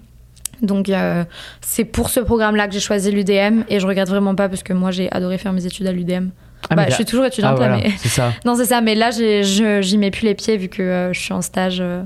Donc 0.63 0.89
euh, 0.89 1.25
c'est 1.61 1.85
pour 1.85 2.09
ce 2.09 2.21
programme-là 2.21 2.69
que 2.69 2.75
j'ai 2.75 2.81
choisi 2.81 3.11
l'UDM 3.11 3.63
et 3.69 3.81
je 3.81 3.87
regrette 3.87 4.09
vraiment 4.09 4.35
pas 4.35 4.49
parce 4.49 4.63
que 4.63 4.73
moi 4.73 4.91
j'ai 4.93 5.11
adoré 5.13 5.37
faire 5.39 5.53
mes 5.53 5.67
études 5.67 5.87
à 5.87 5.93
l'UDM. 5.93 6.29
Ah, 6.71 6.77
bah, 6.77 6.85
je 6.89 6.95
suis 6.95 7.05
toujours 7.05 7.25
étudiante 7.25 7.57
Ah, 7.59 7.61
là, 7.61 7.69
voilà, 7.69 7.83
mais 7.83 7.93
c'est 7.99 8.09
ça. 8.09 8.33
non 8.45 8.55
c'est 8.55 8.67
ça. 8.67 8.81
Mais 8.81 8.95
là 8.95 9.11
j'y 9.11 9.99
mets 9.99 10.13
plus 10.13 10.25
les 10.25 10.35
pieds 10.35 10.57
vu 10.57 10.69
que 10.69 10.83
euh, 10.83 11.13
je 11.13 11.21
suis 11.21 11.33
en 11.33 11.43
stage 11.43 11.79
euh, 11.81 12.05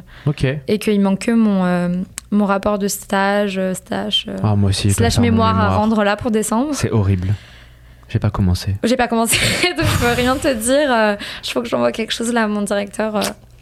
et 0.66 0.78
qu'il 0.78 1.00
manque 1.00 1.20
que 1.20 1.30
mon 1.32 1.64
euh, 1.64 1.88
mon 2.30 2.46
rapport 2.46 2.78
de 2.78 2.88
stage, 2.88 3.60
stage 3.74 4.26
Ah, 4.42 4.56
moi 4.56 4.70
aussi. 4.70 4.90
slash 4.90 5.18
mémoire, 5.18 5.60
à 5.60 5.76
rendre 5.76 6.02
là 6.02 6.16
pour 6.16 6.30
décembre. 6.30 6.70
C'est 6.72 6.90
horrible. 6.90 7.34
J'ai 8.08 8.18
pas 8.18 8.30
commencé. 8.30 8.76
J'ai 8.84 8.96
pas 8.96 9.08
commencé 9.08 9.36
donc 9.76 9.86
je 9.86 9.98
peux 9.98 10.12
rien 10.12 10.36
te 10.36 10.52
dire. 10.54 11.18
je 11.42 11.50
faut 11.50 11.60
que 11.60 11.68
j'envoie 11.68 11.92
quelque 11.92 12.12
chose 12.12 12.32
là 12.32 12.44
à 12.44 12.48
mon 12.48 12.62
directeur 12.62 13.20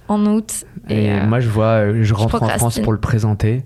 en 0.09 0.27
août. 0.27 0.65
Et, 0.89 1.05
Et, 1.07 1.13
euh, 1.13 1.27
moi, 1.27 1.41
je 1.41 1.49
vois, 1.49 2.03
je 2.03 2.15
rentre 2.15 2.43
en 2.43 2.49
France 2.49 2.79
pour 2.81 2.93
le 2.93 3.01
présenter 3.01 3.63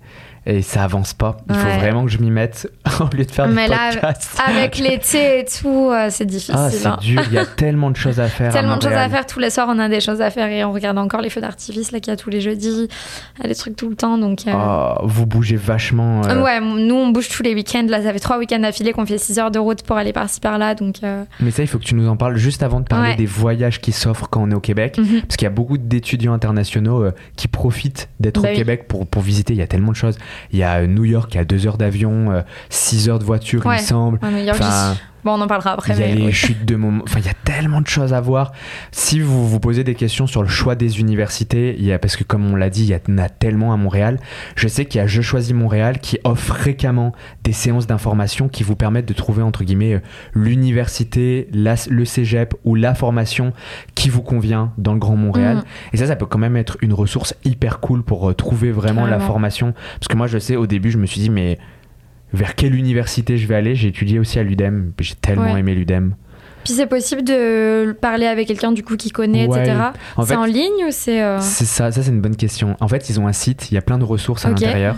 et 0.50 0.62
ça 0.62 0.82
avance 0.82 1.12
pas. 1.14 1.36
Il 1.48 1.54
faut 1.54 1.68
vraiment 1.78 2.04
que 2.04 2.10
je 2.10 2.18
m'y 2.18 2.30
mette 2.30 2.68
au 3.00 3.14
lieu 3.14 3.24
de 3.24 3.30
faire 3.30 3.46
Mais 3.48 3.66
des 3.66 3.70
là, 3.74 3.90
podcasts. 3.92 4.38
avec 4.44 4.78
l'été 4.78 5.40
et 5.40 5.44
tout, 5.44 5.90
euh, 5.92 6.08
c'est 6.10 6.24
difficile. 6.24 6.54
Ah, 6.56 6.70
c'est 6.70 6.86
hein. 6.86 6.96
dur. 7.00 7.22
Il 7.28 7.34
y 7.34 7.38
a 7.38 7.44
tellement 7.46 7.90
de 7.90 7.96
choses 7.96 8.18
à 8.18 8.28
faire. 8.28 8.48
à 8.48 8.52
Tellement 8.52 8.76
de 8.78 8.82
choses 8.82 8.92
à 8.92 9.08
faire 9.08 9.26
tous 9.26 9.38
les 9.40 9.50
soirs, 9.50 9.68
on 9.70 9.78
a 9.78 9.88
des 9.88 10.00
choses 10.00 10.20
à 10.22 10.30
faire 10.30 10.48
et 10.48 10.64
on 10.64 10.72
regarde 10.72 10.96
encore 10.98 11.20
les 11.20 11.28
feux 11.30 11.40
d'artifice 11.42 11.92
là 11.92 12.00
qu'il 12.00 12.10
y 12.10 12.14
a 12.14 12.16
tous 12.16 12.30
les 12.30 12.40
jeudis, 12.40 12.88
Il 13.38 13.42
y 13.42 13.44
a 13.44 13.48
des 13.48 13.54
trucs 13.54 13.76
tout 13.76 13.88
le 13.90 13.94
temps 13.96 14.16
donc. 14.18 14.46
euh, 14.48 14.52
Oh, 14.56 15.06
vous 15.06 15.26
bougez 15.26 15.56
vachement. 15.56 16.22
euh, 16.24 16.42
Ouais, 16.42 16.60
nous 16.60 16.94
on 16.94 17.08
bouge 17.10 17.28
tous 17.28 17.42
les 17.42 17.54
week-ends. 17.54 17.86
Là, 17.88 18.02
ça 18.02 18.12
fait 18.12 18.18
trois 18.18 18.38
week-ends 18.38 18.58
d'affilée 18.60 18.92
qu'on 18.92 19.04
fait 19.06 19.18
6 19.18 19.38
heures 19.38 19.50
de 19.50 19.58
route 19.58 19.82
pour 19.82 19.96
aller 19.96 20.12
par-ci 20.14 20.40
par-là. 20.40 20.74
Donc, 20.74 20.96
Mais 21.40 21.50
ça, 21.50 21.62
il 21.62 21.66
faut 21.68 21.78
que 21.78 21.84
tu 21.84 21.94
nous 21.94 22.08
en 22.08 22.16
parles 22.16 22.36
juste 22.36 22.62
avant 22.62 22.80
de 22.80 22.86
parler 22.86 23.10
Ouais. 23.10 23.16
des 23.16 23.26
voyages 23.26 23.80
qui 23.80 23.92
s'offrent 23.92 24.28
quand 24.30 24.42
on 24.42 24.50
est 24.50 24.54
au 24.54 24.60
Québec. 24.60 24.96
mhm. 24.98 25.20
Parce 25.22 25.36
qu'il 25.36 25.44
y 25.44 25.50
a 25.50 25.50
beaucoup 25.50 25.76
d'étudiants 25.78 26.32
internationaux 26.32 27.04
qui 27.36 27.48
profitent 27.48 28.08
d'être 28.18 28.40
Bah 28.40 28.48
au 28.48 28.52
oui. 28.52 28.56
Québec 28.56 28.88
pour, 28.88 29.06
pour 29.06 29.20
visiter. 29.22 29.52
Il 29.52 29.58
y 29.58 29.62
a 29.62 29.66
tellement 29.66 29.92
de 29.92 29.96
choses. 29.96 30.16
Il 30.52 30.58
y 30.58 30.62
a 30.62 30.76
euh, 30.80 30.86
New 30.86 31.04
York 31.04 31.30
qui 31.30 31.38
a 31.38 31.44
deux 31.44 31.66
heures 31.66 31.78
d'avion, 31.78 32.42
6 32.70 33.08
heures 33.08 33.18
de 33.18 33.24
voiture, 33.24 33.62
il 33.64 33.68
Ouais. 33.68 33.76
me 33.76 33.80
semble. 33.82 34.18
à 34.22 34.50
Enfin, 34.52 34.96
bon, 35.24 35.32
on 35.32 35.40
en 35.40 35.46
parlera 35.46 35.72
après. 35.72 35.94
il 35.94 36.00
y 36.00 36.02
a 36.02 36.06
mais 36.06 36.14
les 36.14 36.26
oui. 36.26 36.32
chutes 36.32 36.64
de 36.64 36.76
moments. 36.76 37.02
Enfin, 37.04 37.20
il 37.20 37.26
y 37.26 37.30
a 37.30 37.34
tellement 37.44 37.80
de 37.80 37.86
choses 37.86 38.12
à 38.12 38.20
voir. 38.20 38.52
Si 38.92 39.20
vous 39.20 39.48
vous 39.48 39.60
posez 39.60 39.84
des 39.84 39.94
questions 39.94 40.26
sur 40.26 40.42
le 40.42 40.48
choix 40.48 40.74
des 40.74 41.00
universités, 41.00 41.76
il 41.78 41.84
y 41.84 41.92
a, 41.92 41.98
parce 41.98 42.16
que 42.16 42.24
comme 42.24 42.50
on 42.50 42.56
l'a 42.56 42.70
dit, 42.70 42.84
il 42.84 42.90
y 42.90 42.94
en 42.94 43.18
a 43.18 43.28
tellement 43.28 43.72
à 43.72 43.76
Montréal. 43.76 44.18
Je 44.56 44.68
sais 44.68 44.84
qu'il 44.84 45.00
y 45.00 45.04
a 45.04 45.06
Je 45.06 45.22
choisis 45.22 45.54
Montréal 45.54 45.98
qui 45.98 46.18
offre 46.24 46.56
fréquemment 46.56 47.12
des 47.44 47.52
séances 47.52 47.86
d'information 47.86 48.48
qui 48.48 48.62
vous 48.62 48.76
permettent 48.76 49.08
de 49.08 49.14
trouver, 49.14 49.42
entre 49.42 49.64
guillemets, 49.64 49.94
euh, 49.94 50.00
l'université, 50.34 51.48
le 51.52 52.04
cégep 52.04 52.54
ou 52.64 52.74
la 52.74 52.94
formation 52.94 53.52
qui 53.94 54.08
vous 54.08 54.22
convient 54.22 54.72
dans 54.78 54.92
le 54.92 54.98
Grand 54.98 55.16
Montréal. 55.16 55.56
Mhm. 55.56 55.64
Et 55.92 55.96
ça, 55.96 56.06
ça 56.06 56.16
peut 56.16 56.26
quand 56.26 56.38
même 56.38 56.56
être 56.56 56.76
une 56.80 56.92
ressource 56.92 57.34
hyper 57.44 57.80
cool 57.80 58.02
pour 58.02 58.30
euh, 58.30 58.34
trouver 58.34 58.70
vraiment 58.70 59.06
la 59.06 59.20
formation. 59.20 59.74
Parce 59.98 60.08
que 60.08 60.16
moi, 60.16 60.26
je 60.26 60.38
sais, 60.38 60.56
au 60.56 60.66
début, 60.66 60.90
je 60.90 60.98
me 60.98 61.06
suis 61.06 61.20
dit, 61.20 61.30
mais 61.30 61.58
vers 62.32 62.54
quelle 62.54 62.74
université 62.74 63.36
je 63.38 63.46
vais 63.46 63.54
aller 63.54 63.74
J'ai 63.74 63.88
étudié 63.88 64.18
aussi 64.18 64.38
à 64.38 64.42
l'UDEM. 64.42 64.92
J'ai 65.00 65.14
tellement 65.14 65.52
Ouais. 65.52 65.60
aimé 65.60 65.74
l'UDEM. 65.74 66.14
Puis 66.64 66.74
c'est 66.74 66.86
possible 66.86 67.22
de 67.24 67.92
parler 67.92 68.26
avec 68.26 68.46
quelqu'un 68.48 68.72
du 68.72 68.82
coup 68.82 68.96
qui 68.96 69.10
connaît, 69.10 69.46
Ouais. 69.46 69.60
etc. 69.62 69.78
C'est 70.26 70.36
en 70.36 70.44
ligne 70.44 70.84
ou 70.86 70.90
c'est. 70.90 71.22
euh, 71.22 71.38
c'est 71.40 71.64
ça, 71.64 71.90
ça 71.90 72.02
c'est 72.02 72.10
une 72.10 72.20
bonne 72.20 72.36
question. 72.36 72.76
En 72.80 72.88
fait, 72.88 73.08
ils 73.08 73.18
ont 73.20 73.26
un 73.26 73.32
site, 73.32 73.70
il 73.70 73.74
y 73.74 73.78
a 73.78 73.80
plein 73.80 73.96
de 73.96 74.04
ressources 74.04 74.44
à 74.44 74.50
l'intérieur. 74.50 74.96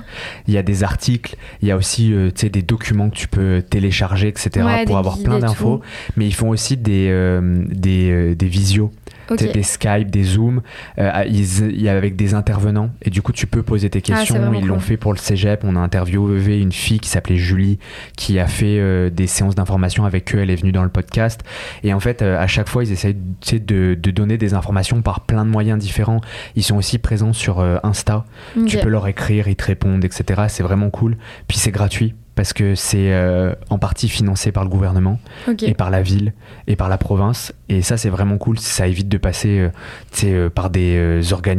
Il 0.49 0.55
y 0.55 0.59
a 0.59 0.63
des 0.65 0.83
articles, 0.83 1.37
il 1.63 1.69
y 1.69 1.71
a 1.71 1.77
aussi 1.77 2.13
euh, 2.13 2.31
des 2.33 2.63
documents 2.63 3.09
que 3.11 3.15
tu 3.15 3.29
peux 3.29 3.63
télécharger, 3.63 4.27
etc. 4.29 4.67
Ouais, 4.67 4.85
pour 4.85 4.99
avoir 4.99 5.19
plein 5.23 5.39
d'infos. 5.39 5.81
Mais 6.17 6.27
ils 6.27 6.35
font 6.35 6.49
aussi 6.49 6.77
des, 6.77 7.09
euh, 7.11 7.63
des, 7.69 8.11
euh, 8.11 8.35
des 8.35 8.47
visios. 8.47 8.91
Ok. 9.31 9.39
Peut-être 9.39 9.55
des 9.55 9.63
Skype, 9.63 10.11
des 10.11 10.23
Zoom, 10.25 10.61
euh, 10.99 11.25
ils- 11.29 11.71
il 11.71 11.81
y 11.81 11.89
a 11.89 11.97
avec 11.97 12.17
des 12.17 12.35
intervenants 12.35 12.91
et 13.03 13.11
du 13.11 13.23
coup 13.23 13.33
tu 13.33 13.47
peux 13.47 13.63
poser 13.63 13.89
tes 13.91 13.99
Ah, 13.99 14.17
questions. 14.19 14.53
ils 14.55 14.67
l'ont 14.67 14.75
cool. 14.75 14.83
fait 14.83 14.97
pour 14.97 15.13
le 15.13 15.19
cégep. 15.19 15.63
On 15.65 15.77
a 15.77 15.81
interviewé 15.81 16.61
une 16.61 16.73
fille 16.73 16.99
qui 17.01 17.09
s'appelait 17.09 17.37
Julie 17.37 17.79
qui 18.17 18.39
a 18.39 18.47
fait 18.47 18.79
euh, 18.79 19.09
des 19.11 19.27
séances 19.27 19.55
d'information 19.55 20.05
avec 20.05 20.35
eux. 20.35 20.39
Elle 20.41 20.51
est 20.51 20.57
venue 20.57 20.73
dans 20.73 20.83
le 20.83 20.89
podcast 20.89 21.41
et 21.85 21.95
en 21.95 22.01
fait 22.01 22.23
euh, 22.23 22.39
à 22.41 22.47
chaque 22.47 22.69
fois 22.69 22.83
ils 22.85 22.93
essayent 22.93 23.17
tu 23.41 23.51
sais, 23.57 23.59
de, 23.61 23.97
de 24.01 24.11
donner 24.11 24.37
des 24.37 24.55
informations 24.55 25.01
par 25.03 25.21
plein 25.21 25.45
de 25.45 25.51
moyens 25.51 25.79
différents. 25.79 26.21
Ils 26.57 26.63
sont 26.65 26.77
aussi 26.77 26.99
présents 26.99 27.33
sur 27.33 27.61
euh, 27.61 27.77
Insta. 27.83 28.25
Tu 28.67 28.79
peux 28.79 28.89
leur 28.89 29.07
écrire, 29.07 29.47
ils 29.49 29.57
te 29.57 29.65
répondent, 29.65 30.05
etc. 30.05 30.43
C'est 30.49 30.63
vraiment 30.63 30.91
cool. 30.91 31.17
Puis 31.49 31.59
c'est 31.59 31.71
gratuit 31.71 32.15
parce 32.41 32.55
que 32.55 32.75
c'est 32.75 33.13
euh, 33.13 33.53
en 33.69 33.77
partie 33.77 34.09
financé 34.09 34.51
par 34.51 34.65
le 34.65 34.71
gouvernement 34.71 35.21
et 35.61 35.75
par 35.75 35.91
la 35.91 36.01
ville 36.01 36.33
et 36.67 36.75
par 36.75 36.89
la 36.89 36.97
province. 36.97 37.53
Et 37.69 37.83
ça, 37.83 37.99
c'est 37.99 38.09
vraiment 38.09 38.39
cool. 38.39 38.59
Ça 38.59 38.89
évite 38.89 39.11
de 39.11 39.19
passer 39.19 39.59
euh, 39.59 39.69
euh, 40.25 40.49
par 40.49 40.71
des 40.71 41.35
organismes 41.35 41.51